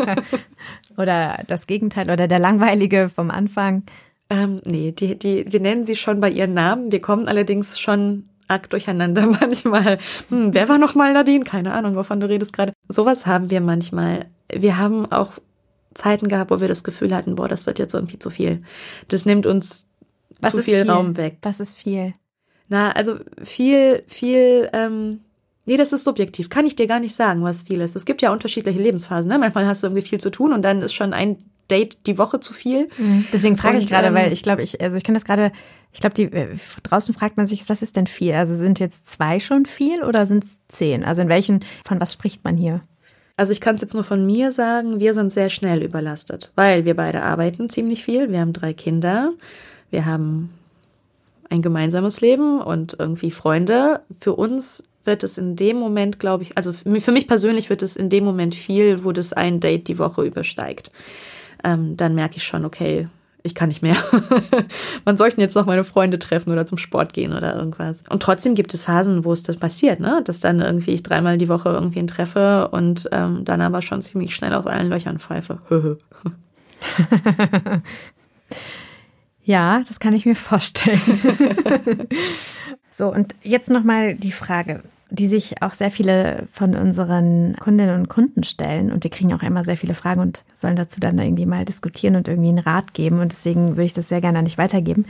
[0.96, 3.84] oder das Gegenteil, oder der langweilige vom Anfang.
[4.30, 6.90] Ähm, nee, die, die, wir nennen sie schon bei ihren Namen.
[6.90, 9.98] Wir kommen allerdings schon arg durcheinander manchmal.
[10.28, 11.44] Hm, wer war noch mal Nadine?
[11.44, 12.72] Keine Ahnung, wovon du redest gerade.
[12.88, 14.26] Sowas haben wir manchmal.
[14.52, 15.32] Wir haben auch
[15.94, 18.62] Zeiten gehabt, wo wir das Gefühl hatten, boah, das wird jetzt irgendwie zu viel.
[19.08, 19.88] Das nimmt uns
[20.40, 21.38] Was zu viel, viel, Raum weg.
[21.42, 22.12] Was ist viel?
[22.68, 25.20] Na, also viel, viel, ähm,
[25.66, 26.48] nee, das ist subjektiv.
[26.48, 27.96] Kann ich dir gar nicht sagen, was viel ist.
[27.96, 29.28] Es gibt ja unterschiedliche Lebensphasen.
[29.28, 29.38] Ne?
[29.38, 31.36] Manchmal hast du irgendwie viel zu tun und dann ist schon ein
[31.70, 32.88] Date die Woche zu viel.
[32.98, 33.26] Mhm.
[33.32, 35.52] Deswegen frage ich gerade, ähm, weil ich glaube, ich, also ich kann das gerade,
[35.92, 38.34] ich glaube, die äh, draußen fragt man sich, was ist denn viel?
[38.34, 41.04] Also sind jetzt zwei schon viel oder sind es zehn?
[41.04, 42.82] Also in welchen, von was spricht man hier?
[43.36, 46.84] Also ich kann es jetzt nur von mir sagen, wir sind sehr schnell überlastet, weil
[46.84, 48.30] wir beide arbeiten ziemlich viel.
[48.30, 49.32] Wir haben drei Kinder,
[49.90, 50.50] wir haben
[51.48, 54.02] ein gemeinsames Leben und irgendwie Freunde.
[54.20, 57.96] Für uns wird es in dem Moment, glaube ich, also für mich persönlich wird es
[57.96, 60.90] in dem Moment viel, wo das ein Date die Woche übersteigt
[61.64, 63.06] ähm, dann merke ich schon, okay,
[63.42, 63.96] ich kann nicht mehr.
[65.04, 68.02] Man sollte jetzt noch meine Freunde treffen oder zum Sport gehen oder irgendwas.
[68.08, 70.22] Und trotzdem gibt es Phasen, wo es das passiert, ne?
[70.24, 74.34] Dass dann irgendwie ich dreimal die Woche irgendwen treffe und ähm, dann aber schon ziemlich
[74.34, 75.58] schnell aus allen Löchern pfeife.
[79.44, 81.00] ja, das kann ich mir vorstellen.
[82.90, 84.82] so, und jetzt nochmal die Frage
[85.12, 88.90] die sich auch sehr viele von unseren Kundinnen und Kunden stellen.
[88.90, 92.16] Und wir kriegen auch immer sehr viele Fragen und sollen dazu dann irgendwie mal diskutieren
[92.16, 93.20] und irgendwie einen Rat geben.
[93.20, 95.04] Und deswegen würde ich das sehr gerne an dich weitergeben.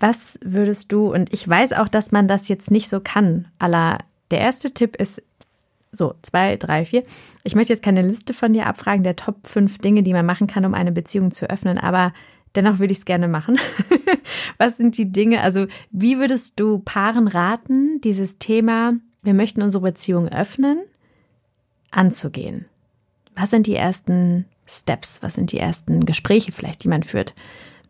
[0.00, 3.98] Was würdest du, und ich weiß auch, dass man das jetzt nicht so kann, aller,
[4.30, 5.22] der erste Tipp ist
[5.94, 7.02] so, zwei, drei, vier.
[7.44, 10.46] Ich möchte jetzt keine Liste von dir abfragen, der Top fünf Dinge, die man machen
[10.46, 12.14] kann, um eine Beziehung zu öffnen, aber
[12.54, 13.58] dennoch würde ich es gerne machen.
[14.58, 15.42] Was sind die Dinge?
[15.42, 18.92] Also, wie würdest du Paaren raten, dieses Thema
[19.22, 20.82] wir möchten unsere Beziehung öffnen,
[21.90, 22.66] anzugehen.
[23.36, 25.22] Was sind die ersten Steps?
[25.22, 27.34] Was sind die ersten Gespräche vielleicht, die man führt?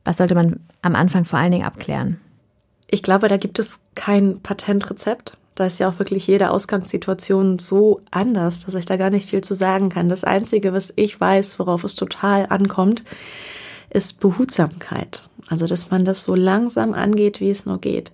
[0.04, 2.20] Was sollte man am Anfang vor allen Dingen abklären?
[2.88, 5.38] Ich glaube, da gibt es kein Patentrezept.
[5.54, 9.42] Da ist ja auch wirklich jede Ausgangssituation so anders, dass ich da gar nicht viel
[9.42, 10.08] zu sagen kann.
[10.08, 13.04] Das Einzige, was ich weiß, worauf es total ankommt,
[13.90, 15.28] ist Behutsamkeit.
[15.48, 18.12] Also, dass man das so langsam angeht, wie es nur geht.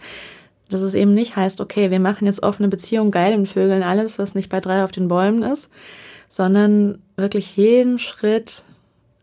[0.71, 4.19] Dass es eben nicht heißt, okay, wir machen jetzt offene Beziehung, geil und Vögeln, alles,
[4.19, 5.71] was nicht bei drei auf den Bäumen ist,
[6.29, 8.65] sondern wirklich jeden Schritt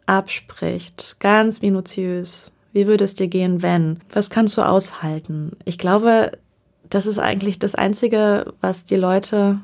[0.05, 2.51] abspricht, ganz minutiös.
[2.73, 3.99] Wie würde es dir gehen, wenn?
[4.11, 5.53] Was kannst du aushalten?
[5.65, 6.31] Ich glaube,
[6.89, 9.59] das ist eigentlich das Einzige, was die Leute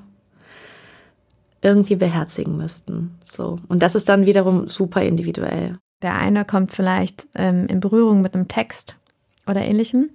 [1.61, 3.19] irgendwie beherzigen müssten.
[3.23, 3.59] So.
[3.67, 5.77] Und das ist dann wiederum super individuell.
[6.01, 8.95] Der eine kommt vielleicht ähm, in Berührung mit einem Text
[9.47, 10.09] oder ähnlichem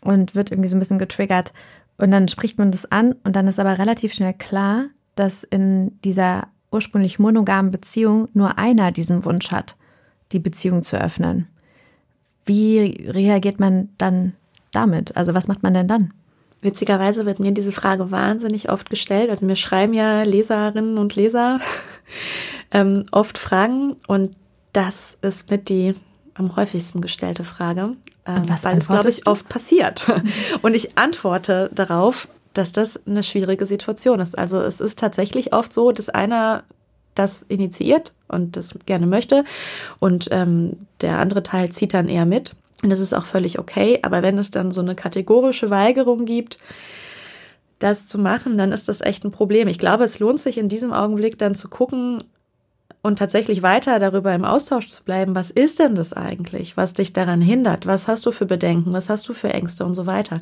[0.00, 1.52] und wird irgendwie so ein bisschen getriggert.
[1.96, 6.00] Und dann spricht man das an und dann ist aber relativ schnell klar, dass in
[6.02, 9.76] dieser ursprünglich monogamen Beziehung nur einer diesen Wunsch hat,
[10.32, 11.46] die Beziehung zu öffnen.
[12.44, 14.34] Wie reagiert man dann
[14.72, 15.16] damit?
[15.16, 16.12] Also was macht man denn dann?
[16.60, 19.30] Witzigerweise wird mir diese Frage wahnsinnig oft gestellt.
[19.30, 21.60] Also mir schreiben ja Leserinnen und Leser
[22.70, 24.32] ähm, oft Fragen und
[24.72, 25.94] Das ist mit die
[26.34, 27.96] am häufigsten gestellte Frage,
[28.26, 30.08] ähm, weil es, glaube ich, oft passiert.
[30.62, 34.38] Und ich antworte darauf, dass das eine schwierige Situation ist.
[34.38, 36.64] Also es ist tatsächlich oft so, dass einer
[37.14, 39.44] das initiiert und das gerne möchte
[40.00, 42.56] und ähm, der andere Teil zieht dann eher mit.
[42.82, 44.00] Und das ist auch völlig okay.
[44.02, 46.58] Aber wenn es dann so eine kategorische Weigerung gibt,
[47.78, 49.68] das zu machen, dann ist das echt ein Problem.
[49.68, 52.22] Ich glaube, es lohnt sich in diesem Augenblick dann zu gucken,
[53.04, 57.12] und tatsächlich weiter darüber im Austausch zu bleiben, was ist denn das eigentlich, was dich
[57.12, 60.40] daran hindert, was hast du für Bedenken, was hast du für Ängste und so weiter.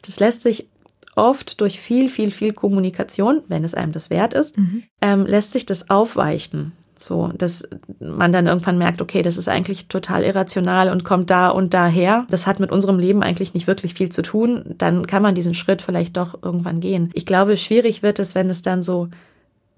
[0.00, 0.66] Das lässt sich
[1.14, 4.84] oft durch viel, viel, viel Kommunikation, wenn es einem das wert ist, mhm.
[5.02, 6.72] ähm, lässt sich das aufweichen.
[6.98, 7.68] So, dass
[7.98, 12.26] man dann irgendwann merkt, okay, das ist eigentlich total irrational und kommt da und daher.
[12.30, 14.74] Das hat mit unserem Leben eigentlich nicht wirklich viel zu tun.
[14.78, 17.10] Dann kann man diesen Schritt vielleicht doch irgendwann gehen.
[17.14, 19.08] Ich glaube, schwierig wird es, wenn es dann so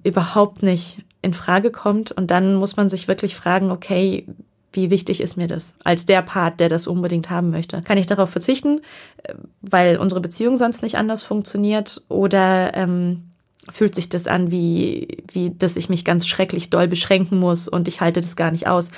[0.05, 2.13] überhaupt nicht in Frage kommt.
[2.13, 4.27] Und dann muss man sich wirklich fragen, okay,
[4.73, 7.83] wie wichtig ist mir das als der Part, der das unbedingt haben möchte?
[7.83, 8.81] Kann ich darauf verzichten,
[9.23, 12.03] äh, weil unsere Beziehung sonst nicht anders funktioniert?
[12.09, 13.32] Oder ähm,
[13.71, 17.87] fühlt sich das an, wie, wie, dass ich mich ganz schrecklich doll beschränken muss und
[17.87, 18.91] ich halte das gar nicht aus?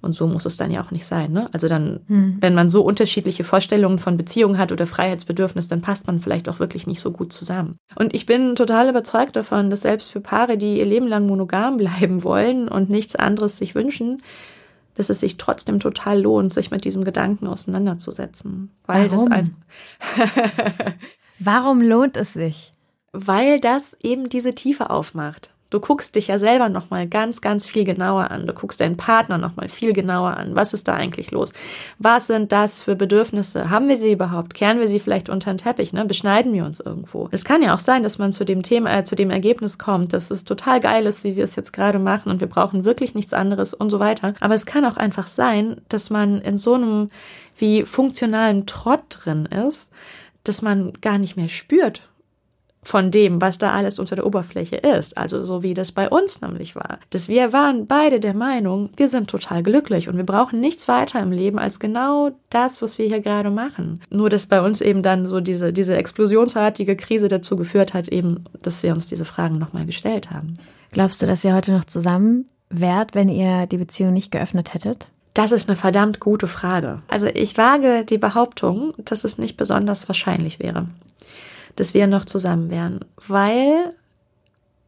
[0.00, 1.32] Und so muss es dann ja auch nicht sein.
[1.32, 1.48] Ne?
[1.52, 2.36] Also dann, hm.
[2.40, 6.60] wenn man so unterschiedliche Vorstellungen von Beziehungen hat oder Freiheitsbedürfnis, dann passt man vielleicht auch
[6.60, 7.76] wirklich nicht so gut zusammen.
[7.94, 11.76] Und ich bin total überzeugt davon, dass selbst für Paare, die ihr Leben lang monogam
[11.76, 14.18] bleiben wollen und nichts anderes sich wünschen,
[14.94, 18.70] dass es sich trotzdem total lohnt, sich mit diesem Gedanken auseinanderzusetzen.
[18.86, 19.28] Weil Warum?
[19.28, 19.56] das ein
[21.38, 22.72] Warum lohnt es sich?
[23.18, 25.50] Weil das eben diese Tiefe aufmacht.
[25.70, 28.46] Du guckst dich ja selber nochmal ganz, ganz viel genauer an.
[28.46, 30.54] Du guckst deinen Partner nochmal viel genauer an.
[30.54, 31.52] Was ist da eigentlich los?
[31.98, 33.68] Was sind das für Bedürfnisse?
[33.68, 34.54] Haben wir sie überhaupt?
[34.54, 35.92] Kehren wir sie vielleicht unter den Teppich?
[35.92, 36.04] Ne?
[36.04, 37.28] Beschneiden wir uns irgendwo?
[37.32, 40.12] Es kann ja auch sein, dass man zu dem Thema, äh, zu dem Ergebnis kommt,
[40.12, 43.14] dass es total geil ist, wie wir es jetzt gerade machen und wir brauchen wirklich
[43.16, 44.34] nichts anderes und so weiter.
[44.38, 47.10] Aber es kann auch einfach sein, dass man in so einem
[47.56, 49.90] wie funktionalen Trott drin ist,
[50.44, 52.02] dass man gar nicht mehr spürt,
[52.86, 55.18] von dem, was da alles unter der Oberfläche ist.
[55.18, 56.98] Also so wie das bei uns nämlich war.
[57.10, 61.20] Dass wir waren beide der Meinung, wir sind total glücklich und wir brauchen nichts weiter
[61.20, 64.00] im Leben als genau das, was wir hier gerade machen.
[64.10, 68.44] Nur, dass bei uns eben dann so diese, diese explosionsartige Krise dazu geführt hat, eben,
[68.62, 70.54] dass wir uns diese Fragen nochmal gestellt haben.
[70.92, 75.08] Glaubst du, dass ihr heute noch zusammen wärt, wenn ihr die Beziehung nicht geöffnet hättet?
[75.34, 77.02] Das ist eine verdammt gute Frage.
[77.08, 80.86] Also ich wage die Behauptung, dass es nicht besonders wahrscheinlich wäre
[81.76, 83.00] dass wir noch zusammen wären.
[83.28, 83.90] Weil,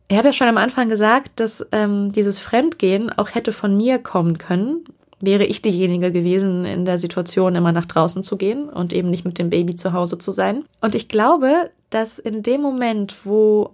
[0.09, 3.99] ich habe ja schon am Anfang gesagt, dass ähm, dieses Fremdgehen auch hätte von mir
[3.99, 4.85] kommen können.
[5.21, 9.25] Wäre ich diejenige gewesen, in der Situation immer nach draußen zu gehen und eben nicht
[9.25, 10.65] mit dem Baby zu Hause zu sein.
[10.81, 13.73] Und ich glaube, dass in dem Moment, wo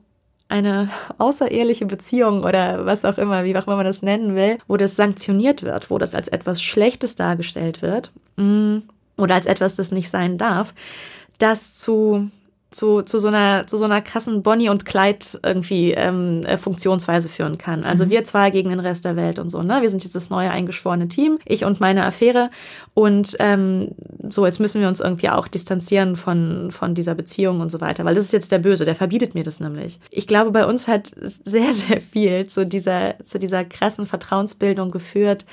[0.48, 0.88] eine
[1.18, 4.96] außereheliche Beziehung oder was auch immer, wie auch immer man das nennen will, wo das
[4.96, 8.78] sanktioniert wird, wo das als etwas Schlechtes dargestellt wird mm,
[9.16, 10.74] oder als etwas, das nicht sein darf,
[11.38, 12.30] das zu
[12.74, 17.28] zu, zu so einer zu so einer krassen Bonnie und Clyde irgendwie ähm, äh, Funktionsweise
[17.28, 17.84] führen kann.
[17.84, 18.10] Also mhm.
[18.10, 19.62] wir zwei gegen den Rest der Welt und so.
[19.62, 22.50] Ne, wir sind jetzt das neue eingeschworene Team, ich und meine Affäre
[22.92, 23.92] und ähm,
[24.28, 28.04] so jetzt müssen wir uns irgendwie auch distanzieren von von dieser Beziehung und so weiter,
[28.04, 30.00] weil das ist jetzt der Böse, der verbietet mir das nämlich.
[30.10, 35.44] Ich glaube, bei uns hat sehr sehr viel zu dieser zu dieser krassen Vertrauensbildung geführt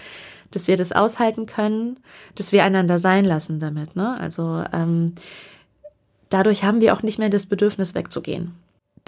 [0.53, 1.97] dass wir das aushalten können,
[2.35, 3.95] dass wir einander sein lassen damit.
[3.95, 4.19] Ne?
[4.19, 5.13] Also ähm,
[6.31, 8.55] dadurch haben wir auch nicht mehr das Bedürfnis wegzugehen.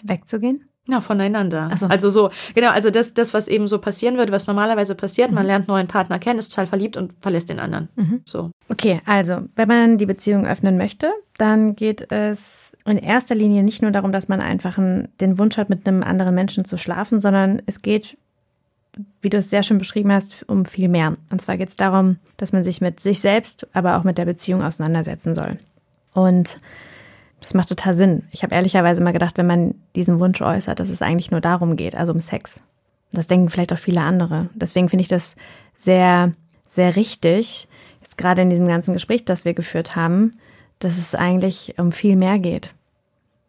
[0.03, 0.67] Wegzugehen?
[0.87, 1.71] Ja, voneinander.
[1.77, 1.87] So.
[1.87, 5.35] Also so, genau, also das, das, was eben so passieren würde, was normalerweise passiert, mhm.
[5.35, 7.87] man lernt neuen Partner kennen, ist total verliebt und verlässt den anderen.
[7.95, 8.21] Mhm.
[8.25, 8.51] So.
[8.67, 13.81] Okay, also, wenn man die Beziehung öffnen möchte, dann geht es in erster Linie nicht
[13.81, 17.61] nur darum, dass man einfach den Wunsch hat, mit einem anderen Menschen zu schlafen, sondern
[17.65, 18.17] es geht,
[19.21, 21.15] wie du es sehr schön beschrieben hast, um viel mehr.
[21.29, 24.25] Und zwar geht es darum, dass man sich mit sich selbst, aber auch mit der
[24.25, 25.57] Beziehung auseinandersetzen soll.
[26.13, 26.57] Und
[27.43, 28.23] das macht total Sinn.
[28.31, 31.75] Ich habe ehrlicherweise mal gedacht, wenn man diesen Wunsch äußert, dass es eigentlich nur darum
[31.75, 32.63] geht, also um Sex.
[33.11, 34.49] Das denken vielleicht auch viele andere.
[34.55, 35.35] Deswegen finde ich das
[35.77, 36.31] sehr,
[36.67, 37.67] sehr richtig,
[38.01, 40.31] jetzt gerade in diesem ganzen Gespräch, das wir geführt haben,
[40.79, 42.73] dass es eigentlich um viel mehr geht.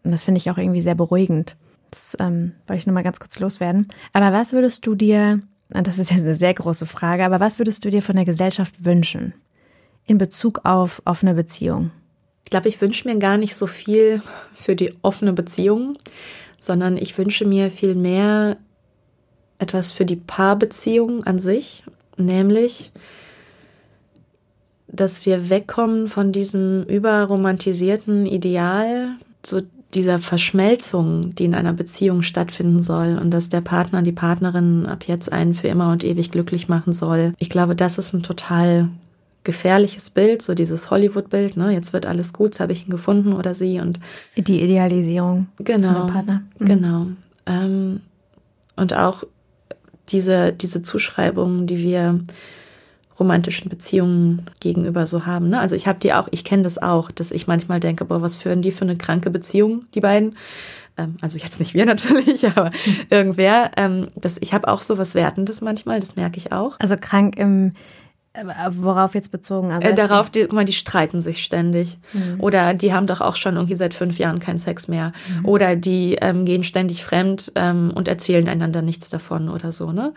[0.03, 1.57] Und das finde ich auch irgendwie sehr beruhigend.
[1.91, 3.87] Das ähm, wollte ich nur mal ganz kurz loswerden.
[4.12, 5.39] Aber was würdest du dir,
[5.69, 8.85] das ist jetzt eine sehr große Frage, aber was würdest du dir von der Gesellschaft
[8.85, 9.35] wünschen
[10.05, 11.93] in Bezug auf offene Beziehung?
[12.45, 14.23] Ich glaube, ich wünsche mir gar nicht so viel
[14.55, 15.97] für die offene Beziehung,
[16.61, 18.59] sondern ich wünsche mir viel mehr
[19.59, 21.83] etwas für die Paarbeziehung an sich,
[22.16, 22.93] nämlich,
[24.87, 29.62] dass wir wegkommen von diesem überromantisierten Ideal, so
[29.95, 35.05] dieser Verschmelzung, die in einer Beziehung stattfinden soll und dass der Partner, die Partnerin ab
[35.07, 37.33] jetzt einen für immer und ewig glücklich machen soll.
[37.39, 38.89] Ich glaube, das ist ein total
[39.45, 41.73] gefährliches Bild, so dieses Hollywood-Bild, ne?
[41.73, 44.01] Jetzt wird alles gut, jetzt habe ich ihn gefunden oder sie und
[44.37, 46.43] die Idealisierung genau, Partner.
[46.59, 46.66] Mhm.
[46.66, 47.07] Genau.
[47.47, 48.01] Ähm,
[48.77, 49.25] und auch
[50.09, 52.21] diese, diese Zuschreibungen, die wir
[53.19, 55.51] romantischen Beziehungen gegenüber so haben.
[55.51, 55.61] Ne?
[55.61, 58.37] Also ich habe die auch, ich kenne das auch, dass ich manchmal denke, boah, was
[58.37, 60.37] führen die für eine kranke Beziehung, die beiden.
[60.97, 62.71] Ähm, also jetzt nicht wir natürlich, aber
[63.11, 63.71] irgendwer.
[63.77, 66.77] Ähm, das, ich habe auch so was Wertendes manchmal, das merke ich auch.
[66.81, 67.73] Also krank im
[68.70, 69.70] Worauf jetzt bezogen?
[69.70, 71.98] Also äh, darauf, die, guck mal, die streiten sich ständig.
[72.12, 72.40] Mhm.
[72.40, 75.12] Oder die haben doch auch schon irgendwie seit fünf Jahren keinen Sex mehr.
[75.28, 75.47] Mhm.
[75.47, 80.15] Oder die ähm, gehen ständig fremd ähm, und erzählen einander nichts davon oder so, ne?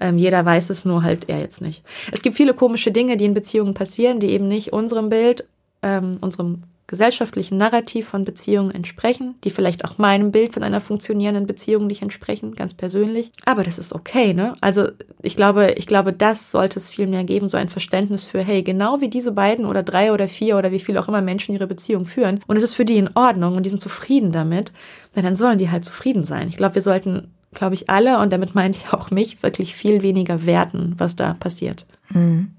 [0.00, 1.84] Ähm, jeder weiß es, nur halt er jetzt nicht.
[2.10, 5.46] Es gibt viele komische Dinge, die in Beziehungen passieren, die eben nicht unserem Bild,
[5.82, 11.46] ähm, unserem gesellschaftlichen Narrativ von Beziehungen entsprechen, die vielleicht auch meinem Bild von einer funktionierenden
[11.46, 13.32] Beziehung nicht entsprechen, ganz persönlich.
[13.46, 14.56] Aber das ist okay, ne?
[14.60, 14.88] Also
[15.22, 18.62] ich glaube, ich glaube, das sollte es viel mehr geben, so ein Verständnis für, hey,
[18.62, 21.66] genau wie diese beiden oder drei oder vier oder wie viele auch immer Menschen ihre
[21.66, 24.70] Beziehung führen und es ist für die in Ordnung und die sind zufrieden damit,
[25.14, 26.48] dann sollen die halt zufrieden sein.
[26.48, 30.02] Ich glaube, wir sollten glaube ich, alle, und damit meine ich auch mich, wirklich viel
[30.02, 31.86] weniger werten, was da passiert.
[32.08, 32.52] Hm.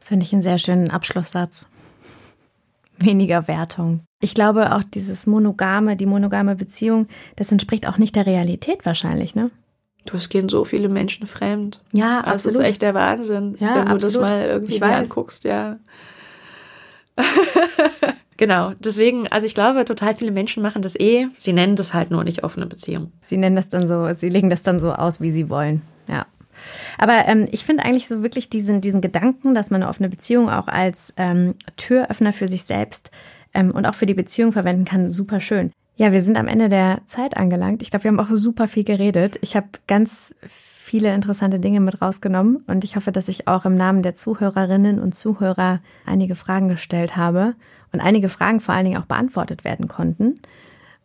[0.00, 1.66] Das finde ich einen sehr schönen Abschlusssatz
[3.00, 4.00] weniger Wertung.
[4.22, 7.06] Ich glaube auch dieses monogame, die monogame Beziehung,
[7.36, 9.50] das entspricht auch nicht der Realität wahrscheinlich, ne?
[10.06, 11.82] Du, es gehen so viele Menschen fremd.
[11.92, 12.44] Ja, absolut.
[12.44, 14.14] Das ist echt der Wahnsinn, ja, wenn du absolut.
[14.14, 15.78] das mal irgendwie anguckst, ja.
[18.36, 21.26] genau, deswegen, also ich glaube, total viele Menschen machen das eh.
[21.38, 23.12] Sie nennen das halt nur nicht offene Beziehung.
[23.22, 25.82] Sie nennen das dann so, sie legen das dann so aus, wie sie wollen.
[26.08, 26.26] Ja.
[26.98, 30.48] Aber ähm, ich finde eigentlich so wirklich diesen, diesen Gedanken, dass man eine offene Beziehung
[30.48, 33.10] auch als ähm, Türöffner für sich selbst
[33.54, 35.72] ähm, und auch für die Beziehung verwenden kann, super schön.
[35.96, 37.82] Ja, wir sind am Ende der Zeit angelangt.
[37.82, 39.38] Ich glaube, wir haben auch super viel geredet.
[39.42, 40.34] Ich habe ganz
[40.90, 44.98] viele interessante Dinge mit rausgenommen und ich hoffe, dass ich auch im Namen der Zuhörerinnen
[44.98, 47.54] und Zuhörer einige Fragen gestellt habe
[47.92, 50.34] und einige Fragen vor allen Dingen auch beantwortet werden konnten.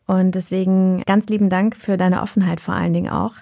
[0.07, 3.33] Und deswegen ganz lieben Dank für deine Offenheit vor allen Dingen auch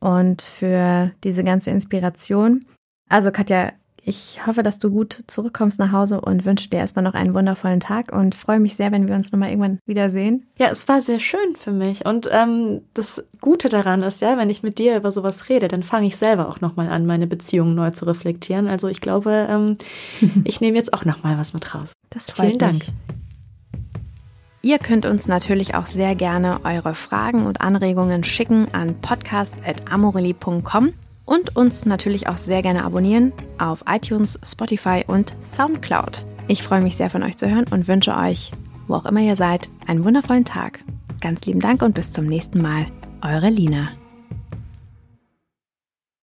[0.00, 2.60] und für diese ganze Inspiration.
[3.08, 3.72] Also Katja,
[4.08, 7.80] ich hoffe, dass du gut zurückkommst nach Hause und wünsche dir erstmal noch einen wundervollen
[7.80, 10.46] Tag und freue mich sehr, wenn wir uns nochmal irgendwann wiedersehen.
[10.58, 12.06] Ja, es war sehr schön für mich.
[12.06, 15.82] Und ähm, das Gute daran ist, ja, wenn ich mit dir über sowas rede, dann
[15.82, 18.66] fange ich selber auch nochmal an, meine Beziehungen neu zu reflektieren.
[18.66, 19.76] Also ich glaube, ähm,
[20.44, 21.92] ich nehme jetzt auch nochmal was mit raus.
[22.08, 22.82] Das freut Vielen Dank.
[24.60, 30.92] Ihr könnt uns natürlich auch sehr gerne eure Fragen und Anregungen schicken an podcast.amorelli.com
[31.24, 36.24] und uns natürlich auch sehr gerne abonnieren auf iTunes, Spotify und Soundcloud.
[36.48, 38.50] Ich freue mich sehr von euch zu hören und wünsche euch,
[38.88, 40.80] wo auch immer ihr seid, einen wundervollen Tag.
[41.20, 42.86] Ganz lieben Dank und bis zum nächsten Mal.
[43.22, 43.90] Eure Lina.